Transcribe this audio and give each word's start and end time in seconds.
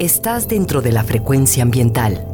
Estás 0.00 0.48
dentro 0.48 0.82
de 0.82 0.90
la 0.90 1.04
frecuencia 1.04 1.62
ambiental. 1.62 2.26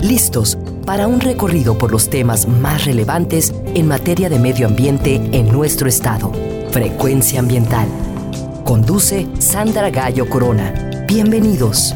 Listos 0.00 0.58
para 0.84 1.06
un 1.06 1.20
recorrido 1.20 1.78
por 1.78 1.92
los 1.92 2.10
temas 2.10 2.48
más 2.48 2.84
relevantes 2.84 3.54
en 3.76 3.86
materia 3.86 4.28
de 4.28 4.40
medio 4.40 4.66
ambiente 4.66 5.14
en 5.32 5.46
nuestro 5.52 5.88
estado. 5.88 6.32
Frecuencia 6.72 7.38
ambiental. 7.38 7.86
Conduce 8.64 9.28
Sandra 9.38 9.90
Gallo 9.90 10.28
Corona. 10.28 11.04
Bienvenidos. 11.06 11.94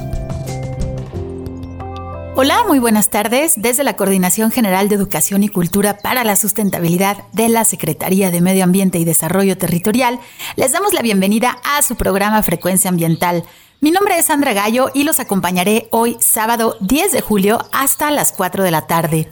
Hola, 2.37 2.63
muy 2.69 2.79
buenas 2.79 3.11
tardes. 3.11 3.55
Desde 3.57 3.83
la 3.83 3.97
Coordinación 3.97 4.53
General 4.53 4.89
de 4.89 4.95
Educación 4.95 5.43
y 5.43 5.49
Cultura 5.49 5.99
para 5.99 6.23
la 6.23 6.37
Sustentabilidad 6.37 7.25
de 7.33 7.49
la 7.49 7.65
Secretaría 7.65 8.31
de 8.31 8.41
Medio 8.41 8.63
Ambiente 8.63 9.01
y 9.01 9.05
Desarrollo 9.05 9.59
Territorial, 9.59 10.21
les 10.55 10.71
damos 10.71 10.95
la 10.95 11.03
bienvenida 11.03 11.59
a 11.65 11.83
su 11.83 11.97
programa 11.97 12.45
Frecuencia 12.45 12.89
Ambiental. 12.91 13.45
Mi 13.83 13.91
nombre 13.91 14.19
es 14.19 14.27
Sandra 14.27 14.53
Gallo 14.53 14.91
y 14.93 15.05
los 15.05 15.21
acompañaré 15.21 15.89
hoy 15.91 16.19
sábado 16.21 16.77
10 16.81 17.13
de 17.13 17.23
julio 17.23 17.65
hasta 17.73 18.11
las 18.11 18.31
4 18.33 18.63
de 18.63 18.71
la 18.71 18.87
tarde. 18.87 19.31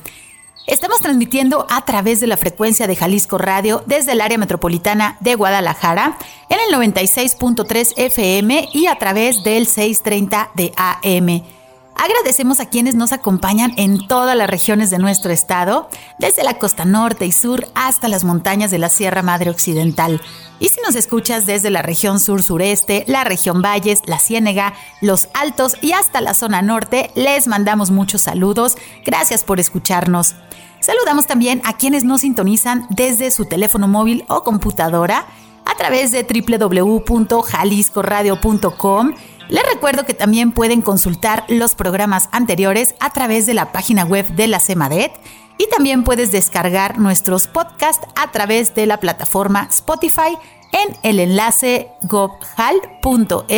Estamos 0.66 1.01
transmitiendo 1.02 1.66
a 1.69 1.84
través 1.84 2.19
de 2.20 2.29
la 2.29 2.39
frecuencia 2.39 2.87
de 2.87 2.97
Jalisco 2.97 3.37
Radio 3.37 3.83
desde 3.84 4.12
el 4.12 4.23
área 4.23 4.39
metropolitana 4.39 5.19
de 5.20 5.34
Guadalajara 5.34 6.16
en 6.48 6.59
el 6.66 6.80
96.3 6.80 7.92
FM 7.98 8.70
y 8.73 8.87
a 8.87 8.97
través 8.97 9.45
del 9.45 9.66
630 9.66 10.53
de 10.55 10.73
AM. 10.77 11.58
Agradecemos 12.01 12.61
a 12.61 12.66
quienes 12.66 12.95
nos 12.95 13.11
acompañan 13.11 13.75
en 13.77 14.06
todas 14.06 14.37
las 14.37 14.48
regiones 14.48 14.89
de 14.89 14.98
nuestro 14.98 15.33
estado, 15.33 15.89
desde 16.19 16.45
la 16.45 16.55
costa 16.55 16.84
norte 16.84 17.27
y 17.27 17.33
sur 17.33 17.66
hasta 17.75 18.06
las 18.06 18.23
montañas 18.23 18.70
de 18.70 18.79
la 18.79 18.89
Sierra 18.89 19.23
Madre 19.23 19.51
Occidental. 19.51 20.23
Y 20.61 20.69
si 20.69 20.80
nos 20.80 20.95
escuchas 20.95 21.45
desde 21.45 21.70
la 21.70 21.83
región 21.83 22.20
sur-sureste, 22.20 23.03
la 23.09 23.25
región 23.25 23.62
Valles, 23.62 24.03
la 24.06 24.20
Ciénega, 24.20 24.75
los 25.01 25.27
Altos 25.34 25.75
y 25.83 25.91
hasta 25.91 26.20
la 26.20 26.34
zona 26.34 26.62
norte, 26.62 27.11
les 27.16 27.48
mandamos 27.48 27.91
muchos 27.91 28.23
saludos. 28.23 28.78
Gracias 29.05 29.42
por 29.42 29.58
escucharnos. 29.58 30.36
Saludamos 30.78 31.27
también 31.27 31.61
a 31.64 31.77
quienes 31.77 32.05
nos 32.05 32.20
sintonizan 32.20 32.86
desde 32.91 33.33
su 33.33 33.47
teléfono 33.47 33.89
móvil 33.89 34.25
o 34.28 34.45
computadora 34.45 35.27
a 35.64 35.75
través 35.75 36.12
de 36.12 36.23
www.jaliscoradio.com 36.23 39.14
les 39.49 39.63
recuerdo 39.73 40.05
que 40.05 40.15
también 40.15 40.53
pueden 40.53 40.83
consultar 40.83 41.45
los 41.49 41.75
programas 41.75 42.29
anteriores 42.33 42.95
a 43.01 43.11
través 43.11 43.47
de 43.47 43.55
la 43.55 43.73
página 43.73 44.05
web 44.05 44.27
de 44.29 44.47
la 44.47 44.61
CEMADET 44.61 45.13
y 45.59 45.67
también 45.69 46.05
puedes 46.05 46.31
descargar 46.33 46.99
nuestros 46.99 47.47
podcasts 47.47 48.07
a 48.15 48.31
través 48.31 48.75
de 48.75 48.87
la 48.87 49.01
plataforma 49.01 49.67
Spotify 49.71 50.37
en 50.73 50.97
el 51.03 51.19
enlace 51.19 51.89
gobhal.mx 52.03 53.49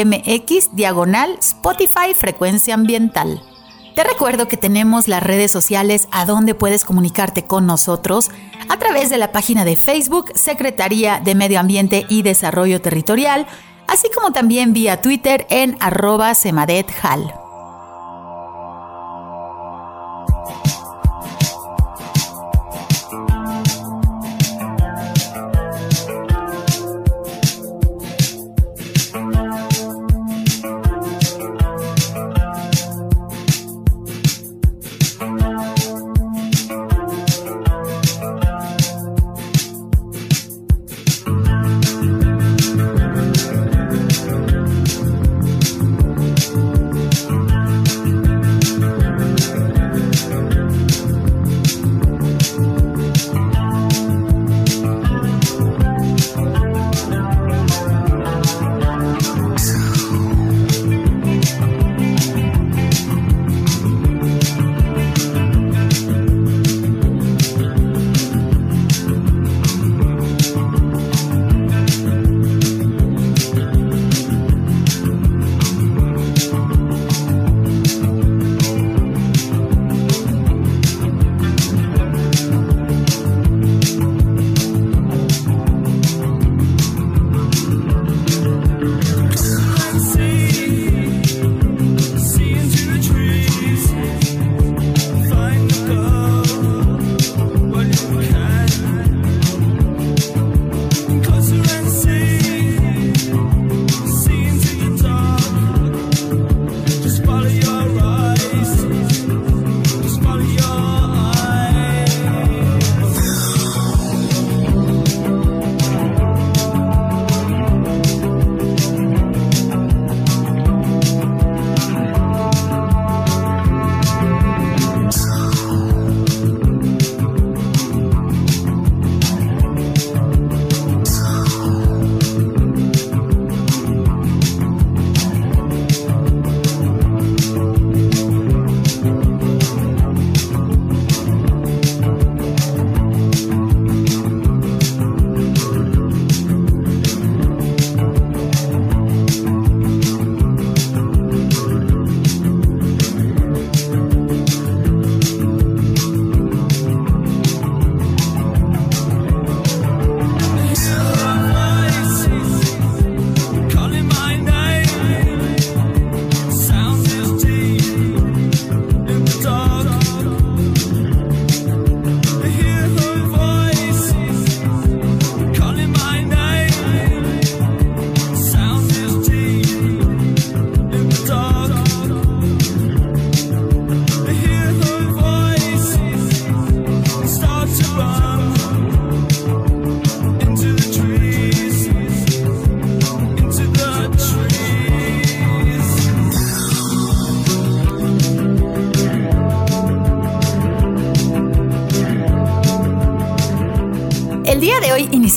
diagonal 0.73 1.37
Spotify 1.41 2.15
Frecuencia 2.15 2.75
Ambiental. 2.75 3.43
Te 3.95 4.05
recuerdo 4.05 4.47
que 4.49 4.57
tenemos 4.57 5.09
las 5.09 5.23
redes 5.23 5.51
sociales 5.51 6.09
a 6.13 6.25
donde 6.25 6.55
puedes 6.55 6.85
comunicarte 6.85 7.45
con 7.45 7.67
nosotros 7.67 8.31
a 8.69 8.79
través 8.79 9.11
de 9.11 9.19
la 9.19 9.33
página 9.33 9.65
de 9.65 9.77
Facebook 9.77 10.33
Secretaría 10.37 11.21
de 11.21 11.35
Medio 11.35 11.59
Ambiente 11.59 12.07
y 12.09 12.23
Desarrollo 12.23 12.81
Territorial 12.81 13.47
así 13.91 14.09
como 14.15 14.33
también 14.33 14.73
vía 14.73 15.03
Twitter 15.03 15.47
en 15.51 15.77
arroba 15.81 16.35
semadethal. 16.35 17.40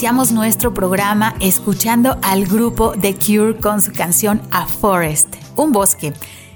Iniciamos 0.03 0.33
nuestro 0.33 0.73
programa 0.73 1.33
escuchando 1.39 2.17
al 2.23 2.45
grupo 2.45 2.91
The 2.99 3.15
Cure 3.15 3.55
con 3.55 3.81
su 3.81 3.93
canción 3.93 4.41
A 4.51 4.67
Forest, 4.67 5.33
un 5.55 5.71
bosque. 5.71 6.11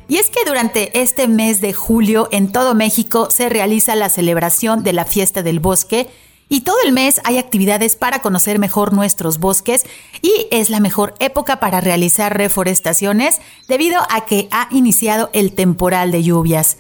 Y 0.09 0.17
es 0.17 0.29
que 0.29 0.43
durante 0.45 0.99
este 0.99 1.29
mes 1.29 1.61
de 1.61 1.71
julio 1.71 2.27
en 2.33 2.51
todo 2.51 2.75
México 2.75 3.29
se 3.31 3.47
realiza 3.47 3.95
la 3.95 4.09
celebración 4.09 4.83
de 4.83 4.91
la 4.91 5.05
fiesta 5.05 5.43
del 5.43 5.61
bosque 5.61 6.09
y 6.49 6.61
todo 6.65 6.75
el 6.83 6.91
mes 6.91 7.21
hay 7.23 7.37
actividades 7.37 7.95
para 7.95 8.21
conocer 8.21 8.59
mejor 8.59 8.91
nuestros 8.91 9.37
bosques 9.37 9.85
y 10.21 10.47
es 10.51 10.69
la 10.69 10.81
mejor 10.81 11.13
época 11.21 11.61
para 11.61 11.79
realizar 11.79 12.37
reforestaciones 12.37 13.39
debido 13.69 14.01
a 14.09 14.25
que 14.25 14.49
ha 14.51 14.67
iniciado 14.71 15.29
el 15.31 15.53
temporal 15.53 16.11
de 16.11 16.21
lluvias. 16.21 16.79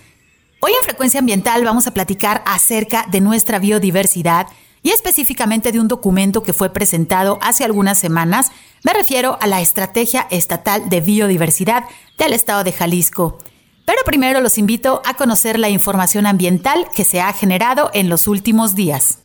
Hoy 0.59 0.73
en 0.77 0.83
Frecuencia 0.83 1.21
Ambiental 1.21 1.63
vamos 1.63 1.87
a 1.87 1.91
platicar 1.91 2.43
acerca 2.45 3.07
de 3.09 3.21
nuestra 3.21 3.57
biodiversidad 3.57 4.47
y 4.87 4.91
específicamente 4.91 5.73
de 5.73 5.81
un 5.81 5.89
documento 5.89 6.43
que 6.43 6.53
fue 6.53 6.69
presentado 6.69 7.39
hace 7.41 7.65
algunas 7.65 7.97
semanas. 7.97 8.53
Me 8.85 8.93
refiero 8.93 9.37
a 9.41 9.45
la 9.45 9.59
Estrategia 9.59 10.25
Estatal 10.31 10.87
de 10.87 11.01
Biodiversidad 11.01 11.83
del 12.17 12.31
Estado 12.31 12.63
de 12.63 12.71
Jalisco. 12.71 13.37
Pero 13.83 13.99
primero 14.05 14.39
los 14.39 14.57
invito 14.57 15.01
a 15.03 15.15
conocer 15.15 15.59
la 15.59 15.67
información 15.67 16.25
ambiental 16.25 16.87
que 16.95 17.03
se 17.03 17.19
ha 17.19 17.33
generado 17.33 17.91
en 17.93 18.07
los 18.07 18.29
últimos 18.29 18.75
días. 18.75 19.19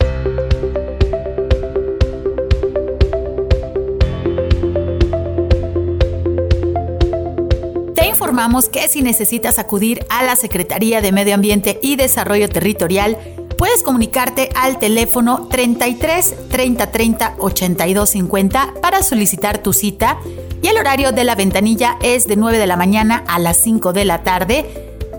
Te 7.95 8.05
informamos 8.09 8.67
que 8.67 8.89
si 8.89 9.01
necesitas 9.01 9.59
acudir 9.59 10.05
a 10.09 10.23
la 10.23 10.35
Secretaría 10.35 10.99
de 10.99 11.13
Medio 11.13 11.35
Ambiente 11.35 11.79
y 11.81 11.95
Desarrollo 11.95 12.49
Territorial, 12.49 13.17
puedes 13.63 13.81
comunicarte 13.81 14.49
al 14.55 14.77
teléfono 14.77 15.47
33 15.49 16.49
30 16.49 16.91
30 16.91 17.35
82 17.39 18.09
50 18.09 18.73
para 18.81 19.01
solicitar 19.03 19.59
tu 19.59 19.71
cita 19.71 20.17
y 20.61 20.67
el 20.67 20.77
horario 20.77 21.13
de 21.13 21.23
la 21.23 21.35
ventanilla 21.35 21.97
es 22.01 22.27
de 22.27 22.35
9 22.35 22.57
de 22.57 22.67
la 22.67 22.75
mañana 22.75 23.23
a 23.25 23.39
las 23.39 23.55
5 23.55 23.93
de 23.93 24.03
la 24.03 24.21
tarde. 24.21 24.65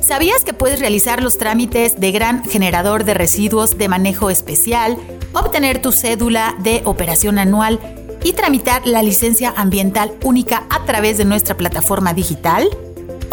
¿Sabías 0.00 0.44
que 0.44 0.52
puedes 0.52 0.80
realizar 0.80 1.22
los 1.22 1.38
trámites 1.38 1.98
de 1.98 2.12
gran 2.12 2.44
generador 2.44 3.04
de 3.04 3.14
residuos 3.14 3.78
de 3.78 3.88
manejo 3.88 4.28
especial, 4.28 4.98
obtener 5.32 5.80
tu 5.80 5.92
cédula 5.92 6.54
de 6.58 6.82
operación 6.84 7.38
anual 7.38 7.80
y 8.22 8.34
tramitar 8.34 8.86
la 8.86 9.02
licencia 9.02 9.54
ambiental 9.56 10.12
única 10.22 10.66
a 10.68 10.84
través 10.84 11.16
de 11.16 11.24
nuestra 11.24 11.56
plataforma 11.56 12.12
digital? 12.12 12.68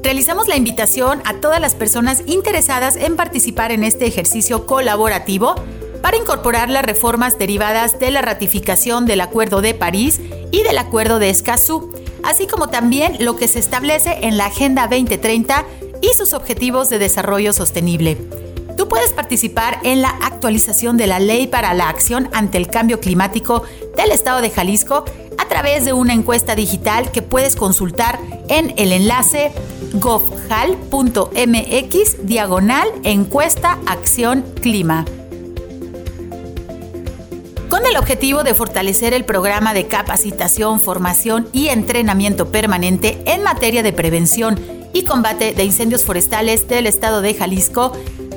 Realizamos 0.03 0.47
la 0.47 0.56
invitación 0.56 1.21
a 1.25 1.35
todas 1.35 1.59
las 1.59 1.75
personas 1.75 2.23
interesadas 2.25 2.95
en 2.95 3.15
participar 3.15 3.71
en 3.71 3.83
este 3.83 4.06
ejercicio 4.06 4.65
colaborativo 4.65 5.56
para 6.01 6.17
incorporar 6.17 6.69
las 6.69 6.85
reformas 6.85 7.38
derivadas 7.38 8.00
de 8.00 8.11
la 8.11 8.21
ratificación 8.21 9.06
del 9.06 9.21
Acuerdo 9.21 9.61
de 9.61 9.73
París 9.73 10.19
y 10.51 10.63
del 10.63 10.77
Acuerdo 10.77 11.19
de 11.19 11.29
Escazú, 11.29 11.94
así 12.23 12.47
como 12.47 12.69
también 12.69 13.17
lo 13.19 13.35
que 13.35 13.47
se 13.47 13.59
establece 13.59 14.19
en 14.21 14.38
la 14.38 14.45
Agenda 14.45 14.88
2030 14.88 15.65
y 16.01 16.13
sus 16.13 16.33
objetivos 16.33 16.89
de 16.89 17.00
desarrollo 17.00 17.51
sostenible. 17.51 18.17
Tú 18.79 18.87
puedes 18.87 19.11
participar 19.11 19.81
en 19.83 20.01
la 20.01 20.07
actualización 20.07 20.95
de 20.95 21.05
la 21.05 21.19
Ley 21.19 21.47
para 21.47 21.73
la 21.73 21.89
Acción 21.89 22.29
ante 22.31 22.57
el 22.57 22.69
Cambio 22.69 23.01
Climático 23.01 23.63
del 23.97 24.09
Estado 24.09 24.39
de 24.39 24.49
Jalisco 24.49 25.03
a 25.37 25.49
través 25.49 25.83
de 25.83 25.91
una 25.91 26.13
encuesta 26.13 26.55
digital 26.55 27.11
que 27.11 27.21
puedes 27.21 27.57
consultar 27.57 28.17
en 28.47 28.73
el 28.77 28.93
enlace 28.93 29.51
govjal.mx 29.95 30.95
diagonal 32.25 32.87
encuesta 33.03 33.79
acción 33.85 34.45
clima. 34.61 35.03
Con 37.69 37.85
el 37.85 37.97
objetivo 37.97 38.43
de 38.43 38.53
fortalecer 38.53 39.13
el 39.13 39.25
programa 39.25 39.73
de 39.73 39.87
capacitación, 39.87 40.79
formación 40.79 41.49
y 41.51 41.67
entrenamiento 41.67 42.49
permanente 42.49 43.21
en 43.25 43.43
materia 43.43 43.83
de 43.83 43.91
prevención 43.91 44.57
y 44.93 45.03
combate 45.03 45.53
de 45.53 45.65
incendios 45.65 46.05
forestales 46.05 46.69
del 46.69 46.87
estado 46.87 47.21
de 47.21 47.33
Jalisco, 47.33 47.91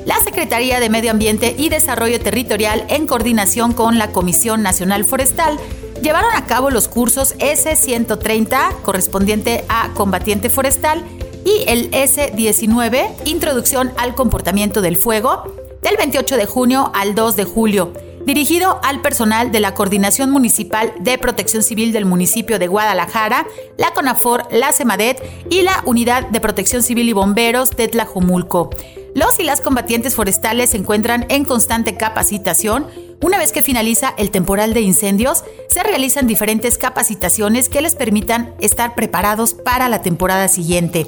la 0.05 0.19
Secretaría 0.19 0.79
de 0.79 0.89
Medio 0.89 1.11
Ambiente 1.11 1.55
y 1.57 1.69
Desarrollo 1.69 2.19
Territorial, 2.19 2.85
en 2.89 3.07
coordinación 3.07 3.73
con 3.73 3.97
la 3.97 4.11
Comisión 4.11 4.61
Nacional 4.61 5.05
Forestal, 5.05 5.57
llevaron 6.01 6.31
a 6.35 6.45
cabo 6.45 6.69
los 6.69 6.87
cursos 6.87 7.35
S130, 7.37 8.81
correspondiente 8.81 9.63
a 9.69 9.89
combatiente 9.93 10.49
forestal, 10.49 11.03
y 11.45 11.63
el 11.67 11.91
S19, 11.91 13.09
Introducción 13.25 13.91
al 13.97 14.15
Comportamiento 14.15 14.81
del 14.81 14.97
Fuego, 14.97 15.55
del 15.81 15.97
28 15.97 16.37
de 16.37 16.45
junio 16.45 16.91
al 16.93 17.15
2 17.15 17.35
de 17.35 17.43
julio 17.43 17.93
dirigido 18.25 18.79
al 18.83 19.01
personal 19.01 19.51
de 19.51 19.59
la 19.59 19.73
Coordinación 19.73 20.31
Municipal 20.31 20.93
de 20.99 21.17
Protección 21.17 21.63
Civil 21.63 21.91
del 21.91 22.05
municipio 22.05 22.59
de 22.59 22.67
Guadalajara, 22.67 23.45
la 23.77 23.91
CONAFOR, 23.91 24.47
la 24.51 24.71
CEMADET 24.71 25.21
y 25.49 25.61
la 25.61 25.83
Unidad 25.85 26.29
de 26.29 26.39
Protección 26.39 26.83
Civil 26.83 27.09
y 27.09 27.13
Bomberos 27.13 27.71
de 27.71 27.87
Tlajomulco. 27.87 28.69
Los 29.15 29.39
y 29.39 29.43
las 29.43 29.61
combatientes 29.61 30.15
forestales 30.15 30.71
se 30.71 30.77
encuentran 30.77 31.27
en 31.29 31.45
constante 31.45 31.95
capacitación. 31.95 32.87
Una 33.21 33.37
vez 33.37 33.51
que 33.51 33.61
finaliza 33.61 34.13
el 34.17 34.31
temporal 34.31 34.73
de 34.73 34.81
incendios, 34.81 35.43
se 35.69 35.83
realizan 35.83 36.25
diferentes 36.25 36.79
capacitaciones 36.79 37.69
que 37.69 37.81
les 37.81 37.93
permitan 37.93 38.55
estar 38.59 38.95
preparados 38.95 39.53
para 39.53 39.87
la 39.87 40.01
temporada 40.01 40.47
siguiente. 40.47 41.05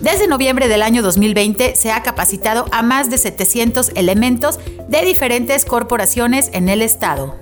Desde 0.00 0.28
noviembre 0.28 0.68
del 0.68 0.82
año 0.82 1.02
2020 1.02 1.74
se 1.74 1.90
ha 1.90 2.04
capacitado 2.04 2.66
a 2.70 2.82
más 2.82 3.10
de 3.10 3.18
700 3.18 3.90
elementos 3.96 4.60
de 4.88 5.02
diferentes 5.04 5.64
corporaciones 5.64 6.50
en 6.52 6.68
el 6.68 6.80
estado. 6.80 7.36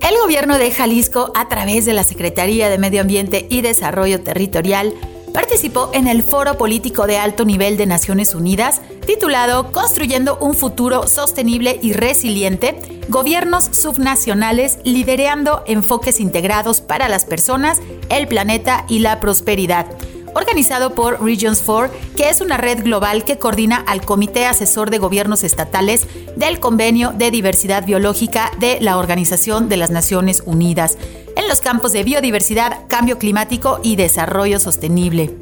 El 0.00 0.18
gobierno 0.18 0.56
de 0.56 0.70
Jalisco, 0.70 1.30
a 1.34 1.48
través 1.48 1.84
de 1.84 1.92
la 1.92 2.04
Secretaría 2.04 2.70
de 2.70 2.78
Medio 2.78 3.02
Ambiente 3.02 3.46
y 3.50 3.60
Desarrollo 3.60 4.22
Territorial, 4.22 4.94
participó 5.34 5.90
en 5.92 6.06
el 6.06 6.22
Foro 6.22 6.56
Político 6.56 7.08
de 7.08 7.18
Alto 7.18 7.44
Nivel 7.44 7.76
de 7.76 7.86
Naciones 7.86 8.36
Unidas, 8.36 8.80
titulado 9.04 9.72
Construyendo 9.72 10.38
un 10.40 10.54
futuro 10.54 11.08
sostenible 11.08 11.78
y 11.82 11.92
resiliente, 11.92 12.76
gobiernos 13.08 13.64
subnacionales 13.64 14.78
liderando 14.84 15.64
enfoques 15.66 16.20
integrados 16.20 16.80
para 16.80 17.08
las 17.08 17.24
personas, 17.24 17.80
el 18.10 18.28
planeta 18.28 18.86
y 18.88 19.00
la 19.00 19.18
prosperidad 19.18 19.86
organizado 20.34 20.94
por 20.94 21.22
Regions 21.24 21.62
4, 21.64 21.92
que 22.16 22.28
es 22.28 22.40
una 22.40 22.56
red 22.56 22.82
global 22.82 23.24
que 23.24 23.38
coordina 23.38 23.76
al 23.76 24.04
Comité 24.04 24.46
Asesor 24.46 24.90
de 24.90 24.98
Gobiernos 24.98 25.44
Estatales 25.44 26.06
del 26.36 26.60
Convenio 26.60 27.12
de 27.12 27.30
Diversidad 27.30 27.86
Biológica 27.86 28.50
de 28.58 28.78
la 28.80 28.98
Organización 28.98 29.68
de 29.68 29.76
las 29.76 29.90
Naciones 29.90 30.42
Unidas 30.44 30.98
en 31.36 31.48
los 31.48 31.60
campos 31.60 31.92
de 31.92 32.04
biodiversidad, 32.04 32.86
cambio 32.88 33.18
climático 33.18 33.80
y 33.82 33.96
desarrollo 33.96 34.60
sostenible. 34.60 35.34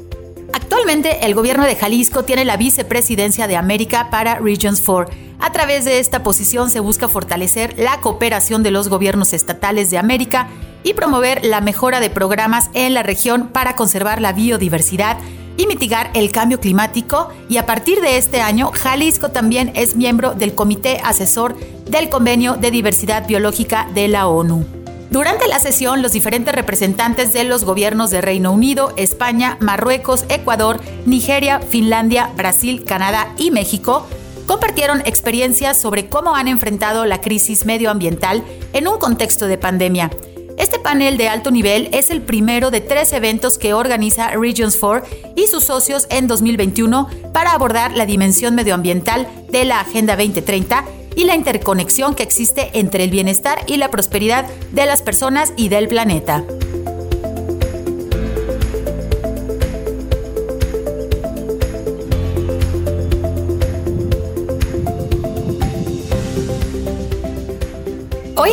Actualmente, 0.53 1.25
el 1.25 1.33
gobierno 1.33 1.65
de 1.65 1.75
Jalisco 1.75 2.23
tiene 2.23 2.45
la 2.45 2.57
vicepresidencia 2.57 3.47
de 3.47 3.57
América 3.57 4.09
para 4.11 4.35
Regions 4.35 4.81
4. 4.81 5.13
A 5.39 5.51
través 5.51 5.83
de 5.83 5.99
esta 5.99 6.23
posición 6.23 6.69
se 6.69 6.79
busca 6.79 7.09
fortalecer 7.09 7.77
la 7.77 7.99
cooperación 8.01 8.63
de 8.63 8.71
los 8.71 8.87
gobiernos 8.87 9.33
estatales 9.33 9.89
de 9.89 9.97
América 9.97 10.47
y 10.83 10.93
promover 10.93 11.43
la 11.43 11.61
mejora 11.61 11.99
de 11.99 12.09
programas 12.09 12.69
en 12.73 12.93
la 12.93 13.03
región 13.03 13.47
para 13.47 13.75
conservar 13.75 14.21
la 14.21 14.33
biodiversidad 14.33 15.17
y 15.57 15.67
mitigar 15.67 16.09
el 16.13 16.31
cambio 16.31 16.59
climático 16.59 17.29
y 17.49 17.57
a 17.57 17.65
partir 17.65 18.01
de 18.01 18.17
este 18.17 18.41
año 18.41 18.71
Jalisco 18.73 19.29
también 19.29 19.71
es 19.75 19.95
miembro 19.95 20.33
del 20.33 20.55
Comité 20.55 20.99
Asesor 21.03 21.55
del 21.85 22.09
Convenio 22.09 22.55
de 22.55 22.71
Diversidad 22.71 23.27
Biológica 23.27 23.87
de 23.93 24.07
la 24.07 24.27
ONU. 24.27 24.65
Durante 25.11 25.47
la 25.47 25.59
sesión, 25.59 26.01
los 26.01 26.13
diferentes 26.13 26.55
representantes 26.55 27.33
de 27.33 27.43
los 27.43 27.65
gobiernos 27.65 28.09
de 28.09 28.19
Reino 28.19 28.51
Unido, 28.51 28.93
España, 28.97 29.57
Marruecos, 29.59 30.25
Ecuador, 30.27 30.79
Nigeria, 31.05 31.59
Finlandia, 31.59 32.31
Brasil, 32.35 32.83
Canadá 32.83 33.31
y 33.37 33.51
México 33.51 34.07
compartieron 34.47 35.01
experiencias 35.01 35.79
sobre 35.79 36.09
cómo 36.09 36.35
han 36.35 36.47
enfrentado 36.47 37.05
la 37.05 37.21
crisis 37.21 37.65
medioambiental 37.65 38.43
en 38.73 38.87
un 38.87 38.97
contexto 38.97 39.45
de 39.45 39.59
pandemia. 39.59 40.09
Este 40.57 40.79
panel 40.79 41.17
de 41.17 41.27
alto 41.27 41.51
nivel 41.51 41.89
es 41.91 42.09
el 42.09 42.21
primero 42.21 42.71
de 42.71 42.81
tres 42.81 43.13
eventos 43.13 43.57
que 43.57 43.73
organiza 43.73 44.29
Regions 44.29 44.77
4 44.79 45.33
y 45.35 45.47
sus 45.47 45.63
socios 45.63 46.07
en 46.09 46.27
2021 46.27 47.07
para 47.33 47.51
abordar 47.51 47.93
la 47.93 48.05
dimensión 48.05 48.55
medioambiental 48.55 49.27
de 49.49 49.65
la 49.65 49.79
Agenda 49.81 50.15
2030 50.15 50.85
y 51.15 51.25
la 51.25 51.35
interconexión 51.35 52.15
que 52.15 52.23
existe 52.23 52.71
entre 52.73 53.03
el 53.03 53.09
bienestar 53.09 53.59
y 53.67 53.77
la 53.77 53.89
prosperidad 53.89 54.45
de 54.71 54.85
las 54.85 55.01
personas 55.01 55.53
y 55.57 55.69
del 55.69 55.87
planeta. 55.87 56.43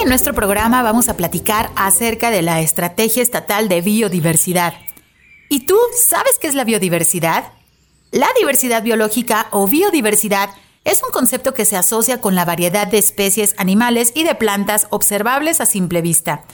En 0.02 0.09
nuestro 0.09 0.33
programa 0.33 0.83
vamos 0.83 1.11
a 1.11 1.16
platicar 1.16 1.71
acerca 1.76 2.30
de 2.30 2.40
la 2.40 2.61
Estrategia 2.61 3.23
Estatal 3.23 3.69
de 3.69 3.83
Biodiversidad. 3.83 4.73
¿Y 5.50 5.66
tú 5.66 5.76
sabes 5.95 6.38
qué 6.40 6.47
es 6.47 6.54
la 6.54 6.64
biodiversidad? 6.64 7.52
La 8.11 8.28
diversidad 8.38 8.83
biológica 8.83 9.49
o 9.50 9.66
biodiversidad 9.66 10.50
es 10.85 11.02
un 11.02 11.11
concepto 11.11 11.52
que 11.52 11.66
se 11.66 11.76
asocia 11.76 12.21
con 12.21 12.35
la 12.35 12.47
variedad 12.47 12.87
de 12.87 12.97
especies 12.97 13.54
animales 13.59 14.12
y 14.14 14.25
de 14.25 14.35
plantas 14.35 14.87
observables 14.88 15.61
a 15.61 15.66
simple 15.66 16.00
vista. 16.00 16.45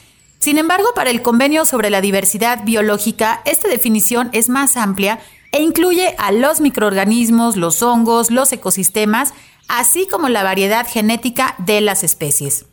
Sin 0.41 0.59
embargo, 0.59 0.89
para 0.95 1.11
el 1.11 1.23
Convenio 1.23 1.65
sobre 1.65 1.91
la 1.91 2.01
Diversidad 2.01 2.65
Biológica, 2.65 3.43
esta 3.45 3.69
definición 3.69 4.29
es 4.33 4.49
más 4.49 4.77
amplia 4.77 5.21
e 5.53 5.63
incluye 5.63 6.17
a 6.19 6.33
los 6.33 6.61
microorganismos, 6.61 7.57
los 7.57 7.81
hongos, 7.81 8.33
los 8.33 8.53
ecosistemas, 8.53 9.35
así 9.69 10.09
como 10.09 10.29
la 10.29 10.43
variedad 10.43 10.85
genética 10.87 11.55
de 11.59 11.81
las 11.81 12.03
especies. 12.03 12.67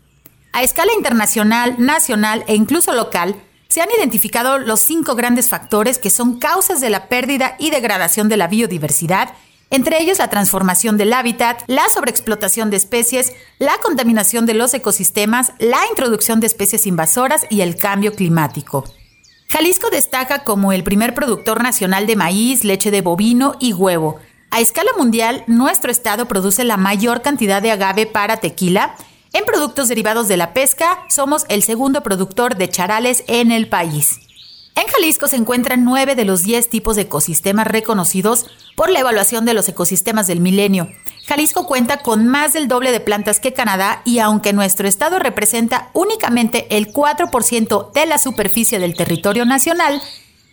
A 0.54 0.64
escala 0.64 0.94
internacional, 0.94 1.76
nacional 1.78 2.46
e 2.48 2.56
incluso 2.56 2.94
local, 2.94 3.36
se 3.68 3.82
han 3.82 3.90
identificado 3.98 4.60
los 4.60 4.80
cinco 4.80 5.16
grandes 5.16 5.50
factores 5.50 5.98
que 5.98 6.10
son 6.10 6.40
causas 6.40 6.80
de 6.80 6.90
la 6.90 7.10
pérdida 7.10 7.56
y 7.60 7.72
degradación 7.72 8.30
de 8.30 8.38
la 8.38 8.48
biodiversidad 8.48 9.34
entre 9.74 10.00
ellos 10.00 10.20
la 10.20 10.30
transformación 10.30 10.98
del 10.98 11.14
hábitat, 11.14 11.64
la 11.66 11.90
sobreexplotación 11.92 12.70
de 12.70 12.78
especies, 12.78 13.34
la 13.58 13.76
contaminación 13.82 14.46
de 14.46 14.54
los 14.54 14.72
ecosistemas, 14.76 15.54
la 15.58 15.80
introducción 15.90 16.40
de 16.40 16.46
especies 16.46 16.86
invasoras 16.86 17.48
y 17.50 17.62
el 17.62 17.76
cambio 17.76 18.14
climático. 18.14 18.84
Jalisco 19.50 19.90
destaca 19.90 20.44
como 20.44 20.74
el 20.74 20.84
primer 20.84 21.16
productor 21.16 21.64
nacional 21.64 22.06
de 22.06 22.16
maíz, 22.16 22.64
leche 22.64 22.92
de 22.92 23.02
bovino 23.02 23.56
y 23.60 23.74
huevo. 23.74 24.18
A 24.52 24.60
escala 24.60 24.92
mundial, 24.96 25.44
nuestro 25.48 25.90
estado 25.90 26.28
produce 26.28 26.64
la 26.64 26.78
mayor 26.78 27.24
cantidad 27.24 27.60
de 27.60 27.72
agave 27.72 28.06
para 28.06 28.38
tequila. 28.38 28.96
En 29.34 29.46
productos 29.46 29.88
derivados 29.88 30.28
de 30.28 30.38
la 30.38 30.54
pesca, 30.54 31.06
somos 31.10 31.46
el 31.50 31.63
segundo 31.63 32.04
productor 32.04 32.56
de 32.56 32.70
charales 32.70 33.24
en 33.28 33.52
el 33.52 33.68
país. 33.68 34.20
En 34.75 34.86
Jalisco 34.88 35.28
se 35.28 35.38
encuentran 35.38 35.84
nueve 35.84 36.13
de 36.13 36.24
los 36.24 36.44
diez 36.44 36.70
tipos 36.70 36.96
de 36.96 37.04
ecosistemas 37.04 37.66
reconocidos 37.66 38.46
por 38.75 38.92
la 38.92 39.00
evaluación 39.00 39.44
de 39.46 39.56
los 39.56 39.68
ecosistemas 39.68 40.28
del 40.28 40.40
milenio. 40.40 40.88
Jalisco 41.25 41.66
cuenta 41.66 41.98
con 41.98 42.28
más 42.28 42.54
del 42.54 42.68
doble 42.68 42.92
de 42.92 43.00
plantas 43.00 43.40
que 43.40 43.54
Canadá 43.54 44.04
y 44.06 44.20
aunque 44.20 44.54
nuestro 44.54 44.88
estado 44.88 45.18
representa 45.18 45.90
únicamente 45.94 46.68
el 46.78 46.94
4% 46.94 47.92
de 47.92 48.06
la 48.06 48.20
superficie 48.20 48.78
del 48.78 48.96
territorio 48.96 49.46
nacional, 49.46 50.00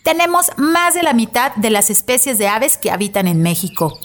tenemos 0.04 0.46
más 0.56 0.94
de 0.94 1.02
la 1.02 1.12
mitad 1.12 1.54
de 1.56 1.68
las 1.68 1.90
especies 1.90 2.38
de 2.38 2.49
aves 2.49 2.78
que 2.78 2.90
habitan 2.90 3.28
en 3.28 3.42
México. 3.42 3.99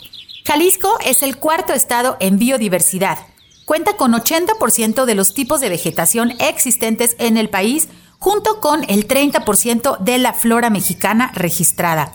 Jalisco 0.45 0.97
es 1.05 1.23
el 1.23 1.37
cuarto 1.37 1.71
estado 1.71 2.17
en 2.19 2.37
biodiversidad. 2.37 3.19
Cuenta 3.65 3.97
con 3.97 4.13
80% 4.13 5.05
de 5.05 5.15
los 5.15 5.33
tipos 5.33 5.59
de 5.59 5.69
vegetación 5.69 6.33
existentes 6.39 7.15
en 7.17 7.35
el 7.35 7.49
país, 7.49 7.87
junto 8.19 8.61
con 8.61 8.83
el 8.89 9.07
30% 9.07 9.97
de 9.99 10.19
la 10.19 10.33
flora 10.33 10.69
mexicana 10.69 11.31
registrada. 11.33 12.13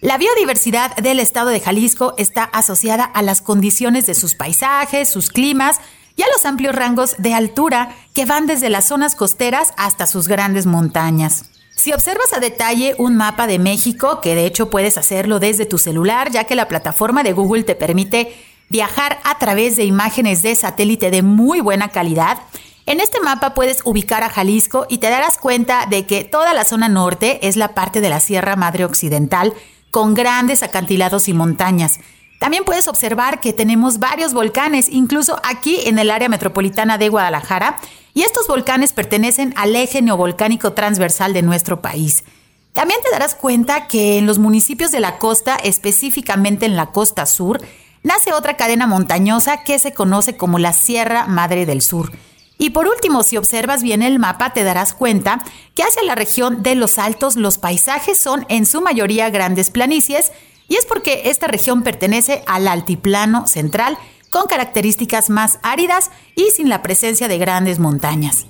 La 0.00 0.16
biodiversidad 0.16 0.94
del 0.96 1.18
estado 1.18 1.50
de 1.50 1.60
Jalisco 1.60 2.14
está 2.18 2.44
asociada 2.44 3.04
a 3.04 3.22
las 3.22 3.42
condiciones 3.42 4.06
de 4.06 4.14
sus 4.14 4.34
paisajes, 4.34 5.10
sus 5.10 5.30
climas 5.30 5.80
y 6.14 6.22
a 6.22 6.28
los 6.32 6.44
amplios 6.44 6.74
rangos 6.74 7.16
de 7.18 7.34
altura 7.34 7.94
que 8.14 8.24
van 8.24 8.46
desde 8.46 8.68
las 8.68 8.86
zonas 8.86 9.16
costeras 9.16 9.74
hasta 9.76 10.06
sus 10.06 10.28
grandes 10.28 10.66
montañas. 10.66 11.46
Si 11.74 11.92
observas 11.92 12.32
a 12.32 12.40
detalle 12.40 12.94
un 12.98 13.16
mapa 13.16 13.46
de 13.46 13.58
México, 13.58 14.20
que 14.20 14.34
de 14.34 14.46
hecho 14.46 14.70
puedes 14.70 14.98
hacerlo 14.98 15.40
desde 15.40 15.66
tu 15.66 15.78
celular, 15.78 16.30
ya 16.30 16.44
que 16.44 16.54
la 16.54 16.68
plataforma 16.68 17.22
de 17.22 17.32
Google 17.32 17.64
te 17.64 17.74
permite 17.74 18.36
viajar 18.72 19.20
a 19.22 19.38
través 19.38 19.76
de 19.76 19.84
imágenes 19.84 20.40
de 20.40 20.54
satélite 20.54 21.10
de 21.10 21.22
muy 21.22 21.60
buena 21.60 21.90
calidad, 21.90 22.38
en 22.86 23.00
este 23.00 23.20
mapa 23.20 23.52
puedes 23.52 23.82
ubicar 23.84 24.22
a 24.24 24.30
Jalisco 24.30 24.86
y 24.88 24.98
te 24.98 25.10
darás 25.10 25.36
cuenta 25.36 25.86
de 25.86 26.06
que 26.06 26.24
toda 26.24 26.54
la 26.54 26.64
zona 26.64 26.88
norte 26.88 27.46
es 27.46 27.56
la 27.56 27.74
parte 27.74 28.00
de 28.00 28.08
la 28.08 28.18
Sierra 28.18 28.56
Madre 28.56 28.86
Occidental, 28.86 29.52
con 29.90 30.14
grandes 30.14 30.62
acantilados 30.62 31.28
y 31.28 31.34
montañas. 31.34 32.00
También 32.40 32.64
puedes 32.64 32.88
observar 32.88 33.40
que 33.40 33.52
tenemos 33.52 33.98
varios 33.98 34.32
volcanes, 34.32 34.88
incluso 34.88 35.38
aquí 35.44 35.80
en 35.84 35.98
el 35.98 36.10
área 36.10 36.30
metropolitana 36.30 36.96
de 36.96 37.10
Guadalajara, 37.10 37.76
y 38.14 38.22
estos 38.22 38.48
volcanes 38.48 38.94
pertenecen 38.94 39.52
al 39.56 39.76
eje 39.76 40.00
neovolcánico 40.00 40.72
transversal 40.72 41.34
de 41.34 41.42
nuestro 41.42 41.82
país. 41.82 42.24
También 42.72 43.00
te 43.04 43.10
darás 43.10 43.34
cuenta 43.34 43.86
que 43.86 44.16
en 44.16 44.24
los 44.26 44.38
municipios 44.38 44.90
de 44.92 45.00
la 45.00 45.18
costa, 45.18 45.56
específicamente 45.56 46.64
en 46.64 46.74
la 46.74 46.86
costa 46.86 47.26
sur, 47.26 47.60
nace 48.02 48.32
otra 48.32 48.56
cadena 48.56 48.86
montañosa 48.86 49.64
que 49.64 49.78
se 49.78 49.92
conoce 49.92 50.36
como 50.36 50.58
la 50.58 50.72
Sierra 50.72 51.26
Madre 51.26 51.66
del 51.66 51.82
Sur. 51.82 52.12
Y 52.58 52.70
por 52.70 52.86
último, 52.86 53.22
si 53.22 53.36
observas 53.36 53.82
bien 53.82 54.02
el 54.02 54.18
mapa, 54.18 54.52
te 54.52 54.62
darás 54.62 54.94
cuenta 54.94 55.42
que 55.74 55.82
hacia 55.82 56.02
la 56.04 56.14
región 56.14 56.62
de 56.62 56.74
los 56.74 56.98
Altos 56.98 57.36
los 57.36 57.58
paisajes 57.58 58.18
son 58.18 58.46
en 58.48 58.66
su 58.66 58.80
mayoría 58.80 59.30
grandes 59.30 59.70
planicies, 59.70 60.30
y 60.68 60.76
es 60.76 60.86
porque 60.86 61.22
esta 61.26 61.48
región 61.48 61.82
pertenece 61.82 62.44
al 62.46 62.68
altiplano 62.68 63.46
central, 63.46 63.98
con 64.30 64.46
características 64.46 65.28
más 65.28 65.58
áridas 65.62 66.10
y 66.34 66.50
sin 66.56 66.68
la 66.68 66.82
presencia 66.82 67.28
de 67.28 67.36
grandes 67.36 67.78
montañas. 67.78 68.46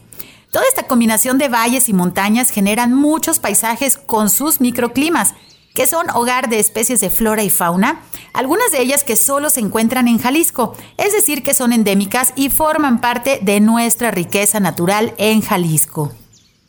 Toda 0.52 0.66
esta 0.68 0.86
combinación 0.86 1.38
de 1.38 1.48
valles 1.48 1.88
y 1.88 1.94
montañas 1.94 2.50
generan 2.50 2.94
muchos 2.94 3.38
paisajes 3.38 3.96
con 3.96 4.28
sus 4.28 4.60
microclimas, 4.60 5.34
que 5.74 5.86
son 5.86 6.10
hogar 6.10 6.48
de 6.48 6.58
especies 6.58 7.00
de 7.00 7.10
flora 7.10 7.42
y 7.42 7.50
fauna, 7.50 8.02
algunas 8.32 8.70
de 8.72 8.80
ellas 8.80 9.04
que 9.04 9.16
solo 9.16 9.50
se 9.50 9.60
encuentran 9.60 10.08
en 10.08 10.18
Jalisco, 10.18 10.74
es 10.96 11.12
decir, 11.12 11.42
que 11.42 11.54
son 11.54 11.72
endémicas 11.72 12.32
y 12.36 12.50
forman 12.50 13.00
parte 13.00 13.38
de 13.42 13.60
nuestra 13.60 14.10
riqueza 14.10 14.60
natural 14.60 15.14
en 15.18 15.40
Jalisco. 15.40 16.12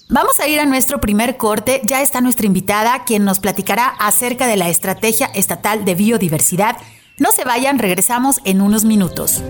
Vamos 0.09 0.39
a 0.39 0.47
ir 0.47 0.59
a 0.59 0.65
nuestro 0.65 1.01
primer 1.01 1.37
corte, 1.37 1.81
ya 1.85 2.01
está 2.01 2.21
nuestra 2.21 2.45
invitada 2.45 3.03
quien 3.05 3.25
nos 3.25 3.39
platicará 3.39 3.87
acerca 3.87 4.47
de 4.47 4.57
la 4.57 4.69
Estrategia 4.69 5.27
Estatal 5.33 5.85
de 5.85 5.95
Biodiversidad. 5.95 6.77
No 7.17 7.31
se 7.31 7.45
vayan, 7.45 7.79
regresamos 7.79 8.39
en 8.43 8.61
unos 8.61 8.85
minutos. 8.85 9.41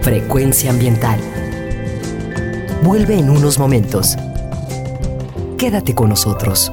Frecuencia 0.00 0.70
ambiental. 0.70 1.20
Vuelve 2.82 3.18
en 3.18 3.30
unos 3.30 3.58
momentos. 3.58 4.16
Quédate 5.58 5.94
con 5.94 6.08
nosotros. 6.08 6.72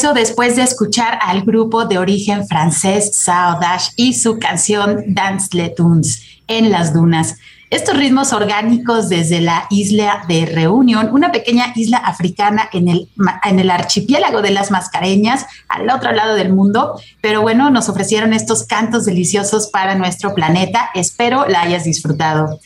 Regreso 0.00 0.18
después 0.18 0.56
de 0.56 0.62
escuchar 0.62 1.18
al 1.20 1.42
grupo 1.42 1.84
de 1.84 1.98
origen 1.98 2.48
francés 2.48 3.18
Saodash 3.18 3.88
y 3.96 4.14
su 4.14 4.38
canción 4.38 5.04
Dance 5.08 5.54
Les 5.54 5.74
Tunes 5.74 6.22
en 6.48 6.70
las 6.70 6.94
dunas. 6.94 7.36
Estos 7.68 7.98
ritmos 7.98 8.32
orgánicos 8.32 9.10
desde 9.10 9.42
la 9.42 9.66
isla 9.68 10.24
de 10.26 10.46
Reunión, 10.46 11.10
una 11.12 11.30
pequeña 11.32 11.74
isla 11.76 11.98
africana 11.98 12.70
en 12.72 12.88
el, 12.88 13.10
en 13.44 13.60
el 13.60 13.70
archipiélago 13.70 14.40
de 14.40 14.52
las 14.52 14.70
Mascareñas, 14.70 15.44
al 15.68 15.90
otro 15.90 16.12
lado 16.12 16.34
del 16.34 16.50
mundo. 16.50 16.98
Pero 17.20 17.42
bueno, 17.42 17.68
nos 17.68 17.90
ofrecieron 17.90 18.32
estos 18.32 18.64
cantos 18.64 19.04
deliciosos 19.04 19.66
para 19.66 19.96
nuestro 19.96 20.34
planeta. 20.34 20.88
Espero 20.94 21.46
la 21.46 21.60
hayas 21.60 21.84
disfrutado. 21.84 22.58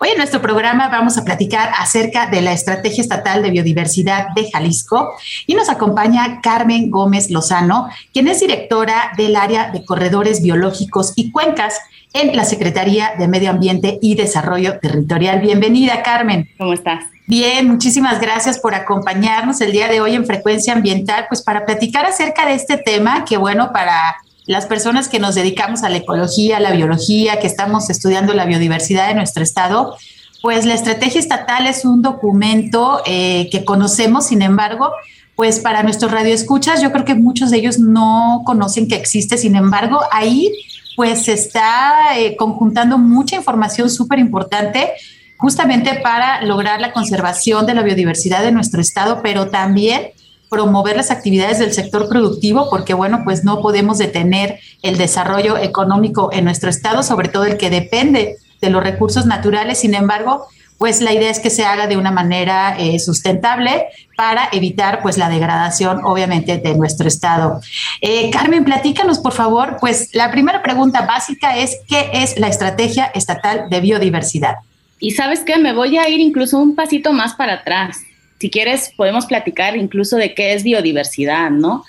Hoy 0.00 0.10
en 0.10 0.18
nuestro 0.18 0.42
programa 0.42 0.88
vamos 0.88 1.18
a 1.18 1.24
platicar 1.24 1.70
acerca 1.78 2.26
de 2.26 2.42
la 2.42 2.52
Estrategia 2.52 3.02
Estatal 3.02 3.42
de 3.42 3.50
Biodiversidad 3.50 4.28
de 4.34 4.50
Jalisco 4.50 5.14
y 5.46 5.54
nos 5.54 5.68
acompaña 5.68 6.40
Carmen 6.42 6.90
Gómez 6.90 7.30
Lozano, 7.30 7.88
quien 8.12 8.28
es 8.28 8.40
directora 8.40 9.12
del 9.16 9.36
área 9.36 9.70
de 9.70 9.84
corredores 9.84 10.42
biológicos 10.42 11.12
y 11.16 11.30
cuencas 11.30 11.78
en 12.12 12.36
la 12.36 12.44
Secretaría 12.44 13.12
de 13.18 13.28
Medio 13.28 13.50
Ambiente 13.50 13.98
y 14.00 14.14
Desarrollo 14.14 14.78
Territorial. 14.80 15.40
Bienvenida, 15.40 16.02
Carmen. 16.02 16.48
¿Cómo 16.58 16.72
estás? 16.72 17.04
Bien, 17.26 17.68
muchísimas 17.68 18.20
gracias 18.20 18.58
por 18.58 18.74
acompañarnos 18.74 19.60
el 19.60 19.72
día 19.72 19.88
de 19.88 20.00
hoy 20.00 20.14
en 20.14 20.24
Frecuencia 20.24 20.72
Ambiental, 20.72 21.26
pues 21.28 21.42
para 21.42 21.66
platicar 21.66 22.06
acerca 22.06 22.46
de 22.46 22.54
este 22.54 22.78
tema 22.78 23.24
que, 23.26 23.36
bueno, 23.36 23.70
para 23.72 24.16
las 24.48 24.64
personas 24.64 25.08
que 25.08 25.18
nos 25.18 25.34
dedicamos 25.34 25.82
a 25.82 25.90
la 25.90 25.98
ecología, 25.98 26.56
a 26.56 26.60
la 26.60 26.72
biología, 26.72 27.38
que 27.38 27.46
estamos 27.46 27.90
estudiando 27.90 28.32
la 28.32 28.46
biodiversidad 28.46 29.06
de 29.06 29.14
nuestro 29.14 29.42
estado, 29.42 29.94
pues 30.40 30.64
la 30.64 30.72
estrategia 30.72 31.20
estatal 31.20 31.66
es 31.66 31.84
un 31.84 32.00
documento 32.00 33.02
eh, 33.04 33.50
que 33.52 33.66
conocemos, 33.66 34.28
sin 34.28 34.40
embargo, 34.40 34.90
pues 35.36 35.60
para 35.60 35.82
nuestros 35.82 36.10
radioescuchas, 36.10 36.80
yo 36.80 36.90
creo 36.92 37.04
que 37.04 37.14
muchos 37.14 37.50
de 37.50 37.58
ellos 37.58 37.78
no 37.78 38.42
conocen 38.46 38.88
que 38.88 38.96
existe, 38.96 39.36
sin 39.36 39.54
embargo, 39.54 40.00
ahí 40.10 40.50
pues 40.96 41.26
se 41.26 41.34
está 41.34 42.18
eh, 42.18 42.34
conjuntando 42.34 42.96
mucha 42.96 43.36
información 43.36 43.90
súper 43.90 44.18
importante 44.18 44.92
justamente 45.36 46.00
para 46.02 46.42
lograr 46.42 46.80
la 46.80 46.92
conservación 46.92 47.66
de 47.66 47.74
la 47.74 47.82
biodiversidad 47.82 48.42
de 48.42 48.50
nuestro 48.50 48.80
estado, 48.80 49.20
pero 49.22 49.50
también 49.50 50.08
promover 50.48 50.96
las 50.96 51.10
actividades 51.10 51.58
del 51.58 51.72
sector 51.72 52.08
productivo, 52.08 52.68
porque 52.70 52.94
bueno, 52.94 53.22
pues 53.24 53.44
no 53.44 53.60
podemos 53.60 53.98
detener 53.98 54.60
el 54.82 54.96
desarrollo 54.96 55.56
económico 55.56 56.30
en 56.32 56.44
nuestro 56.44 56.70
estado, 56.70 57.02
sobre 57.02 57.28
todo 57.28 57.44
el 57.44 57.56
que 57.56 57.70
depende 57.70 58.36
de 58.60 58.70
los 58.70 58.82
recursos 58.82 59.26
naturales. 59.26 59.78
Sin 59.78 59.94
embargo, 59.94 60.46
pues 60.78 61.00
la 61.00 61.12
idea 61.12 61.30
es 61.30 61.40
que 61.40 61.50
se 61.50 61.64
haga 61.64 61.88
de 61.88 61.96
una 61.96 62.12
manera 62.12 62.76
eh, 62.78 62.98
sustentable 63.00 63.86
para 64.16 64.48
evitar 64.52 65.02
pues 65.02 65.18
la 65.18 65.28
degradación 65.28 66.00
obviamente 66.04 66.58
de 66.58 66.74
nuestro 66.74 67.08
estado. 67.08 67.60
Eh, 68.00 68.30
Carmen, 68.30 68.64
platícanos 68.64 69.18
por 69.18 69.32
favor, 69.32 69.76
pues 69.80 70.10
la 70.14 70.30
primera 70.30 70.62
pregunta 70.62 71.02
básica 71.02 71.56
es 71.56 71.78
¿qué 71.88 72.10
es 72.12 72.38
la 72.38 72.48
estrategia 72.48 73.06
estatal 73.06 73.68
de 73.68 73.80
biodiversidad? 73.80 74.56
Y 75.00 75.12
sabes 75.12 75.40
qué, 75.40 75.58
me 75.58 75.72
voy 75.72 75.98
a 75.98 76.08
ir 76.08 76.20
incluso 76.20 76.58
un 76.58 76.74
pasito 76.74 77.12
más 77.12 77.34
para 77.34 77.54
atrás 77.54 77.98
si 78.38 78.50
quieres, 78.50 78.92
podemos 78.96 79.26
platicar 79.26 79.76
incluso 79.76 80.16
de 80.16 80.34
qué 80.34 80.54
es 80.54 80.62
biodiversidad, 80.62 81.50
¿no? 81.50 81.84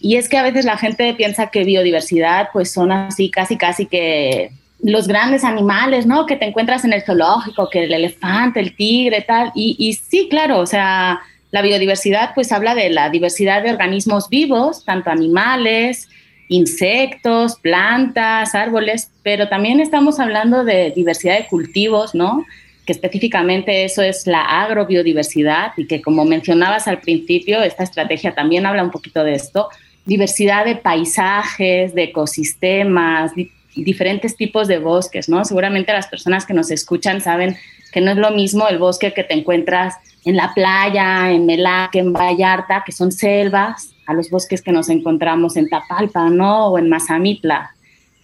Y 0.00 0.16
es 0.16 0.28
que 0.28 0.38
a 0.38 0.42
veces 0.42 0.64
la 0.64 0.78
gente 0.78 1.12
piensa 1.14 1.48
que 1.48 1.64
biodiversidad, 1.64 2.48
pues 2.52 2.72
son 2.72 2.90
así, 2.90 3.30
casi, 3.30 3.56
casi 3.58 3.86
que 3.86 4.50
los 4.82 5.06
grandes 5.06 5.44
animales, 5.44 6.06
¿no? 6.06 6.24
Que 6.24 6.36
te 6.36 6.46
encuentras 6.46 6.84
en 6.84 6.94
el 6.94 7.02
zoológico, 7.02 7.68
que 7.68 7.84
el 7.84 7.92
elefante, 7.92 8.60
el 8.60 8.74
tigre, 8.74 9.20
tal. 9.20 9.52
Y, 9.54 9.92
sí, 9.92 10.28
claro, 10.30 10.58
o 10.60 10.66
sea, 10.66 11.20
la 11.50 11.60
biodiversidad, 11.60 12.32
pues 12.34 12.50
habla 12.50 12.74
de 12.74 12.88
la 12.88 13.10
diversidad 13.10 13.62
de 13.62 13.70
organismos 13.70 14.30
vivos, 14.30 14.84
tanto 14.86 15.10
animales, 15.10 16.08
insectos, 16.48 17.56
plantas, 17.56 18.54
árboles, 18.54 19.10
pero 19.22 19.48
también 19.48 19.80
estamos 19.80 20.18
hablando 20.18 20.64
de 20.64 20.92
diversidad 20.92 21.36
de 21.36 21.46
cultivos, 21.46 22.14
¿no? 22.14 22.46
Específicamente 22.92 23.84
eso 23.84 24.02
es 24.02 24.26
la 24.26 24.42
agrobiodiversidad 24.62 25.72
y 25.76 25.86
que 25.86 26.00
como 26.00 26.24
mencionabas 26.24 26.88
al 26.88 27.00
principio, 27.00 27.62
esta 27.62 27.82
estrategia 27.82 28.34
también 28.34 28.66
habla 28.66 28.82
un 28.82 28.90
poquito 28.90 29.24
de 29.24 29.34
esto, 29.34 29.68
diversidad 30.04 30.64
de 30.64 30.76
paisajes, 30.76 31.94
de 31.94 32.04
ecosistemas, 32.04 33.32
diferentes 33.74 34.36
tipos 34.36 34.68
de 34.68 34.78
bosques, 34.78 35.28
¿no? 35.28 35.44
Seguramente 35.44 35.92
las 35.92 36.08
personas 36.08 36.46
que 36.46 36.54
nos 36.54 36.70
escuchan 36.70 37.20
saben 37.20 37.56
que 37.92 38.00
no 38.00 38.10
es 38.10 38.16
lo 38.16 38.30
mismo 38.30 38.68
el 38.68 38.78
bosque 38.78 39.12
que 39.12 39.24
te 39.24 39.34
encuentras 39.34 39.94
en 40.24 40.36
la 40.36 40.52
playa, 40.54 41.30
en 41.30 41.46
Melaque, 41.46 41.98
en 41.98 42.12
Vallarta, 42.12 42.82
que 42.84 42.92
son 42.92 43.10
selvas, 43.12 43.92
a 44.06 44.12
los 44.12 44.28
bosques 44.30 44.60
que 44.60 44.72
nos 44.72 44.88
encontramos 44.88 45.56
en 45.56 45.68
Tapalpa, 45.68 46.28
¿no? 46.28 46.68
O 46.68 46.78
en 46.78 46.88
Mazamitla. 46.88 47.74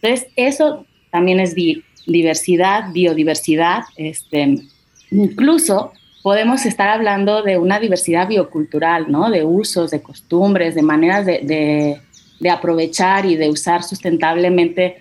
Entonces, 0.00 0.28
eso 0.36 0.84
también 1.10 1.40
es 1.40 1.54
diversidad, 2.06 2.92
biodiversidad, 2.92 3.84
este, 3.96 4.58
incluso 5.10 5.92
podemos 6.22 6.66
estar 6.66 6.88
hablando 6.88 7.42
de 7.42 7.58
una 7.58 7.78
diversidad 7.78 8.26
biocultural, 8.26 9.10
¿no? 9.10 9.30
De 9.30 9.44
usos, 9.44 9.90
de 9.90 10.02
costumbres, 10.02 10.74
de 10.74 10.82
maneras 10.82 11.24
de, 11.26 12.00
aprovechar 12.50 13.24
y 13.26 13.36
de 13.36 13.48
usar 13.48 13.82
sustentablemente 13.82 14.96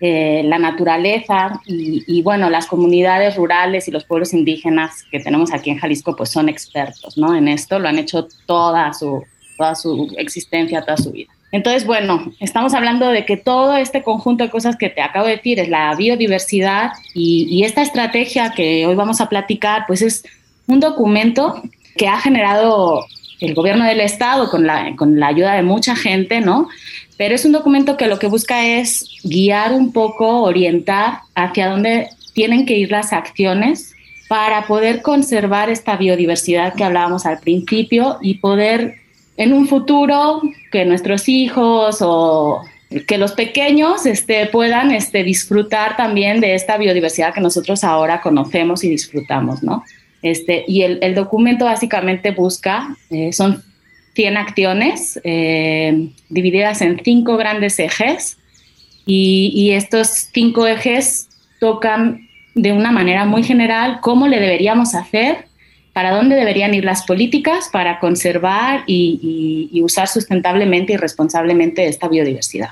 eh, 0.00 0.42
la 0.44 0.58
naturaleza 0.58 1.60
y, 1.66 2.20
bueno, 2.22 2.50
las 2.50 2.66
comunidades 2.66 3.36
rurales 3.36 3.88
y 3.88 3.90
los 3.90 4.04
pueblos 4.04 4.32
indígenas 4.32 5.04
que 5.10 5.20
tenemos 5.20 5.52
aquí 5.52 5.70
en 5.70 5.78
Jalisco 5.78 6.14
pues 6.16 6.30
son 6.30 6.48
expertos, 6.48 7.16
¿no? 7.16 7.34
En 7.34 7.48
esto 7.48 7.78
lo 7.78 7.88
han 7.88 7.98
hecho 7.98 8.26
toda 8.46 8.92
su, 8.92 9.22
toda 9.56 9.74
su 9.74 10.12
existencia, 10.18 10.82
toda 10.82 10.96
su 10.96 11.12
vida. 11.12 11.33
Entonces, 11.54 11.86
bueno, 11.86 12.32
estamos 12.40 12.74
hablando 12.74 13.10
de 13.10 13.24
que 13.24 13.36
todo 13.36 13.76
este 13.76 14.02
conjunto 14.02 14.42
de 14.42 14.50
cosas 14.50 14.74
que 14.74 14.90
te 14.90 15.00
acabo 15.00 15.26
de 15.26 15.36
decir 15.36 15.60
es 15.60 15.68
la 15.68 15.94
biodiversidad 15.94 16.90
y, 17.14 17.62
esta 17.62 17.80
estrategia 17.80 18.50
que 18.50 18.84
hoy 18.88 18.96
vamos 18.96 19.20
a 19.20 19.28
platicar, 19.28 19.84
pues 19.86 20.02
es 20.02 20.24
un 20.66 20.80
documento 20.80 21.62
que 21.96 22.08
ha 22.08 22.18
generado 22.18 23.06
el 23.38 23.54
gobierno 23.54 23.84
del 23.84 24.00
estado 24.00 24.50
con 24.50 24.66
la, 24.66 24.96
con 24.96 25.20
la 25.20 25.28
ayuda 25.28 25.54
de 25.54 25.62
mucha 25.62 25.94
gente, 25.94 26.40
¿no? 26.40 26.66
pero 27.16 27.36
es 27.36 27.44
un 27.44 27.52
documento 27.52 27.96
que 27.96 28.08
lo 28.08 28.18
que 28.18 28.26
busca 28.26 28.66
es 28.66 29.08
guiar 29.22 29.74
un 29.74 29.92
poco, 29.92 30.42
orientar 30.42 31.20
hacia 31.36 31.68
dónde 31.68 32.08
tienen 32.32 32.66
que 32.66 32.76
ir 32.76 32.90
las 32.90 33.12
acciones 33.12 33.94
para 34.26 34.66
poder 34.66 35.02
conservar 35.02 35.70
esta 35.70 35.96
biodiversidad 35.96 36.74
que 36.74 36.82
hablábamos 36.82 37.26
al 37.26 37.38
principio 37.38 38.18
y 38.20 38.38
poder 38.38 39.03
en 39.36 39.52
un 39.52 39.66
futuro 39.66 40.42
que 40.70 40.84
nuestros 40.84 41.28
hijos 41.28 41.98
o 42.00 42.62
que 43.06 43.18
los 43.18 43.32
pequeños 43.32 44.06
este, 44.06 44.46
puedan 44.46 44.92
este, 44.92 45.24
disfrutar 45.24 45.96
también 45.96 46.40
de 46.40 46.54
esta 46.54 46.76
biodiversidad 46.76 47.34
que 47.34 47.40
nosotros 47.40 47.82
ahora 47.82 48.20
conocemos 48.20 48.84
y 48.84 48.90
disfrutamos, 48.90 49.62
¿no? 49.62 49.84
Este, 50.22 50.64
y 50.66 50.82
el, 50.82 51.14
documento 51.14 51.66
básicamente 51.66 52.30
busca, 52.30 52.96
eh, 53.10 53.32
son 53.32 53.62
100 54.14 54.36
acciones 54.36 55.20
eh, 55.24 56.08
divididas 56.28 56.80
en 56.80 57.00
cinco 57.04 57.36
grandes 57.36 57.78
ejes 57.78 58.38
y, 59.04 59.52
y 59.54 59.72
estos 59.72 60.28
cinco 60.32 60.66
ejes 60.66 61.28
tocan 61.60 62.28
de 62.54 62.72
una 62.72 62.90
manera 62.90 63.26
muy 63.26 63.42
general 63.42 63.98
cómo 64.00 64.28
le 64.28 64.40
deberíamos 64.40 64.94
hacer 64.94 65.46
para 65.94 66.14
dónde 66.14 66.34
deberían 66.34 66.74
ir 66.74 66.84
las 66.84 67.06
políticas 67.06 67.70
para 67.72 68.00
conservar 68.00 68.82
y, 68.86 69.80
usar 69.82 70.08
sustentablemente 70.08 70.92
y 70.92 70.96
responsablemente 70.96 71.86
esta 71.86 72.08
biodiversidad. 72.08 72.70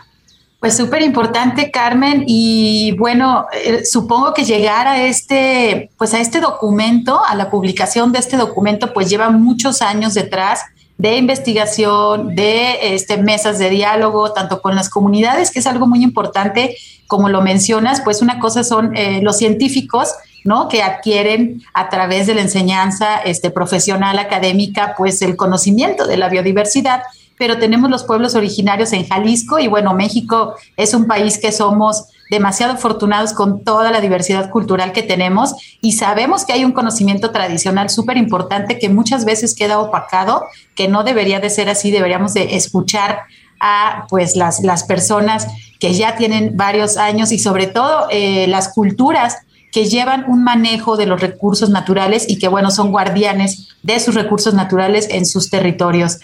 Pues 0.59 0.77
súper 0.77 1.03
importante, 1.03 1.71
Carmen. 1.71 2.25
Y 2.27 2.93
bueno, 2.99 3.47
eh, 3.53 3.85
supongo 3.85 4.35
que 4.35 4.45
llegar 4.45 4.87
a 4.89 5.05
este, 5.05 5.91
pues 5.97 6.15
a 6.15 6.21
este 6.21 6.41
documento, 6.41 7.25
a 7.25 7.35
la 7.35 7.51
publicación 7.51 8.13
de 8.13 8.19
este 8.19 8.37
documento, 8.37 8.93
pues 8.93 9.09
lleva 9.09 9.31
muchos 9.31 9.83
años 9.83 10.15
detrás 10.15 10.63
de 10.99 11.17
investigación, 11.17 12.35
de 12.35 12.95
este, 12.95 13.19
mesas 13.19 13.59
de 13.59 13.71
diálogo, 13.71 14.33
tanto 14.33 14.61
con 14.63 14.75
las 14.75 14.89
comunidades, 14.89 15.51
que 15.51 15.61
es 15.61 15.67
algo 15.67 15.87
muy 15.87 16.03
importante, 16.03 16.77
como 17.07 17.29
lo 17.29 17.41
mencionas, 17.41 18.01
pues 18.01 18.23
una 18.23 18.39
cosa 18.39 18.65
son 18.65 18.97
eh, 18.97 19.21
los 19.23 19.37
científicos, 19.39 20.15
¿no? 20.45 20.69
Que 20.69 20.83
adquieren 20.83 21.63
a 21.75 21.89
través 21.89 22.27
de 22.27 22.35
la 22.35 22.43
enseñanza 22.43 23.19
este, 23.19 23.51
profesional, 23.51 24.19
académica, 24.19 24.95
pues 24.97 25.23
el 25.23 25.37
conocimiento 25.37 26.07
de 26.07 26.17
la 26.17 26.29
biodiversidad, 26.29 27.03
pero 27.39 27.59
tenemos 27.59 27.91
los 27.91 28.05
pueblos 28.05 28.35
originarios 28.35 28.93
en 28.93 29.07
Jalisco 29.07 29.59
y 29.59 29.67
bueno, 29.67 29.95
México 29.95 30.55
es 30.77 30.95
un 30.95 31.07
país 31.07 31.39
que 31.39 31.51
somos 31.51 32.05
demasiado 32.31 32.75
afortunados 32.75 33.33
con 33.33 33.65
toda 33.65 33.91
la 33.91 34.01
diversidad 34.01 34.49
cultural 34.51 34.93
que 34.93 35.03
tenemos 35.03 35.55
y 35.81 35.93
sabemos 35.93 36.45
que 36.45 36.53
hay 36.53 36.65
un 36.65 36.73
conocimiento 36.73 37.31
tradicional 37.31 37.91
súper 37.91 38.17
importante 38.17 38.79
que 38.79 38.89
muchas 38.89 39.25
veces 39.25 39.55
queda 39.55 39.81
opacado, 39.81 40.45
que 40.75 40.89
no 40.89 41.05
debería 41.05 41.41
de 41.41 41.51
ser 41.51 41.69
así, 41.69 41.91
deberíamos 41.91 42.33
de 42.33 42.57
escuchar 42.57 43.25
a 43.61 44.07
pues 44.09 44.35
las, 44.35 44.63
las 44.63 44.85
personas 44.85 45.47
que 45.79 45.95
ya 45.95 46.17
tienen 46.17 46.57
varios 46.57 46.97
años 46.97 47.33
y 47.33 47.39
sobre 47.39 47.67
todo 47.67 48.07
eh, 48.11 48.47
las 48.49 48.69
culturas 48.69 49.39
que 49.73 49.87
llevan 49.87 50.27
un 50.29 50.45
manejo 50.45 50.99
de 50.99 51.07
los 51.07 51.21
recursos 51.21 51.71
naturales 51.71 52.27
y 52.29 52.39
que, 52.39 52.47
bueno, 52.47 52.71
son 52.71 52.93
guardianes 52.93 53.69
de 53.83 53.99
sus 53.99 54.15
recursos 54.15 54.53
naturales 54.53 55.09
en 55.11 55.25
sus 55.25 55.49
territorios. 55.49 56.19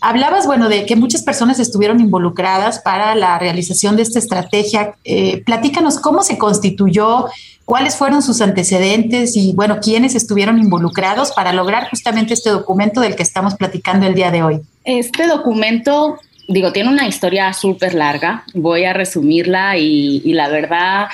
Hablabas, 0.00 0.46
bueno, 0.46 0.70
de 0.70 0.86
que 0.86 0.96
muchas 0.96 1.22
personas 1.22 1.60
estuvieron 1.60 2.00
involucradas 2.00 2.80
para 2.80 3.14
la 3.14 3.38
realización 3.38 3.96
de 3.96 4.02
esta 4.02 4.18
estrategia. 4.18 4.94
Eh, 5.04 5.42
platícanos 5.44 5.98
cómo 5.98 6.22
se 6.22 6.38
constituyó, 6.38 7.26
cuáles 7.66 7.94
fueron 7.94 8.22
sus 8.22 8.40
antecedentes 8.40 9.36
y, 9.36 9.52
bueno, 9.52 9.80
quiénes 9.82 10.14
estuvieron 10.14 10.58
involucrados 10.58 11.30
para 11.32 11.52
lograr 11.52 11.90
justamente 11.90 12.32
este 12.32 12.48
documento 12.48 13.02
del 13.02 13.16
que 13.16 13.22
estamos 13.22 13.54
platicando 13.54 14.06
el 14.06 14.14
día 14.14 14.30
de 14.30 14.42
hoy. 14.42 14.60
Este 14.84 15.26
documento 15.26 16.18
digo, 16.48 16.72
tiene 16.72 16.90
una 16.90 17.08
historia 17.08 17.54
súper 17.54 17.94
larga, 17.94 18.44
voy 18.52 18.84
a 18.84 18.92
resumirla 18.92 19.78
y, 19.78 20.20
y, 20.24 20.34
la 20.34 20.48
verdad 20.48 21.08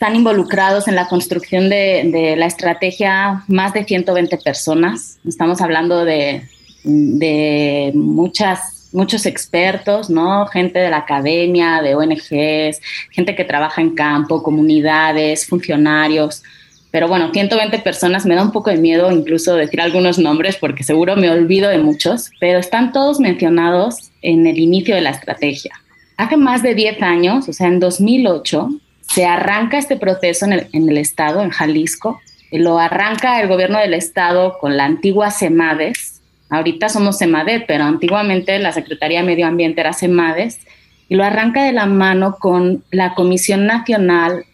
están 0.00 0.16
involucrados 0.16 0.88
en 0.88 0.94
la 0.94 1.08
construcción 1.08 1.68
de, 1.68 2.34
la 2.38 2.46
estrategia 2.46 3.44
más 3.48 3.74
de 3.74 3.84
120 3.84 4.38
personas. 4.38 5.18
Estamos 5.28 5.60
hablando 5.60 6.06
de, 6.06 6.48
de 6.84 7.92
muchas, 7.94 8.88
muchos 8.94 9.26
expertos, 9.26 10.08
¿no? 10.08 10.46
Gente 10.46 10.78
de 10.78 10.88
la 10.88 10.96
academia, 10.96 11.82
de 11.82 11.96
ONGs, 11.96 12.80
gente 13.10 13.34
que 13.36 13.44
trabaja 13.44 13.82
en 13.82 13.90
campo, 13.94 14.42
comunidades, 14.42 15.46
funcionarios. 15.46 16.44
Pero 16.90 17.06
bueno, 17.06 17.28
120 17.30 17.78
personas, 17.80 18.24
me 18.24 18.36
da 18.36 18.42
un 18.42 18.52
poco 18.52 18.70
de 18.70 18.78
miedo 18.78 19.12
incluso 19.12 19.54
decir 19.54 19.82
algunos 19.82 20.18
nombres 20.18 20.56
porque 20.56 20.82
seguro 20.82 21.14
me 21.16 21.30
olvido 21.30 21.68
de 21.68 21.76
muchos, 21.76 22.30
pero 22.40 22.58
están 22.58 22.92
todos 22.92 23.20
mencionados 23.20 24.12
en 24.22 24.46
el 24.46 24.58
inicio 24.58 24.94
de 24.94 25.02
la 25.02 25.10
estrategia. 25.10 25.72
Hace 26.16 26.38
más 26.38 26.62
de 26.62 26.74
10 26.74 27.02
años, 27.02 27.50
o 27.50 27.52
sea, 27.52 27.66
en 27.66 27.80
2008, 27.80 28.70
se 29.12 29.26
arranca 29.26 29.76
este 29.76 29.96
proceso 29.96 30.46
en 30.46 30.88
el, 30.88 30.96
Estado, 30.96 31.42
en 31.42 31.50
Jalisco. 31.50 32.20
Lo 32.52 32.78
arranca 32.78 33.40
el 33.40 33.48
gobierno 33.48 33.78
del 33.78 33.94
Estado 33.94 34.56
con 34.60 34.76
la 34.76 34.84
antigua 34.84 35.32
SEMADES. 35.32 36.20
Ahorita 36.48 36.88
somos 36.88 37.18
SEMADET, 37.18 37.64
pero 37.66 37.84
antiguamente 37.84 38.56
la 38.60 38.72
Secretaría 38.72 39.20
de 39.20 39.26
Medio 39.26 39.48
Ambiente 39.48 39.80
era 39.80 39.92
SEMADES. 39.92 40.60
Y 41.08 41.16
lo 41.16 41.24
arranca 41.24 41.64
de 41.64 41.72
la 41.72 41.86
mano 41.86 42.36
con 42.38 42.84
la 42.92 43.14
Comisión 43.14 43.66
Nacional 43.66 44.44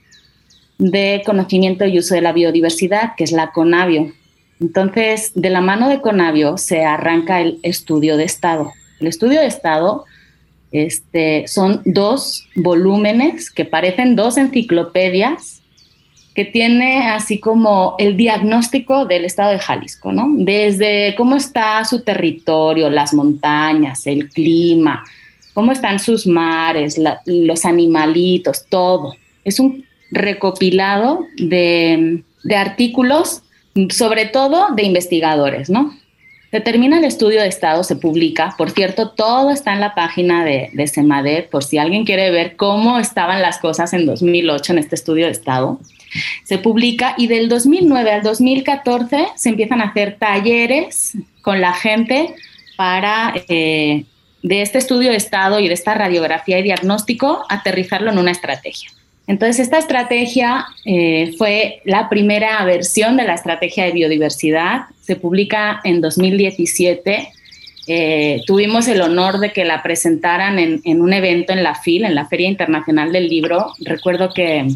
de 0.79 1.23
Conocimiento 1.27 1.85
y 1.85 1.99
Uso 1.99 2.15
de 2.15 2.23
la 2.23 2.33
Biodiversidad, 2.33 3.13
que 3.15 3.25
es 3.25 3.33
la 3.33 3.53
CONABIO. 3.53 4.13
Entonces, 4.59 5.33
de 5.35 5.51
la 5.51 5.61
mano 5.61 5.91
de 5.91 6.01
CONABIO 6.01 6.57
se 6.57 6.83
arranca 6.83 7.43
el 7.43 7.59
estudio 7.63 8.17
de 8.17 8.25
Estado. 8.25 8.73
El 9.01 9.07
estudio 9.07 9.41
de 9.41 9.47
Estado 9.47 10.07
este, 10.85 11.47
son 11.47 11.83
dos 11.85 12.49
volúmenes 12.55 13.51
que 13.51 13.65
parecen 13.65 14.17
dos 14.17 14.37
enciclopedias 14.37 15.63
que 16.37 16.45
tiene 16.45 17.09
así 17.09 17.41
como 17.41 17.95
el 17.99 18.15
diagnóstico 18.19 19.07
del 19.07 19.25
estado 19.25 19.53
de 19.53 19.59
Jalisco, 19.59 20.13
¿no? 20.13 20.29
Desde 20.37 21.15
cómo 21.17 21.35
está 21.35 21.83
su 21.87 22.03
territorio, 22.03 22.91
las 22.91 23.15
montañas, 23.15 24.07
el 24.07 24.29
clima, 24.29 25.03
cómo 25.55 25.73
están 25.73 25.99
sus 25.99 26.27
mares, 26.27 27.01
los 27.25 27.65
animalitos, 27.65 28.67
todo. 28.69 29.15
Es 29.45 29.59
un 29.59 29.87
recopilado 30.11 31.21
de, 31.39 32.23
de 32.45 32.57
artículos, 32.57 33.43
sobre 33.89 34.27
todo 34.27 34.75
de 34.75 34.83
investigadores, 34.83 35.71
¿no? 35.71 35.95
Se 36.57 36.63
termina 36.63 36.97
el 36.97 37.05
estudio 37.05 37.43
de 37.43 37.49
Estado, 37.49 37.85
se 37.85 37.97
publica. 37.97 38.55
Por 38.57 38.71
cierto, 38.71 39.11
todo 39.11 39.51
está 39.51 39.75
en 39.75 39.81
la 39.81 39.95
página 39.95 40.43
de, 40.43 40.71
de 40.73 40.87
Semadet, 40.87 41.51
por 41.51 41.63
si 41.63 41.77
alguien 41.77 42.07
quiere 42.07 42.31
ver 42.31 42.57
cómo 42.57 42.99
estaban 42.99 43.43
las 43.43 43.59
cosas 43.59 43.93
en 43.93 44.07
2008 44.07 44.73
en 44.73 44.79
este 44.79 44.95
estudio 44.95 45.27
de 45.27 45.33
Estado. 45.33 45.79
Se 46.45 46.57
publica 46.57 47.15
y 47.19 47.27
del 47.27 47.51
2009 47.51 48.11
al 48.11 48.23
2014 48.23 49.27
se 49.37 49.51
empiezan 49.51 49.83
a 49.83 49.89
hacer 49.89 50.17
talleres 50.19 51.19
con 51.43 51.61
la 51.61 51.75
gente 51.75 52.35
para 52.79 53.35
eh, 53.51 54.07
de 54.43 54.63
este 54.63 54.79
estudio 54.79 55.11
de 55.11 55.17
Estado 55.17 55.61
y 55.61 55.69
de 55.69 55.75
esta 55.75 55.93
radiografía 55.93 56.59
y 56.59 56.63
diagnóstico 56.63 57.45
aterrizarlo 57.51 58.11
en 58.11 58.17
una 58.17 58.31
estrategia. 58.31 58.89
Entonces, 59.27 59.59
esta 59.59 59.79
estrategia 59.79 60.67
eh, 60.85 61.35
fue 61.37 61.81
la 61.85 62.09
primera 62.09 62.65
versión 62.65 63.17
de 63.17 63.25
la 63.25 63.35
estrategia 63.35 63.85
de 63.85 63.93
biodiversidad. 63.93 64.83
Se 65.01 65.17
publica 65.17 65.81
en 65.83 66.01
2017. 66.01 67.29
Eh, 67.89 68.41
tuvimos 68.47 68.87
el 68.89 69.01
honor 69.01 69.39
de 69.39 69.53
que 69.53 69.65
la 69.65 69.83
presentaran 69.83 70.59
en, 70.59 71.01
un 71.01 71.13
evento 71.13 71.53
en 71.53 71.65
la 71.65 71.75
FIL, 71.75 72.05
en 72.05 72.15
la 72.15 72.27
Feria 72.27 72.49
Internacional 72.49 73.13
del 73.13 73.29
Libro. 73.29 73.73
Recuerdo 73.81 74.33
que, 74.33 74.69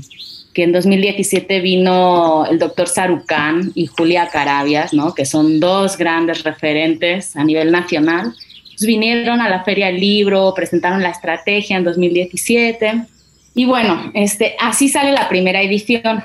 que 0.53 0.65
en 0.65 0.73
2017 0.73 1.61
vino 1.61 2.45
el 2.47 2.59
doctor 2.59 2.89
Sarucán 2.89 3.71
y 3.77 3.87
Julia 3.87 4.29
Carabias, 4.33 4.93
¿no? 4.93 5.15
que 5.15 5.27
son 5.27 5.61
dos 5.61 5.97
grandes 5.97 6.43
referentes 6.43 7.37
a 7.37 7.45
nivel 7.45 7.71
nacional. 7.71 8.35
vinieron 8.81 9.41
a 9.41 9.49
la 9.49 9.63
Feria 9.63 9.87
del 9.87 10.01
Libro, 10.01 10.53
presentaron 10.55 11.03
la 11.03 11.11
estrategia 11.11 11.77
en 11.77 11.85
2017 11.85 13.07
y 13.55 13.65
bueno, 13.65 14.11
este, 14.15 14.57
así 14.61 14.89
sale 14.89 15.13
la 15.13 15.29
primera 15.29 15.61
edición. 15.61 16.23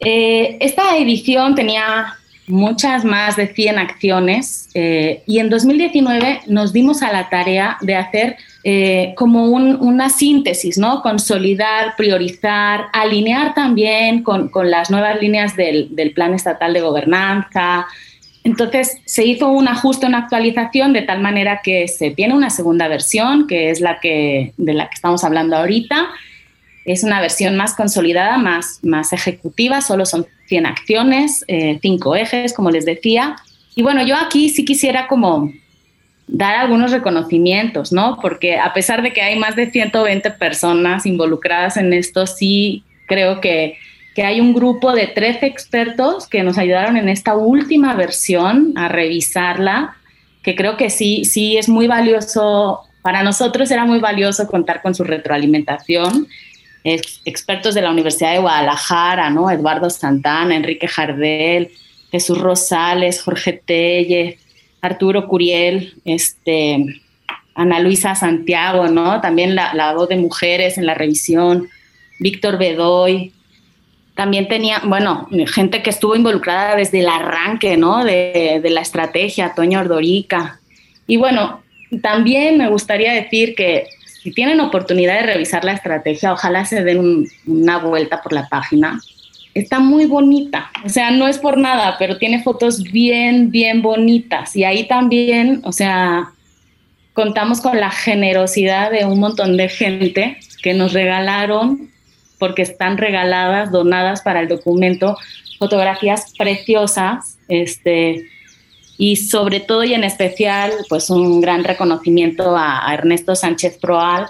Eh, 0.00 0.58
esta 0.60 0.96
edición 0.96 1.54
tenía 1.54 2.14
muchas 2.48 3.04
más 3.04 3.36
de 3.36 3.48
100 3.48 3.78
acciones 3.78 4.68
eh, 4.74 5.22
y 5.26 5.40
en 5.40 5.50
2019 5.50 6.42
nos 6.46 6.72
dimos 6.72 7.02
a 7.02 7.12
la 7.12 7.28
tarea 7.28 7.76
de 7.80 7.96
hacer 7.96 8.36
eh, 8.62 9.14
como 9.16 9.44
una 9.46 10.10
síntesis, 10.10 10.78
¿no? 10.78 11.02
Consolidar, 11.02 11.94
priorizar, 11.96 12.86
alinear 12.92 13.54
también 13.54 14.22
con, 14.22 14.50
las 14.64 14.90
nuevas 14.90 15.20
líneas 15.20 15.56
del, 15.56 15.94
del, 15.94 16.12
Plan 16.12 16.34
Estatal 16.34 16.72
de 16.72 16.80
Gobernanza. 16.80 17.86
Entonces 18.44 18.98
se 19.04 19.24
hizo 19.24 19.48
un 19.48 19.68
ajuste, 19.68 20.06
una 20.06 20.18
actualización 20.18 20.92
de 20.92 21.02
tal 21.02 21.20
manera 21.20 21.60
que 21.62 21.88
se 21.88 22.10
tiene 22.10 22.34
una 22.34 22.50
segunda 22.50 22.86
versión, 22.86 23.46
que 23.46 23.70
es 23.70 23.80
la 23.80 23.98
que, 23.98 24.52
de 24.56 24.74
la 24.74 24.88
que 24.88 24.94
estamos 24.94 25.24
hablando 25.24 25.56
ahorita, 25.56 26.08
es 26.86 27.02
una 27.02 27.20
versión 27.20 27.56
más 27.56 27.74
consolidada, 27.74 28.38
más, 28.38 28.78
más 28.82 29.12
ejecutiva, 29.12 29.80
solo 29.80 30.06
son 30.06 30.24
100 30.46 30.66
acciones, 30.66 31.44
5 31.48 32.16
eh, 32.16 32.20
ejes, 32.22 32.52
como 32.52 32.70
les 32.70 32.86
decía. 32.86 33.36
Y 33.74 33.82
bueno, 33.82 34.06
yo 34.06 34.16
aquí 34.16 34.48
sí 34.50 34.64
quisiera 34.64 35.08
como 35.08 35.52
dar 36.28 36.56
algunos 36.56 36.92
reconocimientos, 36.92 37.92
¿no? 37.92 38.18
Porque 38.22 38.58
a 38.58 38.72
pesar 38.72 39.02
de 39.02 39.12
que 39.12 39.20
hay 39.20 39.36
más 39.36 39.56
de 39.56 39.70
120 39.70 40.30
personas 40.32 41.06
involucradas 41.06 41.76
en 41.76 41.92
esto, 41.92 42.24
sí 42.26 42.84
creo 43.06 43.40
que, 43.40 43.76
que 44.14 44.22
hay 44.22 44.40
un 44.40 44.54
grupo 44.54 44.92
de 44.92 45.08
13 45.08 45.44
expertos 45.44 46.28
que 46.28 46.44
nos 46.44 46.56
ayudaron 46.56 46.96
en 46.96 47.08
esta 47.08 47.34
última 47.34 47.94
versión 47.94 48.74
a 48.76 48.86
revisarla, 48.86 49.96
que 50.44 50.54
creo 50.54 50.76
que 50.76 50.88
sí, 50.88 51.24
sí 51.24 51.56
es 51.56 51.68
muy 51.68 51.88
valioso, 51.88 52.82
para 53.02 53.24
nosotros 53.24 53.72
era 53.72 53.84
muy 53.84 53.98
valioso 53.98 54.46
contar 54.46 54.82
con 54.82 54.94
su 54.94 55.02
retroalimentación. 55.02 56.28
Expertos 56.86 57.74
de 57.74 57.82
la 57.82 57.90
Universidad 57.90 58.32
de 58.32 58.38
Guadalajara, 58.38 59.28
¿no? 59.30 59.50
Eduardo 59.50 59.90
Santana, 59.90 60.54
Enrique 60.54 60.86
Jardel, 60.86 61.72
Jesús 62.12 62.38
Rosales, 62.38 63.20
Jorge 63.22 63.52
Telle, 63.54 64.38
Arturo 64.80 65.26
Curiel, 65.26 65.94
este, 66.04 67.00
Ana 67.54 67.80
Luisa 67.80 68.14
Santiago, 68.14 68.86
¿no? 68.88 69.20
También 69.20 69.54
la, 69.56 69.94
voz 69.94 70.08
de 70.08 70.16
mujeres 70.16 70.78
en 70.78 70.86
la 70.86 70.94
revisión, 70.94 71.68
Víctor 72.20 72.58
Bedoy. 72.58 73.32
También 74.14 74.46
tenía, 74.46 74.80
bueno, 74.84 75.28
gente 75.46 75.82
que 75.82 75.90
estuvo 75.90 76.14
involucrada 76.14 76.76
desde 76.76 77.00
el 77.00 77.08
arranque, 77.08 77.76
¿no? 77.76 78.04
De, 78.04 78.62
la 78.64 78.80
estrategia, 78.80 79.54
Toño 79.54 79.80
Ordorica. 79.80 80.60
Y 81.06 81.16
bueno, 81.16 81.62
también 82.00 82.58
me 82.58 82.68
gustaría 82.68 83.12
decir 83.12 83.54
que 83.54 83.88
si 84.26 84.32
tienen 84.32 84.58
oportunidad 84.58 85.20
de 85.20 85.26
revisar 85.34 85.64
la 85.64 85.70
estrategia, 85.70 86.32
ojalá 86.32 86.64
se 86.64 86.82
den 86.82 87.28
una 87.46 87.78
vuelta 87.78 88.22
por 88.22 88.32
la 88.32 88.48
página 88.48 88.98
está 89.54 89.78
muy 89.78 90.04
bonita. 90.04 90.68
O 90.84 90.88
sea, 90.88 91.12
no 91.12 91.28
es 91.28 91.38
por 91.38 91.56
nada, 91.56 91.94
pero 91.96 92.18
tiene 92.18 92.42
fotos 92.42 92.82
bien, 92.82 93.52
bien 93.52 93.82
bonitas. 93.82 94.56
Y 94.56 94.64
ahí 94.64 94.86
también, 94.86 95.60
o 95.62 95.72
sea, 95.72 96.32
contamos 97.14 97.60
con 97.60 97.78
la 97.78 97.90
generosidad 97.90 98.90
de 98.90 99.04
un 99.06 99.20
montón 99.20 99.56
de 99.56 99.68
gente 99.68 100.38
que 100.60 100.74
nos 100.74 100.92
regalaron, 100.92 101.88
porque 102.38 102.62
están 102.62 102.98
regaladas, 102.98 103.70
donadas 103.70 104.22
para 104.22 104.40
el 104.40 104.48
documento, 104.48 105.16
fotografías 105.58 106.34
preciosas, 106.36 107.38
este, 107.48 108.26
y 108.98 109.16
sobre 109.16 109.60
todo 109.60 109.84
y 109.84 109.94
en 109.94 110.04
especial, 110.04 110.72
pues 110.88 111.10
un 111.10 111.40
gran 111.40 111.64
reconocimiento 111.64 112.56
a, 112.56 112.88
a 112.88 112.94
Ernesto 112.94 113.34
Sánchez 113.34 113.78
Proal, 113.78 114.26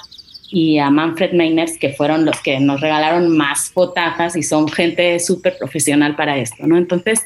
y 0.50 0.78
a 0.78 0.90
Manfred 0.90 1.32
Meiners, 1.32 1.76
que 1.78 1.90
fueron 1.90 2.24
los 2.24 2.40
que 2.40 2.60
nos 2.60 2.80
regalaron 2.80 3.36
más 3.36 3.70
fotajas 3.70 4.36
y 4.36 4.42
son 4.42 4.68
gente 4.68 5.18
súper 5.18 5.56
profesional 5.58 6.14
para 6.14 6.38
esto, 6.38 6.66
¿no? 6.66 6.78
Entonces, 6.78 7.24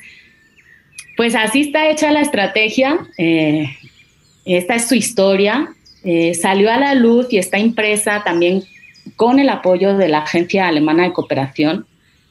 pues 1.17 1.35
así 1.35 1.63
está 1.63 1.91
hecha 1.91 2.13
la 2.13 2.23
estrategia, 2.23 2.99
eh, 3.19 3.67
esta 4.45 4.75
es 4.75 4.89
su 4.89 4.95
historia, 4.95 5.69
eh, 6.03 6.35
salió 6.35 6.73
a 6.73 6.79
la 6.79 6.95
luz 6.95 7.27
y 7.31 7.39
está 7.39 7.59
impresa 7.59 8.23
también 8.25 8.65
con 9.17 9.39
el 9.39 9.51
apoyo 9.51 9.97
de 9.97 10.09
la 10.09 10.21
Agencia 10.21 10.67
Alemana 10.67 11.03
de 11.05 11.13
Cooperación. 11.13 11.87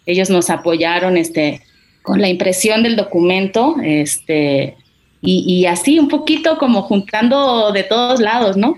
Ellos 0.08 0.32
nos 0.32 0.50
apoyaron 0.50 1.18
este, 1.18 1.62
con 2.02 2.20
la 2.20 2.30
impresión 2.30 2.82
del 2.82 2.96
documento 2.96 3.76
este, 3.84 4.76
y, 5.22 5.44
y 5.48 5.66
así 5.66 6.00
un 6.00 6.08
poquito 6.08 6.58
como 6.58 6.84
juntando 6.84 7.72
de 7.72 7.84
todos 7.84 8.20
lados, 8.20 8.58
¿no? 8.58 8.76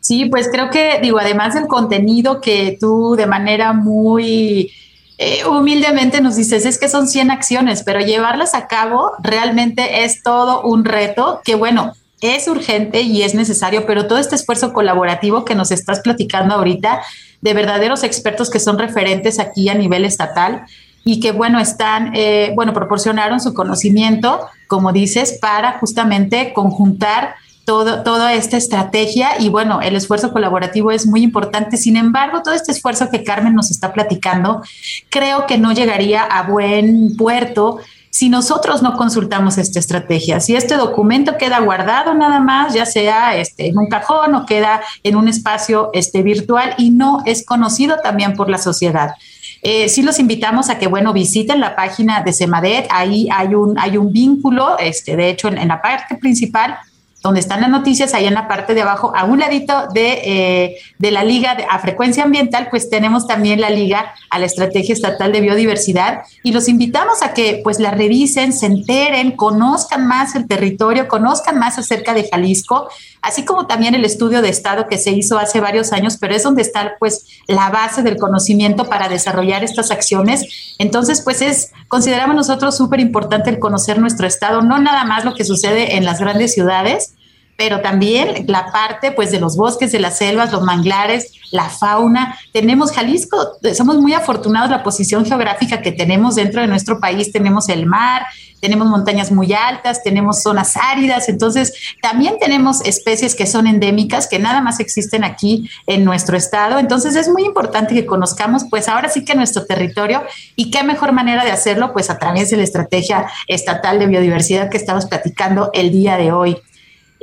Sí, 0.00 0.24
pues 0.26 0.48
creo 0.50 0.68
que, 0.70 0.98
digo, 1.00 1.18
además 1.20 1.54
del 1.54 1.68
contenido 1.68 2.40
que 2.40 2.76
tú 2.80 3.14
de 3.16 3.26
manera 3.26 3.72
muy 3.72 4.72
eh, 5.24 5.44
humildemente 5.46 6.20
nos 6.20 6.34
dices, 6.34 6.66
es 6.66 6.78
que 6.78 6.88
son 6.88 7.06
100 7.06 7.30
acciones, 7.30 7.84
pero 7.84 8.00
llevarlas 8.00 8.54
a 8.54 8.66
cabo 8.66 9.12
realmente 9.22 10.02
es 10.02 10.24
todo 10.24 10.62
un 10.62 10.84
reto 10.84 11.40
que, 11.44 11.54
bueno, 11.54 11.92
es 12.20 12.48
urgente 12.48 13.02
y 13.02 13.22
es 13.22 13.34
necesario, 13.34 13.86
pero 13.86 14.08
todo 14.08 14.18
este 14.18 14.34
esfuerzo 14.34 14.72
colaborativo 14.72 15.44
que 15.44 15.54
nos 15.54 15.70
estás 15.70 16.00
platicando 16.00 16.56
ahorita, 16.56 17.02
de 17.40 17.54
verdaderos 17.54 18.02
expertos 18.02 18.50
que 18.50 18.58
son 18.58 18.78
referentes 18.78 19.38
aquí 19.38 19.68
a 19.68 19.74
nivel 19.74 20.04
estatal 20.04 20.64
y 21.04 21.20
que, 21.20 21.32
bueno, 21.32 21.58
están, 21.58 22.12
eh, 22.14 22.52
bueno, 22.54 22.72
proporcionaron 22.72 23.40
su 23.40 23.54
conocimiento, 23.54 24.40
como 24.68 24.92
dices, 24.92 25.38
para 25.40 25.78
justamente 25.78 26.52
conjuntar 26.52 27.34
todo, 27.64 28.02
toda 28.02 28.34
esta 28.34 28.56
estrategia 28.56 29.38
y 29.38 29.48
bueno, 29.48 29.80
el 29.80 29.94
esfuerzo 29.94 30.32
colaborativo 30.32 30.90
es 30.90 31.06
muy 31.06 31.22
importante. 31.22 31.76
Sin 31.76 31.96
embargo, 31.96 32.42
todo 32.42 32.54
este 32.54 32.72
esfuerzo 32.72 33.08
que 33.10 33.24
Carmen 33.24 33.54
nos 33.54 33.70
está 33.70 33.92
platicando, 33.92 34.62
creo 35.10 35.46
que 35.46 35.58
no 35.58 35.72
llegaría 35.72 36.22
a 36.22 36.42
buen 36.42 37.16
puerto 37.16 37.78
si 38.12 38.28
nosotros 38.28 38.82
no 38.82 38.94
consultamos 38.98 39.56
esta 39.56 39.78
estrategia, 39.78 40.38
si 40.38 40.54
este 40.54 40.76
documento 40.76 41.38
queda 41.38 41.60
guardado 41.60 42.12
nada 42.12 42.40
más, 42.40 42.74
ya 42.74 42.84
sea 42.84 43.34
este, 43.36 43.68
en 43.68 43.78
un 43.78 43.88
cajón 43.88 44.34
o 44.34 44.44
queda 44.44 44.82
en 45.02 45.16
un 45.16 45.28
espacio 45.28 45.88
este, 45.94 46.22
virtual 46.22 46.74
y 46.76 46.90
no 46.90 47.22
es 47.24 47.46
conocido 47.46 47.96
también 48.02 48.34
por 48.34 48.50
la 48.50 48.58
sociedad. 48.58 49.14
Eh, 49.62 49.88
sí 49.88 50.02
los 50.02 50.18
invitamos 50.18 50.70
a 50.70 50.78
que, 50.78 50.88
bueno, 50.88 51.12
visiten 51.12 51.60
la 51.60 51.76
página 51.76 52.22
de 52.22 52.32
Semadet, 52.32 52.86
ahí 52.90 53.28
hay 53.32 53.54
un, 53.54 53.78
hay 53.78 53.96
un 53.96 54.12
vínculo, 54.12 54.76
este, 54.78 55.14
de 55.16 55.30
hecho, 55.30 55.48
en 55.48 55.68
la 55.68 55.80
parte 55.80 56.16
principal 56.16 56.78
donde 57.22 57.40
están 57.40 57.60
las 57.60 57.70
noticias, 57.70 58.14
ahí 58.14 58.26
en 58.26 58.34
la 58.34 58.48
parte 58.48 58.74
de 58.74 58.82
abajo, 58.82 59.12
a 59.14 59.24
un 59.24 59.38
ladito 59.38 59.88
de, 59.94 60.20
eh, 60.24 60.76
de 60.98 61.10
la 61.10 61.22
Liga 61.22 61.56
a 61.70 61.78
Frecuencia 61.78 62.24
Ambiental, 62.24 62.68
pues 62.70 62.90
tenemos 62.90 63.26
también 63.26 63.60
la 63.60 63.70
Liga 63.70 64.12
a 64.28 64.38
la 64.38 64.46
Estrategia 64.46 64.92
Estatal 64.92 65.32
de 65.32 65.40
Biodiversidad 65.40 66.22
y 66.42 66.52
los 66.52 66.68
invitamos 66.68 67.22
a 67.22 67.32
que 67.32 67.60
pues 67.62 67.78
la 67.78 67.92
revisen, 67.92 68.52
se 68.52 68.66
enteren, 68.66 69.32
conozcan 69.32 70.06
más 70.06 70.34
el 70.34 70.48
territorio, 70.48 71.06
conozcan 71.06 71.58
más 71.58 71.78
acerca 71.78 72.12
de 72.12 72.28
Jalisco, 72.28 72.88
así 73.22 73.44
como 73.44 73.66
también 73.66 73.94
el 73.94 74.04
estudio 74.04 74.42
de 74.42 74.48
Estado 74.48 74.88
que 74.88 74.98
se 74.98 75.12
hizo 75.12 75.38
hace 75.38 75.60
varios 75.60 75.92
años, 75.92 76.16
pero 76.20 76.34
es 76.34 76.42
donde 76.42 76.62
está 76.62 76.94
pues 76.98 77.26
la 77.46 77.70
base 77.70 78.02
del 78.02 78.16
conocimiento 78.16 78.88
para 78.88 79.08
desarrollar 79.08 79.62
estas 79.62 79.90
acciones. 79.90 80.74
Entonces, 80.78 81.20
pues 81.22 81.40
es, 81.40 81.70
consideramos 81.88 82.34
nosotros 82.34 82.76
súper 82.76 83.00
importante 83.00 83.50
el 83.50 83.60
conocer 83.60 84.00
nuestro 84.00 84.26
Estado, 84.26 84.62
no 84.62 84.78
nada 84.78 85.04
más 85.04 85.24
lo 85.24 85.34
que 85.34 85.44
sucede 85.44 85.96
en 85.96 86.04
las 86.04 86.18
grandes 86.18 86.52
ciudades, 86.52 87.11
pero 87.56 87.80
también 87.80 88.46
la 88.48 88.72
parte 88.72 89.12
pues 89.12 89.30
de 89.30 89.40
los 89.40 89.56
bosques, 89.56 89.92
de 89.92 90.00
las 90.00 90.18
selvas, 90.18 90.52
los 90.52 90.62
manglares, 90.62 91.32
la 91.50 91.68
fauna. 91.68 92.38
Tenemos 92.52 92.92
Jalisco, 92.92 93.58
somos 93.74 93.98
muy 93.98 94.14
afortunados 94.14 94.70
la 94.70 94.82
posición 94.82 95.24
geográfica 95.24 95.80
que 95.80 95.92
tenemos 95.92 96.34
dentro 96.34 96.60
de 96.60 96.66
nuestro 96.66 96.98
país, 96.98 97.30
tenemos 97.30 97.68
el 97.68 97.86
mar, 97.86 98.22
tenemos 98.60 98.86
montañas 98.86 99.32
muy 99.32 99.52
altas, 99.52 100.02
tenemos 100.04 100.42
zonas 100.42 100.76
áridas, 100.76 101.28
entonces 101.28 101.74
también 102.00 102.36
tenemos 102.38 102.80
especies 102.82 103.34
que 103.34 103.46
son 103.46 103.66
endémicas, 103.66 104.28
que 104.28 104.38
nada 104.38 104.60
más 104.60 104.78
existen 104.78 105.24
aquí 105.24 105.68
en 105.86 106.04
nuestro 106.04 106.36
estado, 106.36 106.78
entonces 106.78 107.16
es 107.16 107.28
muy 107.28 107.44
importante 107.44 107.94
que 107.94 108.06
conozcamos 108.06 108.64
pues 108.70 108.88
ahora 108.88 109.08
sí 109.08 109.24
que 109.24 109.34
nuestro 109.34 109.66
territorio 109.66 110.22
y 110.54 110.70
qué 110.70 110.84
mejor 110.84 111.12
manera 111.12 111.44
de 111.44 111.50
hacerlo 111.50 111.92
pues 111.92 112.08
a 112.08 112.18
través 112.18 112.50
de 112.50 112.56
la 112.56 112.62
estrategia 112.62 113.26
estatal 113.48 113.98
de 113.98 114.06
biodiversidad 114.06 114.70
que 114.70 114.76
estamos 114.76 115.06
platicando 115.06 115.70
el 115.74 115.90
día 115.90 116.16
de 116.16 116.32
hoy. 116.32 116.56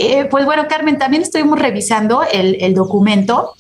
Eh, 0.02 0.30
pues 0.32 0.46
bueno, 0.46 0.66
Carmen, 0.70 0.98
también 0.98 1.24
estuvimos 1.24 1.60
revisando 1.60 2.24
el, 2.24 2.74
documento 2.74 3.54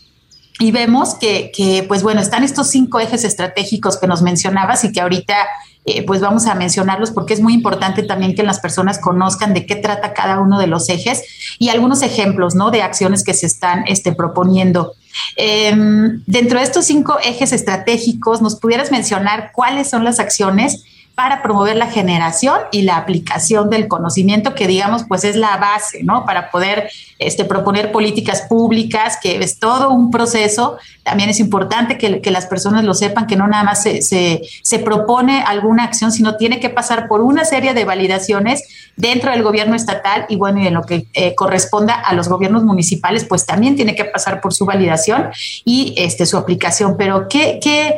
y 0.57 0.71
vemos 0.71 1.15
que, 1.15 1.83
pues 1.89 2.01
bueno, 2.01 2.21
están 2.21 2.45
estos 2.45 2.69
cinco 2.69 3.01
ejes 3.01 3.25
estratégicos 3.25 3.97
que 3.97 4.07
nos 4.07 4.21
mencionabas 4.21 4.85
y 4.85 4.93
que 4.93 5.01
ahorita 5.01 5.35
eh, 5.83 6.05
pues 6.05 6.21
vamos 6.21 6.45
a 6.45 6.55
mencionarlos 6.55 7.11
porque 7.11 7.33
es 7.33 7.41
muy 7.41 7.53
importante 7.53 8.03
también 8.03 8.35
que 8.35 8.43
las 8.43 8.61
personas 8.61 8.99
conozcan 8.99 9.53
de 9.53 9.65
qué 9.65 9.75
trata 9.75 10.13
cada 10.13 10.39
uno 10.39 10.59
de 10.59 10.67
los 10.67 10.87
ejes 10.87 11.23
y 11.59 11.67
algunos 11.67 12.03
ejemplos, 12.03 12.55
¿no? 12.55 12.71
De 12.71 12.83
acciones 12.83 13.25
que 13.25 13.33
se 13.33 13.45
están 13.45 13.83
este, 13.87 14.13
proponiendo. 14.13 14.93
Em, 15.35 16.23
dentro 16.25 16.59
de 16.59 16.63
estos 16.63 16.85
cinco 16.85 17.17
ejes 17.21 17.51
estratégicos, 17.51 18.41
¿nos 18.41 18.55
pudieras 18.55 18.91
mencionar 18.91 19.51
cuáles 19.53 19.89
son 19.89 20.05
las 20.05 20.21
acciones 20.21 20.85
para 21.19 21.41
promover 21.41 21.75
la 21.75 21.87
generación 21.87 22.59
y 22.71 22.83
la 22.83 22.95
aplicación 22.95 23.69
del 23.69 23.89
conocimiento, 23.89 24.55
que 24.55 24.67
digamos, 24.67 25.03
pues 25.05 25.25
es 25.25 25.35
la 25.35 25.57
base, 25.57 26.01
¿no? 26.01 26.23
Para 26.23 26.49
poder 26.49 26.89
este, 27.17 27.43
proponer 27.43 27.91
políticas 27.91 28.43
públicas, 28.43 29.17
que 29.21 29.35
es 29.35 29.59
todo 29.59 29.89
un 29.89 30.11
proceso. 30.11 30.77
También 31.03 31.29
es 31.29 31.41
importante 31.41 31.97
que, 31.97 32.21
que 32.21 32.31
las 32.31 32.45
personas 32.45 32.85
lo 32.85 32.93
sepan, 32.93 33.27
que 33.27 33.35
no 33.35 33.49
nada 33.49 33.65
más 33.65 33.83
se, 33.83 34.01
se, 34.01 34.43
se, 34.63 34.79
propone 34.79 35.43
alguna 35.45 35.83
acción, 35.83 36.13
sino 36.13 36.37
tiene 36.37 36.61
que 36.61 36.69
pasar 36.69 37.09
por 37.09 37.19
una 37.19 37.43
serie 37.43 37.73
de 37.73 37.83
validaciones 37.83 38.63
dentro 38.95 39.31
del 39.31 39.43
gobierno 39.43 39.75
estatal 39.75 40.25
y 40.29 40.37
bueno, 40.37 40.61
y 40.61 40.67
en 40.67 40.73
lo 40.73 40.83
que 40.83 41.07
eh, 41.13 41.35
corresponda 41.35 41.95
a 41.95 42.13
los 42.13 42.29
gobiernos 42.29 42.63
municipales, 42.63 43.25
pues 43.25 43.45
también 43.45 43.75
tiene 43.75 43.93
que 43.93 44.05
pasar 44.05 44.39
por 44.39 44.53
su 44.53 44.65
validación 44.65 45.31
y 45.65 45.95
este, 45.97 46.25
su 46.25 46.37
aplicación. 46.37 46.95
Pero, 46.97 47.27
¿qué, 47.27 47.59
qué, 47.61 47.97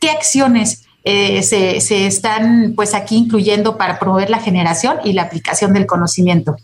qué 0.00 0.10
acciones? 0.10 0.85
Eh, 1.08 1.44
se, 1.44 2.06
están 2.06 2.72
pues 2.74 2.92
aquí 2.92 3.14
incluyendo 3.14 3.78
para 3.78 4.00
promover 4.00 4.28
la 4.28 4.40
generación 4.40 4.96
y 5.04 5.12
la 5.12 5.22
aplicación 5.22 5.72
del 5.72 5.86
conocimiento? 5.86 6.56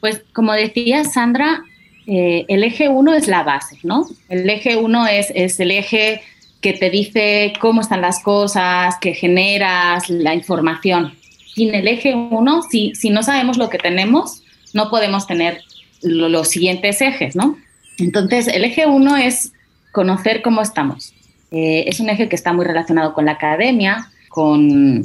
Pues 0.00 0.22
como 0.32 0.52
decía 0.54 1.04
Sandra, 1.04 1.62
eh, 2.08 2.44
el 2.48 2.64
eje 2.64 2.88
1 2.88 3.14
es 3.14 3.28
la 3.28 3.44
base, 3.44 3.78
¿no? 3.84 4.04
El 4.28 4.50
eje 4.50 4.76
1 4.76 5.06
es, 5.06 5.28
es 5.36 5.60
el 5.60 5.70
eje 5.70 6.20
que 6.60 6.72
te 6.72 6.90
dice 6.90 7.52
cómo 7.60 7.80
están 7.80 8.00
las 8.00 8.20
cosas, 8.24 8.96
que 9.00 9.14
generas 9.14 10.10
la 10.10 10.34
información. 10.34 11.14
Sin 11.54 11.72
el 11.72 11.86
eje 11.86 12.12
1, 12.12 12.62
si, 12.68 12.92
si 12.96 13.10
no 13.10 13.22
sabemos 13.22 13.56
lo 13.56 13.70
que 13.70 13.78
tenemos, 13.78 14.42
no 14.74 14.90
podemos 14.90 15.28
tener 15.28 15.60
los 16.02 16.48
siguientes 16.48 17.00
ejes, 17.00 17.36
¿no? 17.36 17.56
Entonces, 17.98 18.48
el 18.48 18.64
eje 18.64 18.86
uno 18.86 19.16
es 19.16 19.52
conocer 19.92 20.42
cómo 20.42 20.60
estamos. 20.60 21.14
Eh, 21.50 21.84
es 21.86 22.00
un 22.00 22.08
eje 22.08 22.28
que 22.28 22.36
está 22.36 22.52
muy 22.52 22.64
relacionado 22.64 23.14
con 23.14 23.26
la 23.26 23.32
academia, 23.32 24.10
con, 24.28 25.02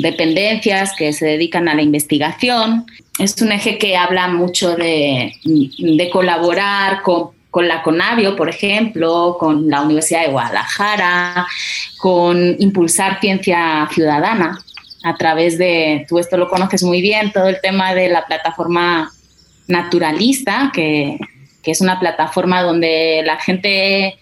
dependencias 0.00 0.94
que 0.96 1.12
se 1.12 1.26
dedican 1.26 1.68
a 1.68 1.74
la 1.74 1.82
investigación. 1.82 2.86
Es 3.18 3.40
un 3.40 3.52
eje 3.52 3.78
que 3.78 3.96
habla 3.96 4.28
mucho 4.28 4.74
de, 4.74 5.32
colaborar 6.12 7.02
con, 7.02 7.34
la 7.68 7.82
CONAVIO, 7.82 8.36
por 8.36 8.50
ejemplo, 8.50 9.36
con 9.38 9.70
la 9.70 9.82
Universidad 9.82 10.22
de 10.22 10.32
Guadalajara, 10.32 11.46
con 11.98 12.56
impulsar 12.58 13.18
ciencia 13.20 13.88
ciudadana 13.92 14.58
a 15.04 15.16
través 15.16 15.56
de, 15.56 16.04
tú 16.08 16.18
esto 16.18 16.36
lo 16.36 16.48
conoces 16.48 16.82
muy 16.82 17.00
bien, 17.00 17.32
todo 17.32 17.48
el 17.48 17.60
tema 17.62 17.94
de 17.94 18.08
la 18.08 18.26
plataforma 18.26 19.10
naturalista, 19.68 20.70
que 20.74 21.18
es 21.64 21.80
una 21.80 21.98
plataforma 21.98 22.62
donde 22.62 23.22
la 23.24 23.36
gente 23.38 24.18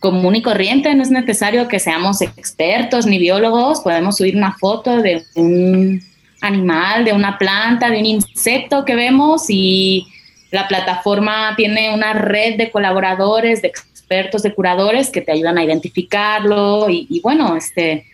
común 0.00 0.34
y 0.34 0.42
corriente, 0.42 0.94
no 0.94 1.02
es 1.02 1.10
necesario 1.10 1.68
que 1.68 1.78
seamos 1.78 2.22
expertos 2.22 3.06
ni 3.06 3.18
biólogos, 3.18 3.80
podemos 3.80 4.16
subir 4.16 4.34
una 4.34 4.56
foto 4.56 5.02
de 5.02 5.24
un 5.34 6.02
animal, 6.40 7.04
de 7.04 7.12
una 7.12 7.36
planta, 7.38 7.90
de 7.90 7.98
un 7.98 8.06
insecto 8.06 8.84
que 8.86 8.96
vemos 8.96 9.44
y 9.48 10.08
la 10.50 10.66
plataforma 10.66 11.54
tiene 11.54 11.94
una 11.94 12.14
red 12.14 12.56
de 12.56 12.70
colaboradores, 12.70 13.60
de 13.60 13.68
expertos, 13.68 14.42
de 14.42 14.54
curadores 14.54 15.10
que 15.10 15.20
te 15.20 15.32
ayudan 15.32 15.58
a 15.58 15.64
identificarlo 15.64 16.88
y, 16.88 17.20
bueno, 17.22 17.54
este, 17.54 18.06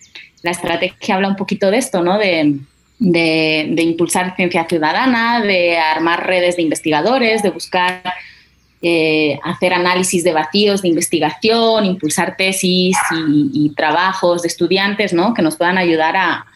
la 0.42 0.50
estrategia 0.50 1.14
habla 1.14 1.28
un 1.28 1.36
poquito 1.36 1.70
de 1.70 1.78
esto, 1.78 2.02
¿no? 2.02 2.18
De, 2.18 2.58
de 2.98 3.82
impulsar 3.82 4.34
ciencia 4.34 4.66
ciudadana, 4.68 5.40
de 5.40 5.78
armar 5.78 6.26
redes 6.26 6.56
de 6.56 6.62
investigadores, 6.62 7.42
de 7.42 7.50
buscar 7.50 8.02
eh, 8.88 9.40
hacer 9.42 9.74
análisis 9.74 10.22
de 10.22 10.32
vacíos 10.32 10.80
de 10.80 10.86
investigación, 10.86 11.84
impulsar 11.84 12.36
tesis 12.36 12.96
y, 13.52 13.72
trabajos 13.76 14.42
de 14.42 14.48
estudiantes 14.48 15.12
¿no? 15.12 15.34
que 15.34 15.42
nos 15.42 15.56
puedan 15.56 15.76
ayudar 15.76 16.14
a, 16.16 16.46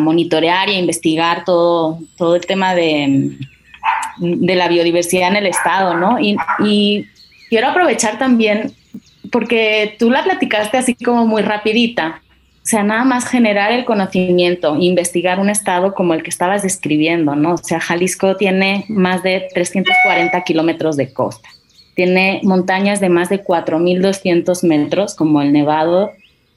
monitorear 0.00 0.68
y 0.68 0.74
a 0.74 0.78
investigar 0.80 1.44
todo, 1.44 2.00
todo 2.16 2.34
el 2.34 2.44
tema 2.44 2.74
de, 2.74 3.38
de 4.18 4.54
la 4.56 4.66
biodiversidad 4.66 5.28
en 5.28 5.36
el 5.36 5.46
Estado. 5.46 5.96
¿no? 5.96 6.18
Y, 6.18 6.36
y 6.58 7.06
quiero 7.48 7.68
aprovechar 7.68 8.18
también, 8.18 8.72
porque 9.30 9.94
tú 9.96 10.10
la 10.10 10.24
platicaste 10.24 10.76
así 10.76 10.96
como 10.96 11.24
muy 11.24 11.42
rapidita, 11.42 12.20
o 12.68 12.70
sea, 12.70 12.82
nada 12.82 13.04
más 13.04 13.26
generar 13.26 13.72
el 13.72 13.86
conocimiento, 13.86 14.76
investigar 14.78 15.40
un 15.40 15.48
estado 15.48 15.94
como 15.94 16.12
el 16.12 16.22
que 16.22 16.28
estabas 16.28 16.62
describiendo, 16.62 17.34
¿no? 17.34 17.54
O 17.54 17.56
sea, 17.56 17.80
Jalisco 17.80 18.36
tiene 18.36 18.84
más 18.88 19.22
de 19.22 19.48
340 19.54 20.44
kilómetros 20.44 20.98
de 20.98 21.10
costa, 21.10 21.48
tiene 21.94 22.42
montañas 22.42 23.00
de 23.00 23.08
más 23.08 23.30
de 23.30 23.42
4.200 23.42 24.68
metros, 24.68 25.14
como 25.14 25.40
el 25.40 25.50
Nevado, 25.50 26.12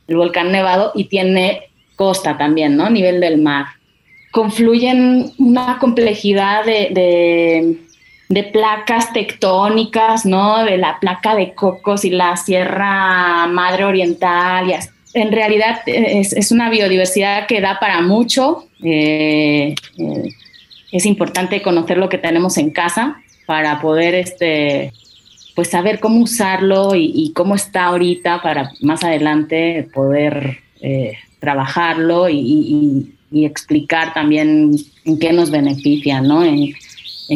el 0.10 0.18
volcán 0.18 0.52
Nevado, 0.52 0.92
y 0.96 1.06
tiene 1.06 1.70
costa 1.96 2.38
también, 2.38 2.76
¿no? 2.76 2.90
Nivel 2.90 3.22
del 3.22 3.42
mar. 3.42 3.68
Confluyen 4.32 5.32
una 5.38 5.78
complejidad 5.80 6.66
de, 6.66 7.78
de 8.28 8.44
placas 8.44 9.14
tectónicas, 9.14 10.26
¿no? 10.26 10.66
De 10.66 10.78
la 10.78 11.00
placa 11.00 11.36
de 11.36 11.54
Cocos 11.54 12.04
y 12.04 12.10
la 12.10 12.36
Sierra 12.36 13.48
Madre 13.48 13.86
Oriental 13.86 14.68
y 14.68 14.74
hasta 14.74 15.01
en 15.14 15.32
realidad 15.32 15.82
es, 15.86 16.52
una 16.52 16.70
biodiversidad 16.70 17.48
que 17.48 17.62
da 17.62 17.80
para 17.80 18.02
mucho. 18.02 18.68
Eh, 18.84 19.76
eh, 19.98 20.30
es 20.92 21.06
importante 21.06 21.62
conocer 21.62 21.98
lo 21.98 22.10
que 22.10 22.18
tenemos 22.18 22.58
en 22.58 22.72
casa 22.72 23.22
para 23.46 23.82
poder 23.82 24.16
este, 24.16 24.94
pues 25.56 25.70
saber 25.70 26.00
cómo 26.00 26.22
usarlo 26.22 26.96
y, 26.96 27.32
cómo 27.36 27.56
está 27.56 27.86
ahorita 27.86 28.42
para 28.42 28.72
más 28.82 29.04
adelante 29.04 29.88
poder 29.94 30.60
eh, 30.82 31.14
trabajarlo 31.40 32.30
y, 32.30 33.16
explicar 33.34 34.14
también 34.14 34.76
en 35.06 35.18
qué 35.18 35.32
nos 35.32 35.52
beneficia, 35.52 36.20
¿no? 36.20 36.44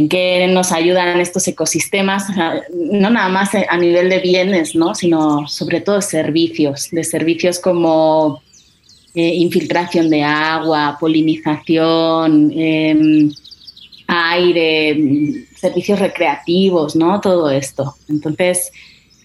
Qué 0.09 0.45
nos 0.49 0.73
ayudan 0.73 1.21
estos 1.21 1.47
ecosistemas, 1.47 2.25
no 2.73 3.09
nada 3.09 3.29
más 3.29 3.51
a 3.55 3.77
nivel 3.77 4.09
de 4.09 4.19
bienes, 4.19 4.75
¿no? 4.75 4.93
sino 4.93 5.47
sobre 5.47 5.79
todo 5.79 6.01
servicios, 6.01 6.89
de 6.91 7.03
servicios 7.03 7.59
como 7.59 8.41
eh, 9.13 9.35
infiltración 9.35 10.09
de 10.09 10.21
agua, 10.21 10.97
polinización, 10.99 12.51
em, 12.53 13.31
aire, 14.07 15.45
servicios 15.55 15.99
recreativos, 15.99 16.97
¿no? 16.97 17.21
Todo 17.21 17.49
esto. 17.49 17.95
Entonces, 18.09 18.73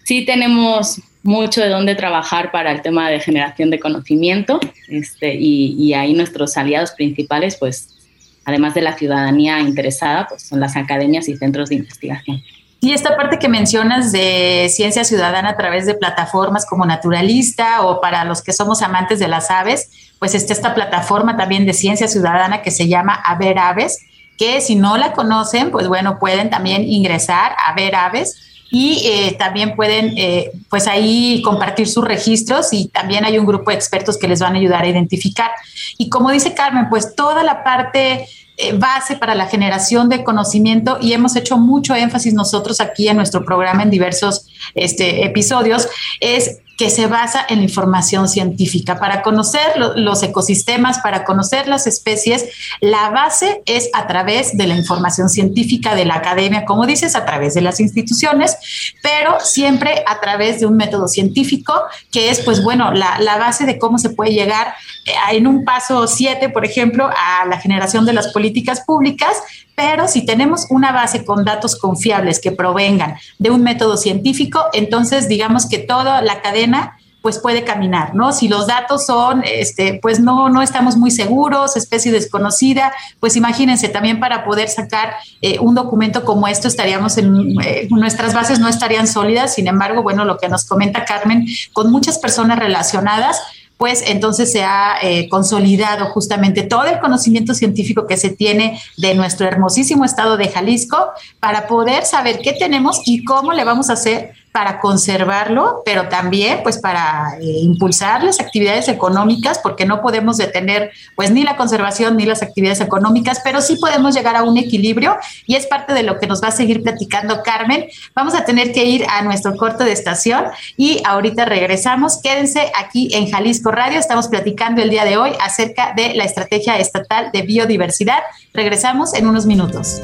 sí 0.04 0.24
tenemos 0.24 1.00
mucho 1.24 1.60
de 1.60 1.68
dónde 1.70 1.96
trabajar 1.96 2.52
para 2.52 2.70
el 2.70 2.80
tema 2.82 3.10
de 3.10 3.18
generación 3.18 3.70
de 3.70 3.80
conocimiento 3.80 4.60
este, 4.86 5.34
y, 5.34 5.74
y 5.76 5.94
ahí 5.94 6.14
nuestros 6.14 6.56
aliados 6.56 6.92
principales, 6.92 7.56
pues 7.56 7.99
además 8.44 8.74
de 8.74 8.82
la 8.82 8.96
ciudadanía 8.96 9.60
interesada, 9.60 10.26
pues 10.28 10.42
son 10.42 10.60
las 10.60 10.76
academias 10.76 11.28
y 11.28 11.36
centros 11.36 11.68
de 11.68 11.76
investigación. 11.76 12.42
Y 12.82 12.92
esta 12.92 13.14
parte 13.14 13.38
que 13.38 13.48
mencionas 13.48 14.10
de 14.10 14.68
ciencia 14.70 15.04
ciudadana 15.04 15.50
a 15.50 15.56
través 15.56 15.84
de 15.84 15.94
plataformas 15.94 16.64
como 16.64 16.86
Naturalista 16.86 17.82
o 17.82 18.00
para 18.00 18.24
los 18.24 18.42
que 18.42 18.54
somos 18.54 18.80
amantes 18.80 19.18
de 19.18 19.28
las 19.28 19.50
aves, 19.50 19.90
pues 20.18 20.34
está 20.34 20.54
esta 20.54 20.74
plataforma 20.74 21.36
también 21.36 21.66
de 21.66 21.74
ciencia 21.74 22.08
ciudadana 22.08 22.62
que 22.62 22.70
se 22.70 22.88
llama 22.88 23.14
A 23.14 23.36
ver 23.36 23.58
Aves, 23.58 23.98
que 24.38 24.62
si 24.62 24.76
no 24.76 24.96
la 24.96 25.12
conocen, 25.12 25.70
pues 25.70 25.88
bueno, 25.88 26.18
pueden 26.18 26.48
también 26.48 26.82
ingresar 26.84 27.54
a 27.62 27.74
ver 27.74 27.94
aves 27.94 28.49
y 28.70 29.02
eh, 29.04 29.36
también 29.38 29.74
pueden 29.74 30.14
eh, 30.16 30.52
pues 30.68 30.86
ahí 30.86 31.42
compartir 31.42 31.88
sus 31.88 32.04
registros 32.04 32.72
y 32.72 32.88
también 32.88 33.24
hay 33.24 33.38
un 33.38 33.46
grupo 33.46 33.70
de 33.70 33.76
expertos 33.76 34.16
que 34.16 34.28
les 34.28 34.40
van 34.40 34.54
a 34.54 34.58
ayudar 34.58 34.84
a 34.84 34.88
identificar. 34.88 35.50
Y 35.98 36.08
como 36.08 36.30
dice 36.30 36.54
Carmen, 36.54 36.88
pues 36.88 37.14
toda 37.16 37.42
la 37.42 37.64
parte 37.64 38.26
eh, 38.56 38.72
base 38.74 39.16
para 39.16 39.34
la 39.34 39.46
generación 39.46 40.08
de 40.08 40.22
conocimiento 40.22 40.98
y 41.00 41.12
hemos 41.14 41.34
hecho 41.34 41.56
mucho 41.56 41.94
énfasis 41.94 42.34
nosotros 42.34 42.80
aquí 42.80 43.08
en 43.08 43.16
nuestro 43.16 43.44
programa 43.44 43.82
en 43.82 43.90
diversos 43.90 44.46
este, 44.74 45.24
episodios 45.24 45.88
es 46.20 46.58
que 46.80 46.88
se 46.88 47.08
basa 47.08 47.44
en 47.46 47.58
la 47.58 47.64
información 47.64 48.26
científica. 48.26 48.98
Para 48.98 49.20
conocer 49.20 49.76
los 49.96 50.22
ecosistemas, 50.22 51.00
para 51.00 51.24
conocer 51.24 51.68
las 51.68 51.86
especies, 51.86 52.46
la 52.80 53.10
base 53.10 53.60
es 53.66 53.90
a 53.92 54.06
través 54.06 54.56
de 54.56 54.66
la 54.66 54.74
información 54.74 55.28
científica 55.28 55.94
de 55.94 56.06
la 56.06 56.14
academia, 56.14 56.64
como 56.64 56.86
dices, 56.86 57.16
a 57.16 57.26
través 57.26 57.52
de 57.52 57.60
las 57.60 57.80
instituciones, 57.80 58.56
pero 59.02 59.40
siempre 59.40 60.02
a 60.06 60.20
través 60.20 60.60
de 60.60 60.64
un 60.64 60.78
método 60.78 61.06
científico, 61.06 61.74
que 62.10 62.30
es, 62.30 62.40
pues 62.40 62.64
bueno, 62.64 62.92
la, 62.92 63.18
la 63.18 63.36
base 63.36 63.66
de 63.66 63.78
cómo 63.78 63.98
se 63.98 64.08
puede 64.08 64.32
llegar 64.32 64.72
eh, 65.04 65.12
en 65.32 65.46
un 65.46 65.66
paso 65.66 66.06
siete, 66.06 66.48
por 66.48 66.64
ejemplo, 66.64 67.10
a 67.10 67.44
la 67.44 67.60
generación 67.60 68.06
de 68.06 68.14
las 68.14 68.28
políticas 68.28 68.80
públicas, 68.86 69.36
pero 69.80 70.08
si 70.08 70.26
tenemos 70.26 70.66
una 70.68 70.92
base 70.92 71.24
con 71.24 71.42
datos 71.42 71.74
confiables 71.74 72.38
que 72.38 72.52
provengan 72.52 73.14
de 73.38 73.50
un 73.50 73.62
método 73.62 73.96
científico, 73.96 74.66
entonces 74.74 75.26
digamos 75.26 75.66
que 75.66 75.78
toda 75.78 76.20
la 76.20 76.42
cadena 76.42 76.98
pues 77.22 77.38
puede 77.38 77.64
caminar, 77.64 78.14
¿no? 78.14 78.32
Si 78.32 78.46
los 78.48 78.66
datos 78.66 79.06
son, 79.06 79.42
este, 79.42 79.98
pues 80.02 80.20
no, 80.20 80.50
no 80.50 80.60
estamos 80.60 80.98
muy 80.98 81.10
seguros, 81.10 81.78
especie 81.78 82.12
desconocida, 82.12 82.92
pues 83.20 83.36
imagínense, 83.36 83.88
también 83.88 84.20
para 84.20 84.44
poder 84.44 84.68
sacar 84.68 85.14
eh, 85.40 85.58
un 85.60 85.74
documento 85.74 86.26
como 86.26 86.46
esto 86.46 86.68
estaríamos 86.68 87.16
en, 87.16 87.58
eh, 87.62 87.88
nuestras 87.90 88.34
bases 88.34 88.58
no 88.58 88.68
estarían 88.68 89.06
sólidas, 89.06 89.54
sin 89.54 89.66
embargo, 89.66 90.02
bueno, 90.02 90.26
lo 90.26 90.36
que 90.36 90.48
nos 90.48 90.64
comenta 90.64 91.06
Carmen, 91.06 91.46
con 91.72 91.90
muchas 91.90 92.18
personas 92.18 92.58
relacionadas, 92.58 93.40
pues 93.80 94.04
entonces 94.06 94.52
se 94.52 94.62
ha 94.62 94.98
eh, 95.00 95.26
consolidado 95.30 96.04
justamente 96.10 96.64
todo 96.64 96.84
el 96.84 96.98
conocimiento 97.00 97.54
científico 97.54 98.06
que 98.06 98.18
se 98.18 98.28
tiene 98.28 98.78
de 98.98 99.14
nuestro 99.14 99.46
hermosísimo 99.46 100.04
estado 100.04 100.36
de 100.36 100.50
Jalisco 100.50 101.12
para 101.40 101.66
poder 101.66 102.04
saber 102.04 102.40
qué 102.42 102.52
tenemos 102.52 103.00
y 103.06 103.24
cómo 103.24 103.54
le 103.54 103.64
vamos 103.64 103.88
a 103.88 103.94
hacer 103.94 104.34
para 104.52 104.80
conservarlo, 104.80 105.82
pero 105.84 106.08
también 106.08 106.60
pues 106.62 106.78
para 106.78 107.36
eh, 107.40 107.44
impulsar 107.62 108.24
las 108.24 108.40
actividades 108.40 108.88
económicas, 108.88 109.60
porque 109.60 109.86
no 109.86 110.02
podemos 110.02 110.38
detener 110.38 110.90
pues 111.14 111.30
ni 111.30 111.44
la 111.44 111.56
conservación 111.56 112.16
ni 112.16 112.24
las 112.24 112.42
actividades 112.42 112.80
económicas, 112.80 113.40
pero 113.44 113.60
sí 113.60 113.76
podemos 113.76 114.14
llegar 114.14 114.34
a 114.34 114.42
un 114.42 114.56
equilibrio 114.56 115.16
y 115.46 115.54
es 115.54 115.66
parte 115.66 115.92
de 115.92 116.02
lo 116.02 116.18
que 116.18 116.26
nos 116.26 116.42
va 116.42 116.48
a 116.48 116.52
seguir 116.52 116.82
platicando 116.82 117.42
Carmen. 117.42 117.86
Vamos 118.14 118.34
a 118.34 118.44
tener 118.44 118.72
que 118.72 118.84
ir 118.84 119.06
a 119.08 119.22
nuestro 119.22 119.56
corte 119.56 119.84
de 119.84 119.92
estación 119.92 120.46
y 120.76 121.00
ahorita 121.04 121.44
regresamos. 121.44 122.20
Quédense 122.20 122.72
aquí 122.76 123.14
en 123.14 123.30
Jalisco 123.30 123.70
Radio, 123.70 124.00
estamos 124.00 124.26
platicando 124.26 124.82
el 124.82 124.90
día 124.90 125.04
de 125.04 125.16
hoy 125.16 125.30
acerca 125.40 125.92
de 125.94 126.14
la 126.14 126.24
estrategia 126.24 126.78
estatal 126.78 127.30
de 127.32 127.42
biodiversidad. 127.42 128.20
Regresamos 128.52 129.14
en 129.14 129.28
unos 129.28 129.46
minutos. 129.46 130.02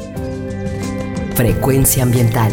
Frecuencia 1.35 2.05
ambiental 2.05 2.53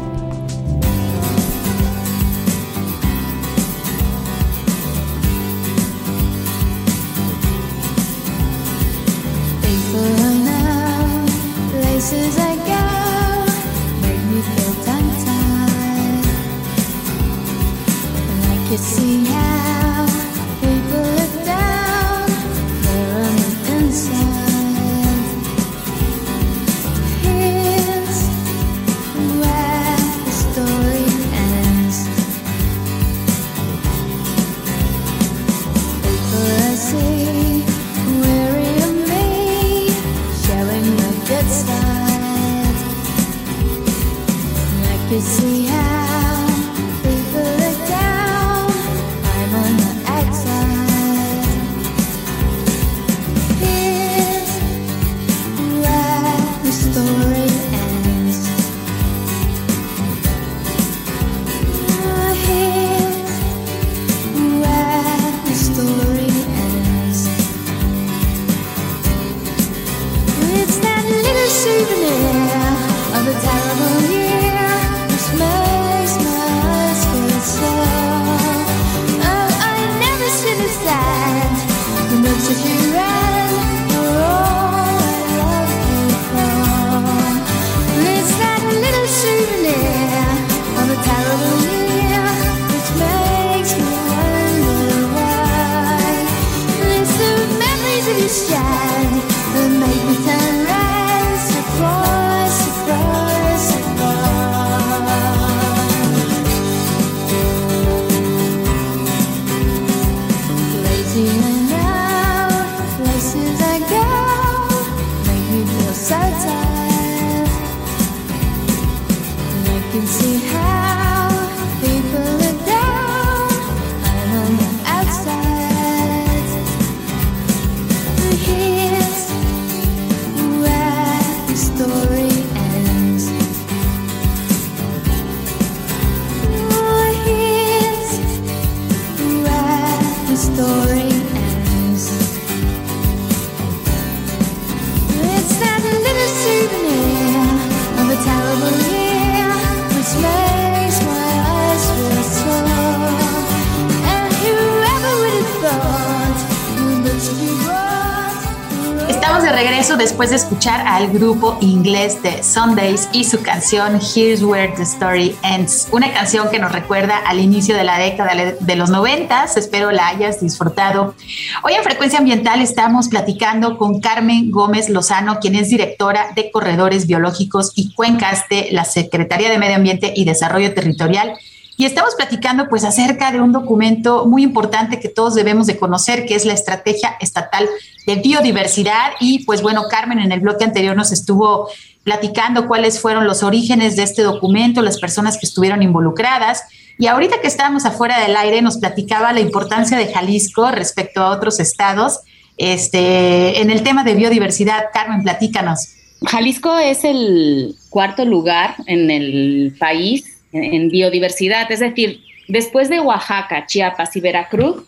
Después 160.21 160.39
de 160.39 160.47
escuchar 160.47 160.85
al 160.85 161.07
grupo 161.07 161.57
inglés 161.61 162.21
de 162.21 162.43
Sundays 162.43 163.09
y 163.11 163.23
su 163.23 163.41
canción 163.41 163.99
Here's 163.99 164.43
Where 164.43 164.71
the 164.75 164.83
Story 164.83 165.35
Ends, 165.41 165.87
una 165.91 166.13
canción 166.13 166.51
que 166.51 166.59
nos 166.59 166.71
recuerda 166.71 167.17
al 167.25 167.39
inicio 167.39 167.75
de 167.75 167.83
la 167.83 167.97
década 167.97 168.35
de 168.59 168.75
los 168.75 168.91
noventas, 168.91 169.57
espero 169.57 169.89
la 169.89 170.09
hayas 170.09 170.39
disfrutado. 170.39 171.15
Hoy 171.63 171.73
en 171.73 171.81
Frecuencia 171.81 172.19
Ambiental 172.19 172.61
estamos 172.61 173.07
platicando 173.07 173.79
con 173.79 173.99
Carmen 173.99 174.51
Gómez 174.51 174.89
Lozano, 174.89 175.39
quien 175.39 175.55
es 175.55 175.69
directora 175.69 176.27
de 176.35 176.51
Corredores 176.51 177.07
Biológicos 177.07 177.71
y 177.73 177.91
Cuencas 177.91 178.43
de 178.47 178.67
la 178.69 178.85
Secretaría 178.85 179.49
de 179.49 179.57
Medio 179.57 179.77
Ambiente 179.77 180.13
y 180.15 180.25
Desarrollo 180.25 180.75
Territorial 180.75 181.33
y 181.77 181.85
estamos 181.85 182.15
platicando 182.15 182.67
pues 182.67 182.83
acerca 182.83 183.31
de 183.31 183.41
un 183.41 183.51
documento 183.51 184.25
muy 184.25 184.43
importante 184.43 184.99
que 184.99 185.09
todos 185.09 185.35
debemos 185.35 185.67
de 185.67 185.77
conocer, 185.77 186.25
que 186.25 186.35
es 186.35 186.45
la 186.45 186.53
Estrategia 186.53 187.15
Estatal 187.19 187.67
de 188.05 188.15
Biodiversidad. 188.15 189.13
Y 189.19 189.45
pues 189.45 189.61
bueno, 189.61 189.83
Carmen 189.89 190.19
en 190.19 190.31
el 190.31 190.41
bloque 190.41 190.63
anterior 190.63 190.95
nos 190.95 191.11
estuvo 191.11 191.69
platicando 192.03 192.67
cuáles 192.67 192.99
fueron 192.99 193.25
los 193.25 193.41
orígenes 193.41 193.95
de 193.95 194.03
este 194.03 194.21
documento, 194.23 194.81
las 194.81 194.99
personas 194.99 195.37
que 195.37 195.45
estuvieron 195.45 195.81
involucradas. 195.81 196.63
Y 196.99 197.07
ahorita 197.07 197.41
que 197.41 197.47
estábamos 197.47 197.85
afuera 197.85 198.19
del 198.19 198.35
aire, 198.35 198.61
nos 198.61 198.77
platicaba 198.77 199.33
la 199.33 199.39
importancia 199.39 199.97
de 199.97 200.11
Jalisco 200.13 200.69
respecto 200.71 201.21
a 201.21 201.31
otros 201.31 201.59
estados. 201.59 202.19
Este, 202.57 203.61
en 203.61 203.71
el 203.71 203.81
tema 203.81 204.03
de 204.03 204.13
biodiversidad, 204.13 204.85
Carmen, 204.93 205.23
platícanos. 205.23 205.95
Jalisco 206.27 206.77
es 206.77 207.03
el 207.03 207.75
cuarto 207.89 208.23
lugar 208.25 208.75
en 208.85 209.09
el 209.09 209.75
país 209.79 210.40
en 210.51 210.89
biodiversidad. 210.89 211.71
Es 211.71 211.79
decir, 211.79 212.21
después 212.47 212.89
de 212.89 212.99
Oaxaca, 212.99 213.65
Chiapas 213.65 214.15
y 214.15 214.21
Veracruz, 214.21 214.83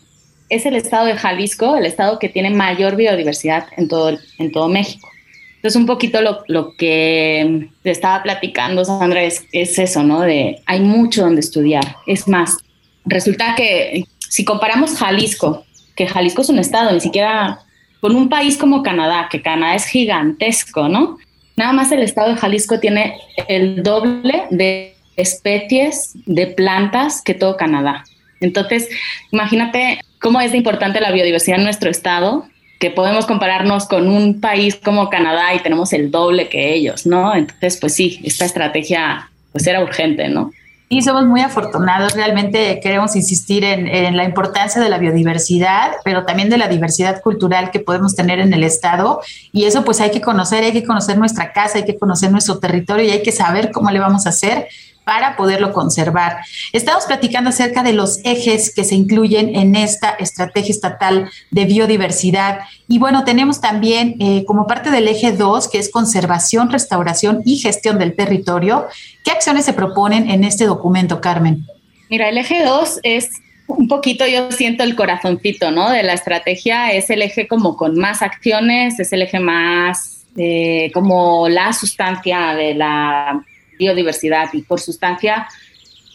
es 0.48 0.66
el 0.66 0.76
estado 0.76 1.06
de 1.06 1.16
Jalisco, 1.16 1.76
el 1.76 1.86
estado 1.86 2.18
que 2.18 2.28
tiene 2.28 2.50
mayor 2.50 2.96
biodiversidad 2.96 3.66
en 3.76 3.88
todo, 3.88 4.18
en 4.38 4.52
todo 4.52 4.68
México. 4.68 5.08
Entonces, 5.56 5.80
un 5.80 5.86
poquito 5.86 6.20
lo, 6.20 6.44
lo 6.46 6.76
que 6.76 7.70
te 7.82 7.90
estaba 7.90 8.22
platicando, 8.22 8.84
Sandra, 8.84 9.22
es, 9.22 9.46
es, 9.52 9.78
eso, 9.78 10.02
¿no? 10.02 10.20
De 10.20 10.60
hay 10.66 10.80
mucho 10.80 11.22
donde 11.22 11.40
estudiar. 11.40 11.96
Es 12.06 12.28
más, 12.28 12.58
resulta 13.06 13.54
que 13.56 14.04
si 14.28 14.44
comparamos 14.44 14.98
Jalisco, 14.98 15.64
que 15.96 16.06
Jalisco 16.06 16.42
es 16.42 16.50
un 16.50 16.58
estado, 16.58 16.92
ni 16.92 17.00
siquiera 17.00 17.60
con 18.00 18.14
un 18.14 18.28
país 18.28 18.58
como 18.58 18.82
Canadá, 18.82 19.28
que 19.30 19.40
Canadá 19.40 19.74
es 19.74 19.86
gigantesco, 19.86 20.88
¿no? 20.88 21.16
Nada 21.56 21.72
más 21.72 21.90
el 21.92 22.02
estado 22.02 22.28
de 22.28 22.36
Jalisco 22.36 22.78
tiene 22.78 23.16
el 23.48 23.82
doble 23.82 24.42
de 24.50 24.93
especies 25.16 26.12
de 26.26 26.46
plantas 26.46 27.22
que 27.22 27.34
todo 27.34 27.56
Canadá. 27.56 28.04
Entonces, 28.40 28.88
imagínate 29.30 30.00
cómo 30.20 30.40
es 30.40 30.52
de 30.52 30.58
importante 30.58 31.00
la 31.00 31.12
biodiversidad 31.12 31.58
en 31.58 31.64
nuestro 31.64 31.90
estado, 31.90 32.46
que 32.78 32.90
podemos 32.90 33.26
compararnos 33.26 33.86
con 33.86 34.08
un 34.08 34.40
país 34.40 34.74
como 34.76 35.08
Canadá 35.08 35.54
y 35.54 35.60
tenemos 35.60 35.92
el 35.92 36.10
doble 36.10 36.48
que 36.48 36.74
ellos, 36.74 37.06
¿no? 37.06 37.34
Entonces, 37.34 37.78
pues 37.78 37.94
sí, 37.94 38.20
esta 38.24 38.44
estrategia 38.44 39.30
pues 39.52 39.66
era 39.66 39.82
urgente, 39.82 40.28
¿no? 40.28 40.52
Y 40.90 41.02
somos 41.02 41.24
muy 41.24 41.40
afortunados, 41.40 42.14
realmente 42.14 42.78
queremos 42.82 43.16
insistir 43.16 43.64
en, 43.64 43.88
en, 43.88 44.16
la 44.16 44.24
importancia 44.24 44.82
de 44.82 44.90
la 44.90 44.98
biodiversidad, 44.98 45.92
pero 46.04 46.26
también 46.26 46.50
de 46.50 46.58
la 46.58 46.68
diversidad 46.68 47.22
cultural 47.22 47.70
que 47.70 47.80
podemos 47.80 48.14
tener 48.14 48.38
en 48.38 48.52
el 48.52 48.62
Estado. 48.62 49.20
Y 49.50 49.64
eso 49.64 49.82
pues 49.84 50.00
hay 50.00 50.10
que 50.10 50.20
conocer, 50.20 50.62
hay 50.62 50.72
que 50.72 50.84
conocer 50.84 51.16
nuestra 51.16 51.52
casa, 51.52 51.78
hay 51.78 51.84
que 51.84 51.98
conocer 51.98 52.30
nuestro 52.30 52.58
territorio 52.58 53.06
y 53.06 53.10
hay 53.10 53.22
que 53.22 53.32
saber 53.32 53.70
cómo 53.72 53.90
le 53.90 53.98
vamos 53.98 54.26
a 54.26 54.28
hacer 54.28 54.68
para 55.04 55.36
poderlo 55.36 55.72
conservar. 55.72 56.38
Estamos 56.72 57.04
platicando 57.04 57.50
acerca 57.50 57.82
de 57.82 57.92
los 57.92 58.20
ejes 58.24 58.74
que 58.74 58.84
se 58.84 58.94
incluyen 58.94 59.54
en 59.54 59.76
esta 59.76 60.10
estrategia 60.10 60.72
estatal 60.72 61.30
de 61.50 61.64
biodiversidad. 61.66 62.60
Y 62.88 62.98
bueno, 62.98 63.24
tenemos 63.24 63.60
también 63.60 64.16
eh, 64.18 64.44
como 64.46 64.66
parte 64.66 64.90
del 64.90 65.08
eje 65.08 65.32
2, 65.32 65.68
que 65.68 65.78
es 65.78 65.90
conservación, 65.90 66.70
restauración 66.70 67.42
y 67.44 67.58
gestión 67.58 67.98
del 67.98 68.16
territorio. 68.16 68.86
¿Qué 69.24 69.30
acciones 69.30 69.64
se 69.64 69.72
proponen 69.72 70.30
en 70.30 70.44
este 70.44 70.64
documento, 70.64 71.20
Carmen? 71.20 71.66
Mira, 72.08 72.28
el 72.28 72.38
eje 72.38 72.64
2 72.64 73.00
es 73.02 73.30
un 73.66 73.88
poquito, 73.88 74.26
yo 74.26 74.50
siento 74.52 74.84
el 74.84 74.94
corazoncito, 74.94 75.70
¿no? 75.70 75.90
De 75.90 76.02
la 76.02 76.12
estrategia, 76.12 76.92
es 76.92 77.08
el 77.10 77.22
eje 77.22 77.48
como 77.48 77.76
con 77.76 77.98
más 77.98 78.22
acciones, 78.22 79.00
es 79.00 79.12
el 79.12 79.22
eje 79.22 79.40
más 79.40 80.26
eh, 80.36 80.90
como 80.92 81.48
la 81.48 81.72
sustancia 81.72 82.54
de 82.54 82.74
la 82.74 83.44
biodiversidad 83.78 84.52
y 84.52 84.62
por 84.62 84.80
sustancia 84.80 85.46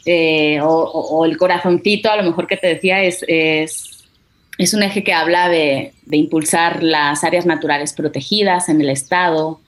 eh, 0.05 0.59
o, 0.63 1.25
el 1.25 1.37
corazoncito, 1.37 2.09
a 2.09 2.17
lo 2.17 2.23
mejor 2.23 2.47
que 2.47 2.57
te 2.57 2.67
decía, 2.67 3.03
es, 3.03 3.23
es, 3.27 4.73
un 4.73 4.83
eje 4.83 5.03
que 5.03 5.13
habla 5.13 5.49
de, 5.49 5.93
impulsar 6.09 6.81
las 6.81 7.23
áreas 7.23 7.45
naturales 7.45 7.93
protegidas 7.93 8.69
en 8.69 8.81
el 8.81 8.89
Estado, 8.89 9.59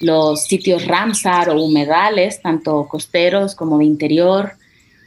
los 0.00 0.44
sitios 0.44 0.86
Ramsar 0.86 1.48
o 1.48 1.62
humedales, 1.62 2.42
tanto 2.42 2.86
costeros 2.88 3.54
como 3.54 3.78
de 3.78 3.84
interior. 3.84 4.52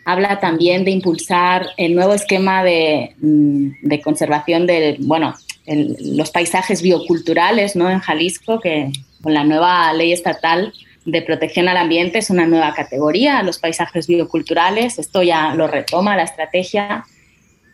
Habla 0.05 0.39
también 0.39 0.85
de 0.85 0.91
impulsar 0.91 1.67
el 1.77 1.93
nuevo 1.93 2.15
esquema 2.15 2.63
de, 2.63 3.13
mm, 3.21 3.99
conservación 4.03 4.65
de, 4.65 4.97
bueno, 5.01 5.35
los 5.67 6.31
paisajes 6.31 6.81
bioculturales 6.81 7.75
¿no? 7.75 7.91
en 7.91 7.99
Jalisco, 7.99 8.59
que 8.59 8.91
con 9.21 9.35
la 9.35 9.43
nueva 9.43 9.93
ley 9.93 10.13
estatal 10.13 10.73
de 11.11 11.21
protección 11.21 11.67
al 11.67 11.77
ambiente 11.77 12.19
es 12.19 12.29
una 12.29 12.45
nueva 12.45 12.73
categoría, 12.73 13.43
los 13.43 13.59
paisajes 13.59 14.07
bioculturales, 14.07 14.99
esto 14.99 15.23
ya 15.23 15.53
lo 15.55 15.67
retoma 15.67 16.15
la 16.15 16.23
estrategia. 16.23 17.05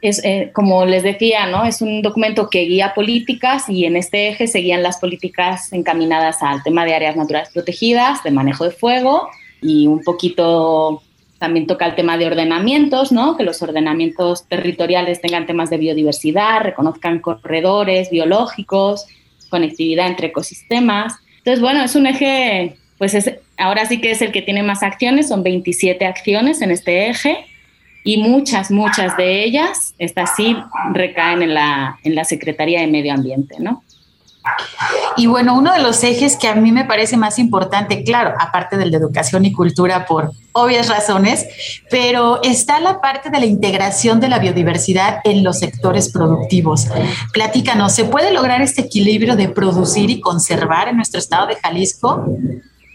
Es, 0.02 0.24
eh, 0.24 0.52
como 0.54 0.86
les 0.86 1.04
decía, 1.04 1.48
¿no? 1.48 1.66
es 1.66 1.82
un 1.82 2.02
documento 2.02 2.50
que 2.50 2.62
guía 2.66 2.94
políticas 2.94 3.70
y 3.70 3.86
en 3.86 3.96
este 3.96 4.28
eje 4.30 4.48
seguían 4.48 4.84
las 4.84 4.98
políticas 4.98 5.74
encaminadas 5.74 6.44
al 6.44 6.62
tema 6.64 6.86
de 6.86 6.94
áreas 6.94 7.16
naturales 7.16 7.50
protegidas, 7.50 8.24
de 8.24 8.32
manejo 8.32 8.66
de 8.66 8.72
fuego 8.72 9.30
y 9.62 9.88
un 9.88 10.04
poquito 10.04 11.02
también 11.40 11.68
toca 11.68 11.86
el 11.86 11.96
tema 11.96 12.18
de 12.18 12.28
ordenamientos, 12.28 13.12
¿no? 13.12 13.36
que 13.36 13.44
los 13.44 13.62
ordenamientos 13.62 14.48
territoriales 14.48 15.22
tengan 15.22 15.46
temas 15.46 15.70
de 15.70 15.78
biodiversidad, 15.78 16.62
reconozcan 16.62 17.20
corredores 17.20 18.10
biológicos, 18.10 19.06
conectividad 19.50 20.08
entre 20.08 20.28
ecosistemas. 20.28 21.14
Entonces, 21.38 21.62
bueno, 21.62 21.84
es 21.84 21.96
un 21.96 22.08
eje 22.08 22.78
pues 22.98 23.14
es, 23.14 23.32
ahora 23.58 23.86
sí 23.86 24.00
que 24.00 24.12
es 24.12 24.22
el 24.22 24.32
que 24.32 24.42
tiene 24.42 24.64
más 24.64 24.84
acciones, 24.84 25.28
son 25.28 25.44
27 25.44 26.06
acciones 26.06 26.62
en 26.62 26.72
este 26.72 27.10
eje 27.10 27.46
y 28.04 28.18
muchas, 28.18 28.72
muchas 28.72 29.18
de 29.18 29.44
ellas, 29.44 29.96
estas 29.98 30.36
sí 30.36 30.56
recaen 30.94 31.42
en 31.42 31.54
la, 31.54 32.00
en 32.04 32.16
la 32.16 32.24
Secretaría 32.24 32.82
de 32.82 32.88
Medio 32.88 33.14
Ambiente, 33.14 33.56
¿no? 33.60 33.84
Y 35.18 35.28
bueno, 35.28 35.58
uno 35.58 35.74
de 35.74 35.82
los 35.82 36.04
ejes 36.04 36.36
que 36.36 36.48
a 36.48 36.56
mí 36.56 36.72
me 36.72 36.86
parece 36.86 37.18
más 37.18 37.40
importante, 37.40 38.04
claro, 38.04 38.34
aparte 38.40 38.78
del 38.78 38.92
de 38.92 38.98
educación 38.98 39.46
y 39.46 39.54
cultura 39.54 40.06
por 40.06 40.34
obvias 40.52 40.90
razones, 40.90 41.48
pero 41.90 42.44
está 42.44 42.80
la 42.80 43.02
parte 43.02 43.30
de 43.30 43.40
la 43.40 43.46
integración 43.46 44.20
de 44.20 44.28
la 44.28 44.40
biodiversidad 44.40 45.22
en 45.24 45.44
los 45.44 45.60
sectores 45.60 46.10
productivos. 46.12 46.88
Platícanos, 47.34 47.94
¿se 47.94 48.06
puede 48.06 48.32
lograr 48.32 48.62
este 48.62 48.82
equilibrio 48.82 49.36
de 49.36 49.50
producir 49.50 50.10
y 50.10 50.20
conservar 50.20 50.90
en 50.90 50.98
nuestro 50.98 51.20
estado 51.20 51.48
de 51.48 51.56
Jalisco? 51.56 52.26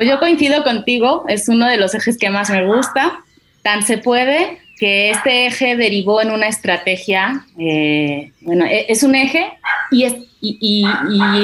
Pues 0.01 0.09
yo 0.09 0.19
coincido 0.19 0.65
contigo, 0.65 1.27
es 1.29 1.47
uno 1.51 1.69
de 1.69 1.77
los 1.77 1.95
ejes 1.95 2.17
que 2.17 2.31
más 2.31 2.49
me 2.49 2.65
gusta. 2.65 3.21
Tan 3.61 3.83
se 3.83 3.99
puede 3.99 4.57
que 4.79 5.11
este 5.11 5.45
eje 5.45 5.77
derivó 5.77 6.23
en 6.23 6.31
una 6.31 6.49
estrategia, 6.49 7.45
eh, 7.59 8.33
bueno, 8.41 8.65
e, 8.65 8.87
es 8.89 9.03
un 9.03 9.15
eje 9.15 9.53
y, 9.91 10.05
es, 10.05 10.15
y, 10.41 10.87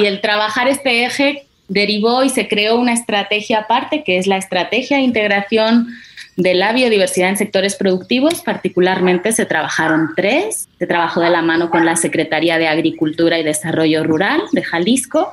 el 0.07 0.21
trabajar 0.21 0.67
este 0.67 1.05
eje 1.05 1.45
derivó 1.67 2.23
y 2.23 2.29
se 2.29 2.47
creó 2.47 2.79
una 2.79 2.93
estrategia 2.93 3.59
aparte, 3.59 4.03
que 4.03 4.17
es 4.17 4.25
la 4.25 4.37
estrategia 4.37 4.97
de 4.97 5.03
integración 5.03 5.89
de 6.35 6.55
la 6.55 6.73
biodiversidad 6.73 7.29
en 7.29 7.37
sectores 7.37 7.75
productivos, 7.75 8.41
particularmente 8.41 9.33
se 9.33 9.45
trabajaron 9.45 10.13
tres. 10.15 10.67
Se 10.79 10.87
trabajó 10.87 11.21
de 11.21 11.29
la 11.29 11.43
mano 11.43 11.69
con 11.69 11.85
la 11.85 11.95
Secretaría 11.95 12.57
de 12.57 12.67
Agricultura 12.67 13.37
y 13.37 13.43
Desarrollo 13.43 14.03
Rural 14.03 14.41
de 14.51 14.63
Jalisco. 14.63 15.31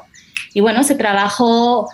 Y 0.52 0.60
bueno, 0.60 0.84
se 0.84 0.94
trabajó 0.94 1.88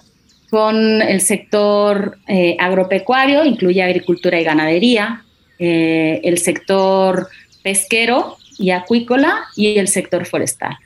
con 0.51 1.01
el 1.01 1.21
sector 1.21 2.19
eh, 2.27 2.57
agropecuario, 2.59 3.45
incluye 3.45 3.83
agricultura 3.83 4.41
y 4.41 4.45
ganadería, 4.45 5.25
eh, 5.59 6.21
el 6.25 6.39
sector 6.39 7.29
pesquero 7.63 8.37
y 8.59 8.71
acuícola 8.71 9.45
y 9.57 9.79
el 9.79 9.89
sector 9.89 10.27
forestal. 10.27 10.77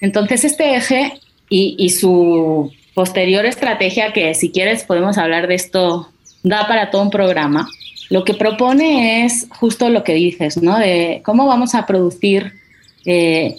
Entonces, 0.00 0.44
este 0.44 0.76
eje 0.76 1.14
y, 1.48 1.88
su 1.90 2.72
posterior 2.94 3.46
estrategia, 3.46 4.12
que 4.12 4.34
si 4.34 4.50
quieres 4.50 4.84
podemos 4.84 5.18
hablar 5.18 5.46
de 5.46 5.54
esto, 5.54 6.08
da 6.42 6.66
para 6.66 6.90
todo 6.90 7.02
un 7.02 7.10
programa, 7.10 7.68
lo 8.10 8.24
que 8.24 8.34
propone 8.34 9.24
es 9.24 9.46
justo 9.50 9.88
lo 9.88 10.04
que 10.04 10.14
dices, 10.14 10.60
¿no? 10.62 10.78
De 10.78 11.22
cómo 11.24 11.46
vamos 11.46 11.74
a 11.74 11.86
producir 11.86 12.52
eh, 13.06 13.56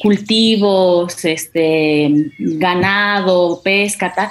cultivos, 0.00 1.24
este, 1.24 2.30
ganado, 2.38 3.60
pesca, 3.62 4.12
tal, 4.14 4.30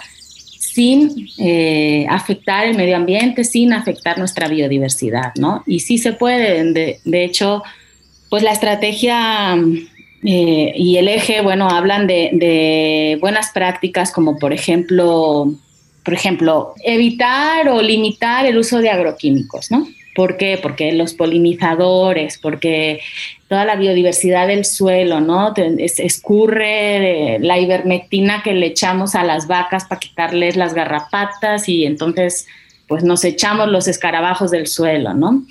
sin 0.76 1.30
eh, 1.38 2.05
afectar 2.09 2.65
el 2.65 2.76
medio 2.76 2.97
ambiente, 2.97 3.45
sin 3.45 3.71
afectar 3.71 4.17
nuestra 4.17 4.49
biodiversidad, 4.49 5.32
¿no? 5.38 5.63
Y 5.65 5.80
sí 5.80 5.97
se 5.97 6.11
puede, 6.11 6.65
de, 7.05 7.23
hecho, 7.23 7.63
pues 8.30 8.43
la 8.43 8.51
estrategia 8.51 9.55
eh, 10.26 10.73
y 10.76 10.97
el 10.97 11.07
eje, 11.07 11.41
bueno, 11.41 11.69
hablan 11.69 12.07
de, 12.07 13.17
buenas 13.21 13.51
prácticas 13.51 14.11
como 14.11 14.38
por 14.38 14.51
ejemplo, 14.51 15.55
por 16.03 16.13
ejemplo, 16.13 16.73
evitar 16.84 17.69
o 17.69 17.82
limitar 17.82 18.45
el 18.45 18.57
uso 18.57 18.80
de 18.80 18.89
agroquímicos, 18.89 19.71
¿no? 19.71 19.88
¿Por 20.16 20.38
qué? 20.38 20.57
Porque 20.61 20.93
los 20.93 21.13
polinizadores, 21.13 22.38
porque 22.38 23.01
toda 23.49 23.66
la 23.66 23.76
biodiversidad 23.76 24.47
del 24.47 24.63
suelo, 24.63 25.20
¿no? 25.20 25.53
escurre 25.57 27.38
la 27.39 27.59
ivermectina 27.59 28.41
que 28.41 28.53
le 28.53 28.68
echamos 28.68 29.13
a 29.13 29.26
las 29.26 29.47
vacas 29.47 29.86
para 29.86 29.99
quitarles 29.99 30.55
las 30.55 30.74
garrapatas 30.74 31.68
y 31.68 31.86
entonces 31.86 32.47
pues 32.88 33.03
nos 33.03 33.26
echamos 33.26 33.68
los 33.68 33.89
escarabajos 33.89 34.51
del 34.51 34.68
suelo, 34.68 35.13
¿no? 35.13 35.43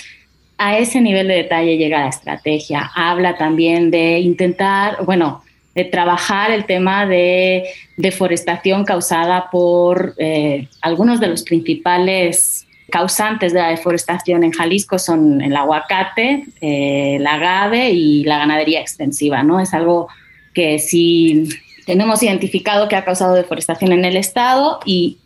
A 0.57 0.79
ese 0.79 1.01
nivel 1.01 1.29
de 1.29 1.35
detalle 1.35 1.77
llega 1.77 2.01
la 2.01 2.09
estrategia. 2.09 2.91
Habla 2.95 3.37
también 3.37 3.91
de 3.91 4.21
intentar, 4.21 5.05
bueno, 5.05 5.43
de 5.75 5.85
trabajar 5.85 6.53
el 6.53 6.65
tema 6.65 7.07
de 7.07 7.65
deforestación 7.97 8.85
causada 8.85 9.51
por 9.51 10.15
eh, 10.19 10.69
algunos 10.81 11.21
de 11.21 11.27
los 11.27 11.43
principales 11.43 12.64
causantes 12.95 13.53
de 13.53 13.59
la 13.59 13.71
deforestación 13.71 14.45
en 14.45 14.53
Jalisco 14.53 15.01
son 15.01 15.43
el 15.43 15.57
aguacate, 15.57 16.45
eh, 16.61 17.17
el 17.17 17.27
agave 17.27 17.91
y 17.91 18.23
la 18.23 18.39
ganadería 18.39 18.81
extensiva, 18.81 19.43
¿no? 19.43 19.59
Es 19.59 19.75
algo 19.75 20.07
que 20.53 20.79
sí 20.79 21.49
tenemos 21.87 22.23
identificado 22.23 22.89
que 22.89 22.95
ha 22.95 23.05
causado 23.05 23.35
deforestación 23.35 23.91
en 23.91 24.05
el 24.05 24.17
estado 24.17 24.79
y 24.87 25.19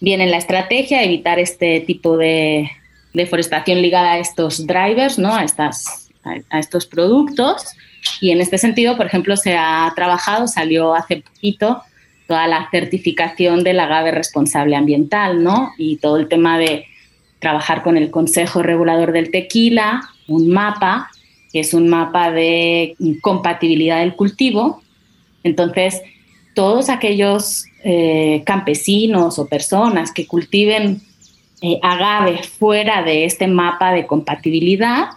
viene 0.00 0.28
la 0.28 0.38
estrategia 0.38 1.04
evitar 1.04 1.38
este 1.38 1.80
tipo 1.80 2.16
de 2.16 2.70
deforestación 3.12 3.82
ligada 3.82 4.12
a 4.12 4.18
estos 4.18 4.66
drivers, 4.66 5.18
¿no? 5.18 5.34
A, 5.34 5.44
estas, 5.44 6.08
a, 6.24 6.58
estos 6.58 6.86
productos. 6.86 7.66
Y 8.22 8.30
en 8.30 8.40
este 8.40 8.56
sentido, 8.56 8.96
por 8.96 9.04
ejemplo, 9.04 9.36
se 9.36 9.58
ha 9.58 9.92
trabajado, 9.94 10.46
salió 10.48 10.94
hace 10.94 11.16
poquito 11.16 11.82
toda 12.26 12.46
la 12.46 12.66
certificación 12.70 13.62
del 13.62 13.78
agave 13.78 14.10
responsable 14.10 14.74
ambiental, 14.74 15.44
¿no? 15.44 15.74
Y 15.76 15.98
todo 15.98 16.16
el 16.16 16.26
tema 16.26 16.56
de 16.56 16.86
trabajar 17.40 17.82
con 17.82 17.96
el 17.96 18.10
Consejo 18.10 18.62
Regulador 18.62 19.12
del 19.12 19.30
Tequila, 19.30 20.02
un 20.28 20.50
mapa, 20.50 21.10
que 21.52 21.60
es 21.60 21.74
un 21.74 21.88
mapa 21.88 22.30
de 22.30 22.96
compatibilidad 23.20 24.00
del 24.00 24.14
cultivo. 24.14 24.82
Entonces, 25.42 26.00
todos 26.54 26.88
aquellos 26.90 27.64
eh, 27.82 28.42
campesinos 28.44 29.38
o 29.38 29.48
personas 29.48 30.12
que 30.12 30.26
cultiven 30.26 31.00
eh, 31.62 31.78
agave 31.82 32.42
fuera 32.42 33.02
de 33.02 33.24
este 33.24 33.46
mapa 33.46 33.92
de 33.92 34.06
compatibilidad 34.06 35.08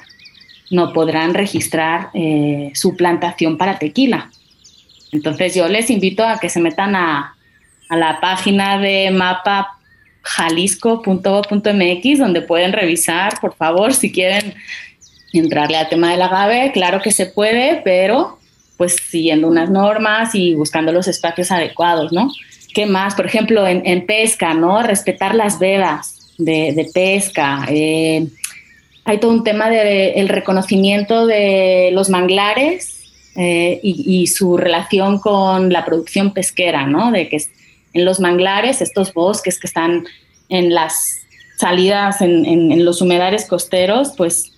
no 0.72 0.92
podrán 0.92 1.34
registrar 1.34 2.10
eh, 2.14 2.72
su 2.74 2.96
plantación 2.96 3.58
para 3.58 3.78
tequila. 3.78 4.30
Entonces 5.12 5.54
yo 5.54 5.68
les 5.68 5.90
invito 5.90 6.26
a 6.26 6.40
que 6.40 6.50
se 6.50 6.60
metan 6.60 6.96
a, 6.96 7.36
a 7.90 7.96
la 7.96 8.20
página 8.20 8.80
de 8.80 9.12
mapa 9.12 9.78
jalisco.gov.mx, 10.24 12.20
donde 12.20 12.42
pueden 12.42 12.74
revisar, 12.74 13.40
por 13.40 13.56
favor, 13.56 13.94
si 13.94 14.12
quieren 14.12 14.56
entrarle 15.34 15.78
al 15.78 15.90
tema 15.90 16.12
del 16.12 16.22
agave, 16.22 16.72
claro 16.74 17.02
que 17.02 17.12
se 17.12 17.26
puede, 17.26 17.82
pero 17.84 18.40
pues 18.78 18.96
siguiendo 18.96 19.48
unas 19.48 19.70
normas 19.70 20.34
y 20.34 20.56
buscando 20.56 20.92
los 20.92 21.08
espacios 21.08 21.52
adecuados, 21.52 22.12
¿no? 22.12 22.32
¿Qué 22.74 22.86
más? 22.86 23.16
Por 23.16 23.26
ejemplo, 23.26 23.68
en, 23.68 24.06
pesca, 24.06 24.54
¿no? 24.56 24.82
Respetar 24.82 25.36
las 25.36 25.60
vedas 25.60 26.34
de, 26.40 26.90
pesca. 26.94 27.66
Eh, 27.70 28.28
hay 29.06 29.20
todo 29.20 29.32
un 29.32 29.44
tema 29.44 29.70
del 29.70 30.14
el 30.16 30.30
reconocimiento 30.30 31.28
de 31.28 31.92
los 31.94 32.10
manglares 32.10 33.02
eh, 33.36 33.80
y, 33.84 34.22
y, 34.22 34.28
su 34.28 34.58
relación 34.58 35.20
con 35.20 35.72
la 35.72 35.86
producción 35.86 36.34
pesquera, 36.34 36.88
¿no? 36.88 37.12
De 37.12 37.30
que 37.30 37.38
en 37.94 38.06
los 38.06 38.20
manglares, 38.20 38.82
estos 38.82 39.14
bosques 39.14 39.60
que 39.60 39.68
están 39.68 40.06
en 40.50 40.74
las 40.74 41.20
salidas, 41.58 42.22
en, 42.22 42.84
los 42.84 43.02
humedales 43.02 43.46
costeros, 43.48 44.14
pues 44.18 44.52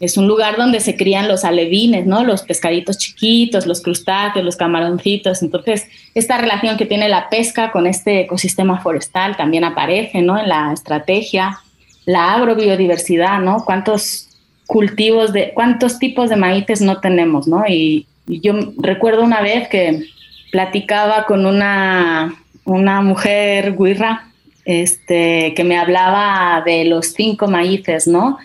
es 0.00 0.16
un 0.16 0.28
lugar 0.28 0.56
donde 0.56 0.80
se 0.80 0.96
crían 0.96 1.28
los 1.28 1.44
alevines, 1.44 2.06
¿no? 2.06 2.24
Los 2.24 2.42
pescaditos 2.42 2.98
chiquitos, 2.98 3.66
los 3.66 3.80
crustáceos, 3.82 4.44
los 4.44 4.56
camaroncitos. 4.56 5.42
Entonces, 5.42 5.86
esta 6.14 6.38
relación 6.38 6.76
que 6.76 6.86
tiene 6.86 7.08
la 7.08 7.28
pesca 7.28 7.72
con 7.72 7.86
este 7.86 8.20
ecosistema 8.20 8.80
forestal 8.80 9.36
también 9.36 9.64
aparece, 9.64 10.22
¿no? 10.22 10.38
En 10.38 10.48
la 10.48 10.72
estrategia. 10.72 11.58
La 12.06 12.34
agrobiodiversidad, 12.34 13.40
¿no? 13.40 13.64
¿Cuántos 13.64 14.28
cultivos 14.68 15.32
de, 15.32 15.52
cuántos 15.54 15.98
tipos 15.98 16.28
de 16.28 16.36
maíces 16.36 16.80
no 16.82 17.00
tenemos, 17.00 17.48
¿no? 17.48 17.64
Y, 17.66 18.06
yo 18.30 18.52
recuerdo 18.76 19.22
una 19.22 19.40
vez 19.40 19.68
que 19.68 20.04
platicaba 20.52 21.24
con 21.24 21.46
una, 21.46 22.34
una 22.68 23.00
mujer 23.00 23.76
guirra, 23.76 24.30
este, 24.64 25.54
que 25.54 25.64
me 25.64 25.78
hablaba 25.78 26.62
de 26.64 26.84
los 26.84 27.08
cinco 27.08 27.48
maíces, 27.48 28.06
¿no? 28.06 28.38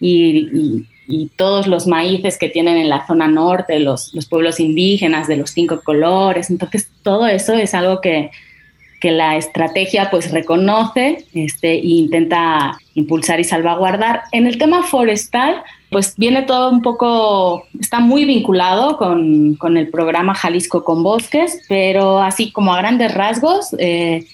y, 0.00 0.86
y 1.08 1.30
todos 1.36 1.66
los 1.66 1.86
maíces 1.86 2.36
que 2.36 2.50
tienen 2.50 2.76
en 2.76 2.90
la 2.90 3.06
zona 3.06 3.26
norte, 3.28 3.78
los, 3.80 4.12
los, 4.12 4.26
pueblos 4.26 4.60
indígenas 4.60 5.26
de 5.26 5.38
los 5.38 5.50
cinco 5.50 5.80
colores. 5.82 6.50
Entonces, 6.50 6.90
todo 7.02 7.26
eso 7.26 7.54
es 7.54 7.72
algo 7.72 8.02
que, 8.02 8.30
que 9.00 9.10
la 9.10 9.36
estrategia 9.36 10.10
pues 10.10 10.30
reconoce 10.30 11.24
este, 11.32 11.72
e 11.72 11.86
intenta 11.86 12.78
impulsar 12.94 13.40
y 13.40 13.44
salvaguardar. 13.44 14.24
En 14.32 14.46
el 14.46 14.58
tema 14.58 14.82
forestal, 14.82 15.62
pues 15.90 16.14
viene 16.16 16.42
todo 16.42 16.70
un 16.70 16.82
poco, 16.82 17.66
está 17.80 18.00
muy 18.00 18.24
vinculado 18.24 18.96
con, 18.96 19.54
con 19.54 19.76
el 19.76 19.88
programa 19.88 20.34
Jalisco 20.34 20.84
con 20.84 21.02
Bosques, 21.02 21.62
pero 21.68 22.20
así 22.20 22.52
como 22.52 22.74
a 22.74 22.78
grandes 22.78 23.14
rasgos, 23.14 23.74
eh, 23.78 24.26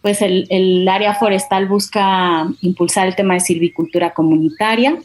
pues 0.00 0.22
el, 0.22 0.46
el 0.50 0.88
área 0.88 1.14
forestal 1.14 1.66
busca 1.66 2.46
impulsar 2.60 3.08
el 3.08 3.16
tema 3.16 3.34
de 3.34 3.40
silvicultura 3.40 4.14
comunitaria, 4.14 4.96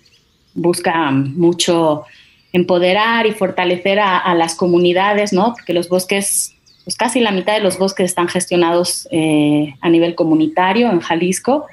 busca 0.54 1.12
mucho 1.12 2.06
empoderar 2.54 3.26
y 3.26 3.32
fortalecer 3.32 4.00
a, 4.00 4.34
las 4.36 4.56
comunidades, 4.56 5.34
¿no? 5.34 5.54
Porque 5.54 5.74
los 5.74 5.90
bosques, 5.90 6.56
pues 6.84 6.96
casi 6.96 7.20
la 7.20 7.32
mitad 7.32 7.54
de 7.54 7.62
los 7.62 7.78
bosques 7.78 8.06
están 8.06 8.28
gestionados 8.28 9.08
eh, 9.12 9.76
a 9.82 9.90
nivel 9.90 10.16
comunitario 10.16 10.90
en 10.90 11.00
Jalisco. 11.00 11.66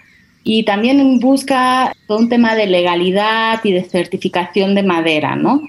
Y 0.44 0.64
también 0.64 1.18
busca 1.20 1.94
todo 2.06 2.18
un 2.18 2.28
tema 2.28 2.54
de 2.54 2.66
legalidad 2.66 3.60
y 3.64 3.72
de 3.72 3.82
certificación 3.82 4.74
de 4.74 4.82
madera, 4.82 5.36
¿no? 5.36 5.62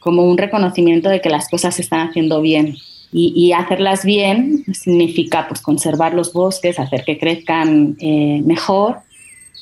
Como 0.00 0.24
un 0.24 0.38
reconocimiento 0.38 1.10
de 1.10 1.20
que 1.20 1.28
las 1.28 1.48
cosas 1.50 1.76
se 1.76 1.82
están 1.82 2.08
haciendo 2.08 2.40
bien. 2.40 2.76
Y, 3.16 3.52
hacerlas 3.52 4.04
bien 4.04 4.64
significa 4.72 5.46
pues, 5.46 5.60
conservar 5.60 6.14
los 6.14 6.32
bosques, 6.32 6.80
hacer 6.80 7.04
que 7.04 7.16
crezcan 7.16 7.96
eh, 8.00 8.42
mejor 8.44 9.04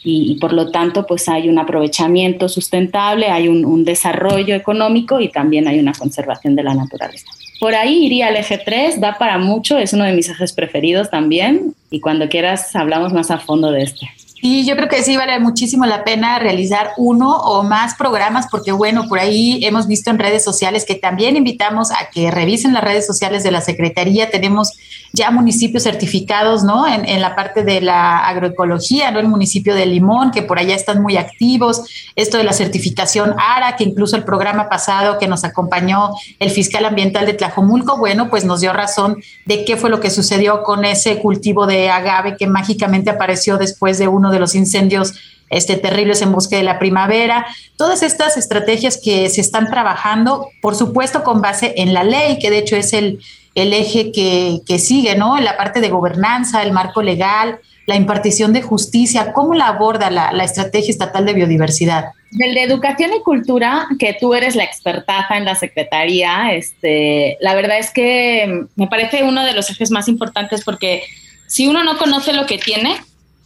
y, 0.05 0.39
por 0.41 0.53
lo 0.53 0.71
tanto 0.71 1.07
pues 1.07 1.29
hay 1.29 1.49
un 1.49 1.59
aprovechamiento 1.59 2.49
sustentable, 2.49 3.27
hay 3.27 3.49
un, 3.49 3.85
desarrollo 3.85 4.55
económico 4.55 5.21
y 5.21 5.29
también 5.29 5.69
hay 5.69 5.79
una 5.79 5.93
conservación 5.93 6.57
de 6.57 6.63
la 6.63 6.75
naturaleza. 6.75 7.27
Por 7.61 7.75
ahí 7.75 8.07
iría 8.07 8.29
el 8.29 8.37
eje 8.37 8.59
3, 8.59 9.01
da 9.01 9.19
para 9.19 9.39
mucho, 9.39 9.79
es 9.79 9.93
uno 9.93 10.05
de 10.05 10.13
mis 10.13 10.29
ejes 10.29 10.53
preferidos 10.53 11.11
también 11.11 11.75
y 11.91 12.01
cuando 12.01 12.29
quieras 12.29 12.75
hablamos 12.75 13.13
más 13.13 13.31
a 13.31 13.39
fondo 13.39 13.71
de 13.71 13.83
este. 13.83 14.09
Y 14.45 14.67
yo 14.67 14.75
creo 14.75 14.89
que 14.89 15.05
sí 15.05 15.17
vale 15.17 15.39
muchísimo 15.39 15.87
la 15.87 16.03
pena 16.03 16.41
realizar 16.41 16.95
uno 16.97 17.31
o 17.31 17.63
más 17.63 17.95
programas 17.95 18.49
porque 18.51 18.73
bueno, 18.73 19.07
por 19.09 19.21
ahí 19.21 19.65
hemos 19.65 19.87
visto 19.87 20.11
en 20.11 20.19
redes 20.19 20.43
sociales 20.43 20.85
que 20.85 20.97
también 20.97 21.37
invitamos 21.37 21.93
a 21.93 22.11
que 22.13 22.29
revisen 22.29 22.73
las 22.73 22.83
redes 22.83 23.07
sociales 23.07 23.45
de 23.45 23.53
la 23.53 23.61
Secretaría. 23.61 24.33
Tenemos 24.33 24.73
ya 25.13 25.31
municipios 25.31 25.85
certificados, 25.85 26.65
¿no? 26.65 26.89
En, 26.89 27.09
en 27.09 27.21
la 27.21 27.37
parte 27.37 27.63
de 27.63 27.81
la 27.83 28.27
agroecología, 28.27 29.13
¿no? 29.13 29.21
El 29.21 29.29
municipio 29.29 29.77
de 29.77 29.87
Limón, 29.87 30.33
que 30.33 30.43
por 30.43 30.59
allá 30.59 30.75
están 30.75 31.03
muy 31.03 31.17
activos. 31.17 31.83
Esto 32.17 32.37
de 32.37 32.43
la 32.43 32.53
certificación 32.53 33.37
ARA, 33.39 33.77
que 33.77 33.85
incluso 33.85 34.17
el 34.17 34.25
programa 34.25 34.69
pasado 34.69 35.19
que 35.21 35.29
nos 35.29 35.45
acompañó 35.45 36.11
el 36.41 36.51
fiscal 36.51 36.85
ambiental 36.85 37.27
de 37.27 37.35
Tlajomulco, 37.35 37.97
bueno, 37.97 38.29
pues 38.29 38.45
nos 38.45 38.61
dio 38.61 38.73
razón 38.73 39.23
de 39.45 39.65
qué 39.65 39.77
fue 39.77 39.89
lo 39.89 40.01
que 40.01 40.11
sucedió 40.11 40.65
con 40.65 40.85
ese 40.85 41.21
cultivo 41.21 41.69
de 41.69 41.91
agave 41.91 42.37
que 42.37 42.49
mágicamente 42.49 43.09
apareció 43.09 43.57
después 43.57 43.99
de 43.99 44.09
uno 44.09 44.32
de 44.33 44.41
los 44.41 44.55
incendios 44.55 45.15
este, 45.53 45.77
terribles 45.77 46.23
en 46.23 46.33
bosque 46.33 46.57
de 46.57 46.63
la 46.63 46.79
primavera, 46.79 47.47
todas 47.77 48.03
estas 48.03 48.37
estrategias 48.37 48.99
que 49.03 49.29
se 49.29 49.43
están 49.43 49.69
trabajando, 49.69 50.49
por 50.63 50.75
supuesto 50.75 51.23
con 51.23 51.43
base 51.43 51.75
en 51.77 51.93
la 51.93 52.05
ley, 52.05 52.39
que 52.39 52.51
de 52.51 52.59
hecho 52.59 52.75
es 52.75 52.93
el, 52.95 53.21
el 53.55 53.75
eje 53.75 54.13
que, 54.13 54.61
que 54.67 54.79
sigue, 54.79 55.15
¿no? 55.15 55.39
La 55.39 55.57
parte 55.57 55.81
de 55.81 55.91
gobernanza, 55.91 56.63
el 56.63 56.73
marco 56.73 57.03
legal, 57.03 57.61
la 57.87 57.97
impartición 57.97 58.53
de 58.53 58.63
justicia, 58.63 59.33
¿cómo 59.33 59.55
la 59.55 59.67
aborda 59.67 60.11
la, 60.11 60.33
la 60.33 60.45
estrategia 60.45 60.91
estatal 60.91 61.27
de 61.27 61.35
biodiversidad? 61.35 62.07
Del 62.31 62.55
de 62.55 62.63
educación 62.63 63.11
y 63.13 63.21
cultura, 63.21 63.89
que 63.99 64.17
tú 64.19 64.33
eres 64.33 64.57
la 64.57 64.65
expertaza 64.65 65.37
en 65.37 65.45
la 65.45 65.55
secretaría, 65.55 66.55
este, 66.55 67.37
la 67.41 67.55
verdad 67.55 67.79
es 67.79 67.91
que 67.91 68.65
me 68.77 68.87
parece 68.87 69.23
uno 69.23 69.45
de 69.45 69.53
los 69.53 69.69
ejes 69.69 69.91
más 69.91 70.09
importantes 70.09 70.65
porque 70.65 71.03
si 71.47 71.69
uno 71.69 71.85
no 71.85 71.99
conoce 71.99 72.33
lo 72.33 72.47
que 72.47 72.57
tiene, 72.57 72.97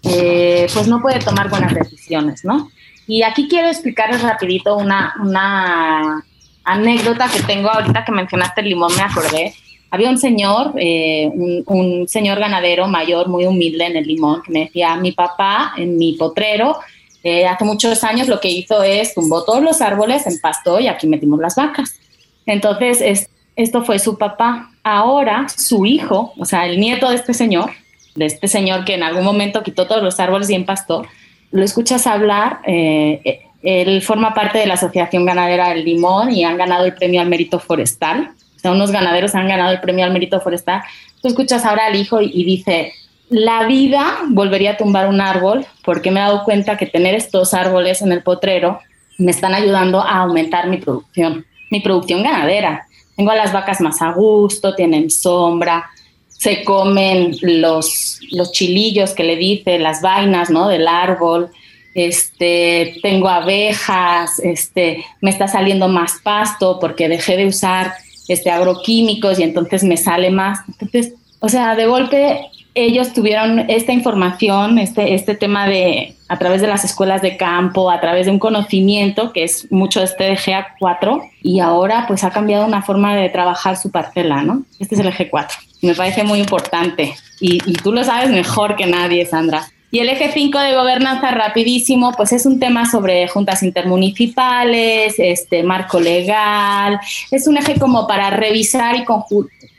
eh, 0.09 0.67
pues 0.73 0.87
no 0.89 1.01
puede 1.01 1.19
tomar 1.19 1.49
buenas 1.49 1.75
decisiones, 1.75 2.45
¿no? 2.45 2.71
Y 3.07 3.23
aquí 3.23 3.49
quiero 3.49 3.69
explicarles 3.69 4.23
rapidito 4.23 4.77
una, 4.77 5.15
anécdota 6.65 7.29
que 7.33 7.43
tengo 7.43 7.71
ahorita 7.71 8.05
que 8.05 8.13
mencionaste 8.13 8.61
el 8.61 8.71
limón, 8.71 8.93
me 8.97 9.03
acordé. 9.03 9.55
Había 9.91 10.11
un 10.11 10.19
señor, 10.19 10.73
eh, 10.77 11.31
un, 11.67 12.09
señor 12.09 12.41
ganadero 12.41 12.89
mayor, 12.89 13.29
muy 13.29 13.47
humilde 13.47 13.87
en 13.87 13.97
el 13.97 14.05
limón, 14.05 14.43
que 14.43 14.51
me 14.51 14.61
decía, 14.65 14.97
mi 14.97 15.13
papá 15.13 15.75
en 15.77 15.97
mi 15.97 16.15
potrero, 16.15 16.77
eh, 17.23 17.47
hace 17.47 17.65
muchos 17.65 18.03
años 18.03 18.29
lo 18.29 18.41
que 18.41 18.49
hizo 18.49 18.83
es 18.83 19.15
tumbó 19.15 19.45
todos 19.45 19.63
los 19.63 19.81
árboles, 19.81 20.27
empastó 20.27 20.81
y 20.81 20.89
aquí 20.89 21.07
metimos 21.07 21.39
las 21.39 21.55
vacas. 21.55 21.95
Entonces, 22.47 23.29
esto 23.57 23.85
fue 23.85 23.99
su 23.99 24.19
papá. 24.19 24.71
Ahora, 24.83 25.49
su 25.49 25.87
hijo, 25.87 26.33
o 26.39 26.45
sea, 26.45 26.67
el 26.67 26.79
nieto 26.79 27.09
de 27.09 27.17
este 27.17 27.35
señor, 27.35 27.71
de 28.17 28.27
este 28.27 28.49
señor 28.49 28.85
que 28.85 28.95
en 28.95 29.03
algún 29.03 29.25
momento 29.25 29.63
quitó 29.63 29.87
todos 29.87 30.03
los 30.03 30.19
árboles 30.19 30.51
y 30.51 30.55
empastó, 30.55 31.07
lo 31.53 31.63
escuchas 31.63 32.07
hablar, 32.07 32.61
eh, 32.67 33.41
él 33.63 34.03
forma 34.03 34.35
parte 34.35 34.59
de 34.59 34.67
la 34.67 34.75
Asociación 34.75 35.25
Ganadera 35.25 35.71
del 35.71 35.85
Limón 35.85 36.33
y 36.33 36.45
han 36.45 36.57
ganado 36.57 36.85
el 36.85 36.95
premio 36.95 37.21
al 37.21 37.29
mérito 37.29 37.59
forestal. 37.59 38.31
O 38.55 38.59
sea, 38.59 38.73
unos 38.73 38.91
ganaderos 38.91 39.35
han 39.35 39.49
ganado 39.49 39.73
el 39.73 39.81
premio 39.81 40.05
al 40.05 40.13
mérito 40.13 40.41
forestal. 40.41 40.83
Tú 41.21 41.29
escuchas 41.29 41.65
ahora 41.65 41.87
al 41.87 41.97
hijo 41.97 42.21
y, 42.21 42.45
dice, 42.45 42.93
la 43.29 43.67
vida 43.67 44.19
volvería 44.29 44.73
a 44.73 44.77
tumbar 44.77 45.09
un 45.09 45.21
árbol 45.21 45.67
porque 45.85 46.11
me 46.11 46.21
he 46.21 46.23
dado 46.23 46.45
cuenta 46.45 46.77
que 46.77 46.87
tener 46.87 47.15
estos 47.15 47.55
árboles 47.55 48.03
en 48.03 48.13
el 48.13 48.23
potrero 48.23 48.79
me 49.19 49.31
están 49.31 49.55
ayudando 49.55 50.01
a 50.01 50.19
aumentar 50.19 50.69
mi 50.69 50.77
producción, 50.77 51.45
mi 51.71 51.81
producción 51.81 52.23
ganadera. 52.23 52.87
Tengo 53.17 53.31
a 53.31 53.37
las 53.37 53.53
vacas 53.53 53.81
más 53.81 54.01
a 54.03 54.13
gusto, 54.13 54.75
tienen 54.75 55.11
sombra, 55.11 55.91
se 56.39 56.65
comen 56.65 57.37
los, 57.43 58.21
los 58.31 58.53
chilillos 58.53 59.15
que 59.15 59.25
le 59.25 59.37
dice, 59.37 59.79
las 59.79 60.03
vainas, 60.03 60.51
¿no? 60.51 60.69
Del 60.69 60.87
árbol, 60.87 61.51
este, 61.95 62.99
tengo 63.03 63.29
abejas, 63.29 64.39
este, 64.41 65.05
me 65.23 65.31
está 65.31 65.49
saliendo 65.49 65.89
más 65.89 66.21
pasto 66.23 66.79
porque 66.79 67.09
dejé 67.09 67.37
de 67.37 67.47
usar 67.47 67.95
este, 68.29 68.51
agroquímicos 68.51 69.39
y 69.39 69.45
entonces 69.45 69.83
me 69.83 69.97
sale 69.97 70.31
más. 70.31 70.61
Entonces, 70.69 71.15
o 71.41 71.49
sea, 71.49 71.75
de 71.75 71.87
golpe 71.87 72.51
ellos 72.77 73.15
tuvieron 73.15 73.71
esta 73.71 73.93
información, 73.93 74.79
este, 74.79 75.15
este 75.15 75.35
tema 75.35 75.67
de 75.67 76.15
a 76.29 76.39
través 76.39 76.61
de 76.61 76.67
las 76.67 76.85
escuelas 76.85 77.23
de 77.23 77.39
campo, 77.39 77.91
a 77.91 78.01
través 78.01 78.27
de 78.27 78.33
un 78.33 78.39
conocimiento 78.39 79.33
que 79.33 79.45
es 79.45 79.73
mucho 79.73 80.03
este 80.03 80.25
de 80.25 80.37
GA4 80.37 81.31
y 81.43 81.61
ahora 81.61 82.05
pues 82.07 82.23
ha 82.25 82.31
cambiado 82.31 82.67
una 82.67 82.83
forma 82.83 83.17
de 83.17 83.31
trabajar 83.31 83.79
su 83.79 83.91
parcela, 83.91 84.43
¿no? 84.43 84.65
Este 84.79 84.95
es 84.95 85.01
el 85.01 85.07
eje 85.07 85.31
4. 85.31 85.57
Me 85.83 85.95
parece 85.95 86.25
muy 86.25 86.39
importante 86.39 87.15
y, 87.41 87.59
tú 87.75 87.93
lo 87.93 88.03
sabes 88.05 88.31
mejor 88.31 88.77
que 88.77 88.87
nadie, 88.87 89.27
Sandra. 89.27 89.69
Y 89.91 90.01
el 90.01 90.09
eje 90.09 90.31
5 90.33 90.59
de 90.59 90.75
gobernanza, 90.75 91.31
rapidísimo, 91.31 92.13
pues 92.17 92.33
es 92.33 92.45
un 92.45 92.59
tema 92.59 92.91
sobre 92.91 93.29
juntas 93.29 93.63
intermunicipales, 93.63 95.15
este 95.19 95.63
marco 95.63 96.01
legal, 96.01 96.99
es 97.31 97.47
un 97.47 97.57
eje 97.57 97.79
como 97.79 98.07
para 98.07 98.31
revisar 98.31 98.97
y 98.97 99.05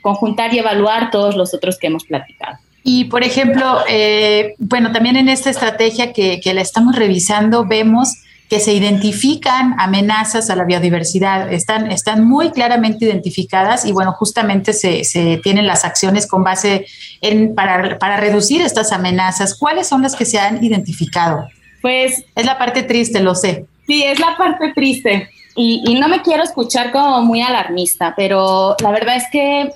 conjuntar 0.00 0.54
y 0.54 0.58
evaluar 0.58 1.10
todos 1.10 1.36
los 1.36 1.52
otros 1.52 1.78
que 1.78 1.88
hemos 1.88 2.04
platicado. 2.04 2.58
Y, 2.82 3.04
por 3.04 3.22
ejemplo, 3.22 3.80
eh, 3.88 4.54
bueno, 4.58 4.92
también 4.92 5.16
en 5.16 5.28
esta 5.28 5.50
estrategia 5.50 6.12
que, 6.12 6.40
que 6.40 6.54
la 6.54 6.62
estamos 6.62 6.96
revisando, 6.96 7.66
vemos 7.66 8.14
que 8.48 8.60
se 8.60 8.72
identifican 8.72 9.74
amenazas 9.78 10.48
a 10.48 10.56
la 10.56 10.64
biodiversidad, 10.64 11.52
están, 11.52 11.90
están 11.90 12.26
muy 12.26 12.50
claramente 12.50 13.04
identificadas 13.04 13.84
y 13.84 13.92
bueno, 13.92 14.12
justamente 14.12 14.72
se, 14.72 15.04
se 15.04 15.38
tienen 15.42 15.66
las 15.66 15.84
acciones 15.84 16.26
con 16.26 16.42
base 16.42 16.86
en, 17.20 17.54
para, 17.54 17.98
para 17.98 18.16
reducir 18.16 18.62
estas 18.62 18.92
amenazas. 18.92 19.54
¿Cuáles 19.54 19.86
son 19.86 20.02
las 20.02 20.16
que 20.16 20.24
se 20.24 20.38
han 20.38 20.64
identificado? 20.64 21.46
Pues 21.82 22.24
es 22.34 22.46
la 22.46 22.56
parte 22.56 22.82
triste, 22.82 23.20
lo 23.20 23.34
sé. 23.34 23.66
Sí, 23.86 24.02
es 24.02 24.18
la 24.18 24.36
parte 24.36 24.72
triste. 24.74 25.28
Y, 25.54 25.82
y, 25.86 25.98
no 25.98 26.08
me 26.08 26.22
quiero 26.22 26.42
escuchar 26.42 26.92
como 26.92 27.22
muy 27.22 27.42
alarmista, 27.42 28.14
pero 28.16 28.76
la 28.80 28.90
verdad 28.92 29.16
es 29.16 29.24
que 29.30 29.70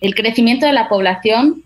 el 0.00 0.14
crecimiento 0.14 0.66
de 0.66 0.72
la 0.72 0.88
población 0.88 1.62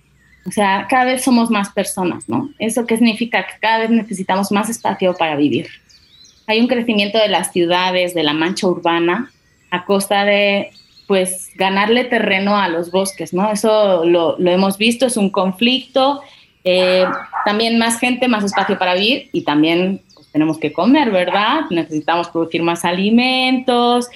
o 0.46 0.50
sea, 0.50 0.86
cada 0.90 1.06
vez 1.06 1.24
somos 1.24 1.50
más 1.50 1.70
personas, 1.70 2.28
¿no? 2.28 2.50
¿Eso 2.58 2.84
qué 2.86 2.96
significa? 2.96 3.46
Que 3.46 3.54
cada 3.60 3.78
vez 3.78 3.90
necesitamos 3.90 4.52
más 4.52 4.68
espacio 4.68 5.14
para 5.14 5.36
vivir. 5.36 5.68
Hay 6.46 6.60
un 6.60 6.66
crecimiento 6.66 7.18
de 7.18 7.28
las 7.28 7.52
ciudades, 7.52 8.14
de 8.14 8.22
la 8.22 8.32
mancha 8.32 8.66
urbana, 8.66 9.30
a 9.70 9.84
costa 9.84 10.24
de 10.24 10.70
pues 11.06 11.50
ganarle 11.56 12.04
terreno 12.04 12.56
a 12.56 12.68
los 12.68 12.90
bosques, 12.90 13.34
¿no? 13.34 13.50
Eso 13.50 14.04
lo, 14.04 14.38
hemos 14.38 14.78
visto, 14.78 15.06
es 15.06 15.16
un 15.16 15.30
conflicto, 15.30 16.22
eh, 16.64 17.04
también 17.44 17.78
más 17.78 17.98
gente, 17.98 18.26
más 18.26 18.44
espacio 18.44 18.78
para 18.78 18.94
vivir 18.94 19.28
y 19.32 19.42
también 19.42 20.00
pues, 20.14 20.30
tenemos 20.32 20.58
que 20.58 20.72
comer, 20.72 21.10
¿verdad? 21.10 21.62
Necesitamos 21.70 22.28
producir 22.28 22.62
más 22.62 22.84
alimentos 22.84 24.08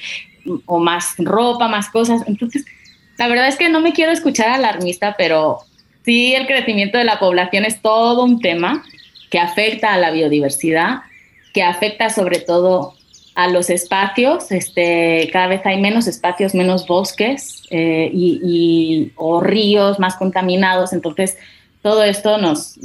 o 0.65 0.79
más 0.79 1.15
ropa, 1.19 1.69
más 1.69 1.91
cosas. 1.91 2.23
Entonces, 2.27 2.65
la 3.19 3.29
verdad 3.29 3.49
es 3.49 3.57
que 3.57 3.69
no 3.69 3.81
me 3.81 3.93
quiero 3.93 4.13
escuchar 4.13 4.49
alarmista, 4.49 5.15
pero 5.19 5.59
sí 6.05 6.35
el 6.35 6.47
crecimiento 6.47 6.97
de 6.97 7.05
la 7.05 7.19
población 7.19 7.67
es 7.67 7.83
todo 7.83 8.25
un 8.25 8.41
tema 8.41 8.83
que 9.31 9.39
afecta 9.39 9.93
a 9.93 9.99
la 9.99 10.11
biodiversidad, 10.11 11.03
que 11.59 11.65
afecta 11.65 12.09
sobre 12.09 12.39
todo 12.39 12.95
a 13.35 13.49
los 13.49 13.69
espacios, 13.69 14.53
este, 14.53 15.29
cada 15.33 15.49
vez 15.49 15.61
hay 15.67 15.81
menos 15.81 16.07
espacios, 16.07 16.55
menos 16.55 16.87
bosques 16.87 17.65
eh, 17.71 18.09
y, 18.13 19.11
o 19.17 19.41
ríos 19.41 19.99
más 19.99 20.15
contaminados, 20.15 20.93
entonces 20.93 21.37
todo 21.83 22.05
esto 22.05 22.39
nos, 22.39 22.79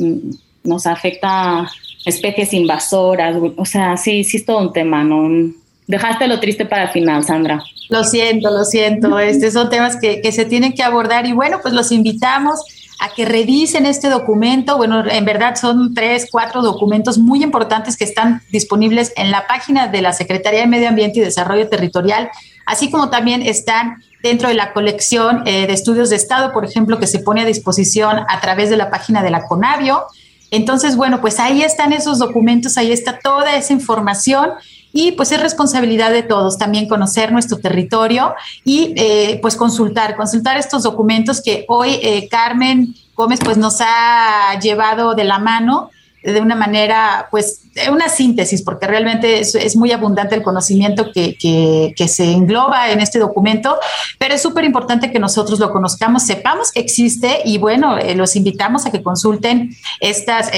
nos 0.63 0.87
afecta 0.87 1.69
especies 2.03 2.51
invasoras, 2.51 3.35
o 3.57 3.65
sea, 3.65 3.95
sí, 3.95 4.23
sí 4.23 4.37
es 4.37 4.45
todo 4.47 4.57
un 4.57 4.73
tema, 4.73 5.03
¿no? 5.03 5.53
Dejaste 5.85 6.27
lo 6.27 6.39
triste 6.39 6.65
para 6.65 6.85
el 6.85 6.89
final, 6.89 7.23
Sandra. 7.23 7.63
Lo 7.89 8.03
siento, 8.03 8.49
lo 8.49 8.65
siento, 8.65 9.19
este 9.33 9.51
son 9.51 9.69
temas 9.69 9.97
que, 9.97 10.19
que 10.19 10.31
se 10.31 10.45
tienen 10.45 10.73
que 10.73 10.81
abordar 10.81 11.27
y 11.27 11.33
bueno, 11.33 11.59
pues 11.61 11.75
los 11.75 11.91
invitamos 11.91 12.59
a 12.99 13.13
que 13.13 13.25
revisen 13.25 13.85
este 13.85 14.09
documento. 14.09 14.77
Bueno, 14.77 15.03
en 15.09 15.25
verdad 15.25 15.55
son 15.55 15.93
tres, 15.93 16.27
cuatro 16.31 16.61
documentos 16.61 17.17
muy 17.17 17.43
importantes 17.43 17.97
que 17.97 18.03
están 18.03 18.41
disponibles 18.51 19.13
en 19.15 19.31
la 19.31 19.47
página 19.47 19.87
de 19.87 20.01
la 20.01 20.13
Secretaría 20.13 20.61
de 20.61 20.67
Medio 20.67 20.89
Ambiente 20.89 21.19
y 21.19 21.23
Desarrollo 21.23 21.69
Territorial, 21.69 22.29
así 22.65 22.89
como 22.89 23.09
también 23.09 23.41
están 23.41 24.03
dentro 24.21 24.47
de 24.47 24.55
la 24.55 24.71
colección 24.73 25.43
eh, 25.45 25.67
de 25.67 25.73
estudios 25.73 26.09
de 26.09 26.15
Estado, 26.15 26.53
por 26.53 26.65
ejemplo, 26.65 26.97
que 26.97 27.07
se 27.07 27.19
pone 27.19 27.41
a 27.41 27.45
disposición 27.45 28.19
a 28.27 28.39
través 28.39 28.69
de 28.69 28.77
la 28.77 28.89
página 28.89 29.21
de 29.21 29.29
la 29.29 29.45
CONAVIO. 29.45 30.05
Entonces, 30.49 30.95
bueno, 30.95 31.19
pues 31.19 31.39
ahí 31.39 31.61
están 31.61 31.93
esos 31.93 32.19
documentos, 32.19 32.77
ahí 32.77 32.91
está 32.91 33.19
toda 33.19 33.55
esa 33.55 33.73
información 33.73 34.51
y 34.93 35.13
pues 35.13 35.31
es 35.31 35.41
responsabilidad 35.41 36.11
de 36.11 36.23
todos 36.23 36.57
también 36.57 36.87
conocer 36.87 37.31
nuestro 37.31 37.57
territorio 37.57 38.35
y 38.63 38.93
eh, 38.95 39.39
pues 39.41 39.55
consultar, 39.55 40.15
consultar 40.15 40.57
estos 40.57 40.83
documentos 40.83 41.41
que 41.41 41.65
hoy 41.67 41.99
eh, 42.01 42.29
Carmen 42.29 42.95
Gómez 43.15 43.39
pues 43.43 43.57
nos 43.57 43.81
ha 43.81 44.57
llevado 44.61 45.15
de 45.15 45.23
la 45.23 45.39
mano 45.39 45.89
de 46.23 46.39
una 46.39 46.55
manera, 46.55 47.27
pues, 47.31 47.63
una 47.91 48.07
síntesis, 48.07 48.61
porque 48.61 48.87
realmente 48.87 49.39
es, 49.39 49.75
muy 49.75 49.91
abundante 49.91 50.35
el 50.35 50.41
conocimiento 50.41 51.11
que, 51.11 51.35
que, 51.37 52.07
se 52.07 52.31
engloba 52.31 52.91
en 52.91 53.01
este 53.01 53.19
documento, 53.19 53.77
pero 54.19 54.35
es 54.35 54.41
súper 54.41 54.63
importante 54.63 55.11
que 55.11 55.19
nosotros 55.19 55.59
lo 55.59 55.71
conozcamos, 55.71 56.23
sepamos 56.23 56.71
que 56.71 56.79
existe 56.79 57.39
y 57.43 57.57
bueno, 57.57 57.97
eh, 57.97 58.15
los 58.15 58.37
invitamos 58.37 58.85
a 58.85 58.91
que 58.91 59.03
consulten 59.03 59.75
estas 59.99 60.49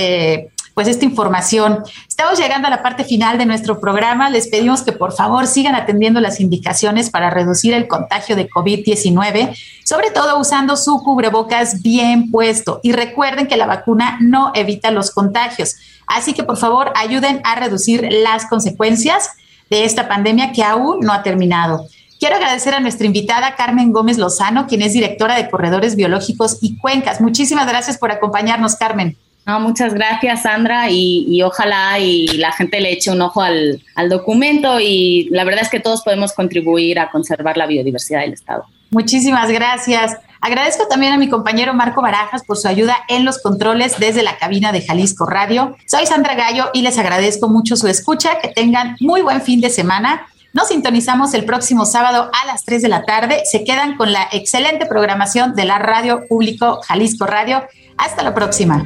pues 0.75 0.89
esta 0.89 1.05
información. 1.05 1.83
Estamos 2.07 2.37
llegando 2.37 2.67
a 2.67 2.69
la 2.69 2.83
parte 2.83 3.05
final 3.05 3.37
de 3.37 3.45
nuestro 3.45 3.79
programa. 3.79 4.29
Les 4.29 4.49
pedimos 4.49 4.83
que 4.83 4.91
por 4.91 5.13
favor 5.13 5.47
sigan 5.47 5.73
atendiendo 5.73 6.19
las 6.19 6.41
indicaciones 6.41 7.09
para 7.09 7.29
reducir 7.29 7.73
el 7.73 7.87
contagio 7.87 8.35
de 8.35 8.49
COVID-19, 8.49 9.57
sobre 9.85 10.11
todo 10.11 10.37
usando 10.37 10.75
su 10.75 11.01
cubrebocas 11.01 11.81
bien 11.81 12.29
puesto. 12.29 12.81
Y 12.83 12.91
recuerden 12.91 13.47
que 13.47 13.55
la 13.55 13.65
vacuna 13.65 14.17
no 14.19 14.51
evita 14.53 14.91
los 14.91 15.11
contagios. 15.11 15.77
Así 16.07 16.33
que 16.33 16.43
por 16.43 16.57
favor 16.57 16.91
ayuden 16.95 17.39
a 17.45 17.55
reducir 17.55 18.09
las 18.11 18.45
consecuencias 18.45 19.29
de 19.69 19.85
esta 19.85 20.09
pandemia 20.09 20.51
que 20.51 20.63
aún 20.63 20.99
no 20.99 21.13
ha 21.13 21.23
terminado. 21.23 21.87
Quiero 22.19 22.35
agradecer 22.35 22.73
a 22.73 22.81
nuestra 22.81 23.07
invitada 23.07 23.55
Carmen 23.55 23.93
Gómez 23.93 24.17
Lozano, 24.17 24.67
quien 24.67 24.81
es 24.81 24.91
directora 24.91 25.37
de 25.37 25.49
Corredores 25.49 25.95
Biológicos 25.95 26.57
y 26.61 26.77
Cuencas. 26.77 27.21
Muchísimas 27.21 27.65
gracias 27.65 27.97
por 27.97 28.11
acompañarnos, 28.11 28.75
Carmen. 28.75 29.17
Muchas 29.45 29.93
gracias, 29.93 30.41
Sandra, 30.41 30.89
y, 30.89 31.41
ojalá 31.43 31.99
y 31.99 32.27
la 32.37 32.51
gente 32.51 32.81
le 32.81 32.91
eche 32.91 33.11
un 33.11 33.21
ojo 33.21 33.41
al, 33.41 33.81
documento 34.09 34.79
y 34.79 35.27
la 35.29 35.43
verdad 35.43 35.61
es 35.61 35.69
que 35.69 35.79
todos 35.79 36.01
podemos 36.01 36.33
contribuir 36.33 36.99
a 36.99 37.11
conservar 37.11 37.55
la 37.55 37.67
biodiversidad 37.67 38.21
del 38.21 38.33
Estado. 38.33 38.65
Muchísimas 38.89 39.51
gracias. 39.51 40.17
Agradezco 40.41 40.87
también 40.87 41.13
a 41.13 41.17
mi 41.17 41.29
compañero 41.29 41.73
Marco 41.73 42.01
Barajas 42.01 42.43
por 42.43 42.57
su 42.57 42.67
ayuda 42.67 42.97
en 43.07 43.23
los 43.23 43.39
controles 43.39 43.99
desde 43.99 44.23
la 44.23 44.37
cabina 44.37 44.71
de 44.71 44.81
Jalisco 44.81 45.25
Radio. 45.25 45.75
Soy 45.85 46.05
Sandra 46.05 46.35
Gallo 46.35 46.69
y 46.73 46.81
les 46.81 46.97
agradezco 46.97 47.47
mucho 47.47 47.75
su 47.75 47.87
escucha. 47.87 48.39
Que 48.39 48.49
tengan 48.49 48.95
muy 48.99 49.21
buen 49.21 49.41
fin 49.41 49.59
de 49.59 49.69
semana. 49.69 50.27
Nos 50.53 50.69
sintonizamos 50.69 51.33
el 51.33 51.45
próximo 51.45 51.85
sábado 51.85 52.29
a 52.31 52.45
las 52.45 52.63
3 52.63 52.81
de 52.83 52.89
la 52.89 53.03
tarde. 53.03 53.41
Se 53.45 53.63
quedan 53.63 53.97
con 53.97 54.13
la 54.13 54.27
excelente 54.31 54.85
programación 54.85 55.55
de 55.55 55.65
la 55.65 55.79
Radio 55.79 56.27
Público 56.27 56.79
Jalisco 56.87 57.25
Radio. 57.25 57.63
Hasta 57.97 58.23
la 58.23 58.33
próxima. 58.33 58.85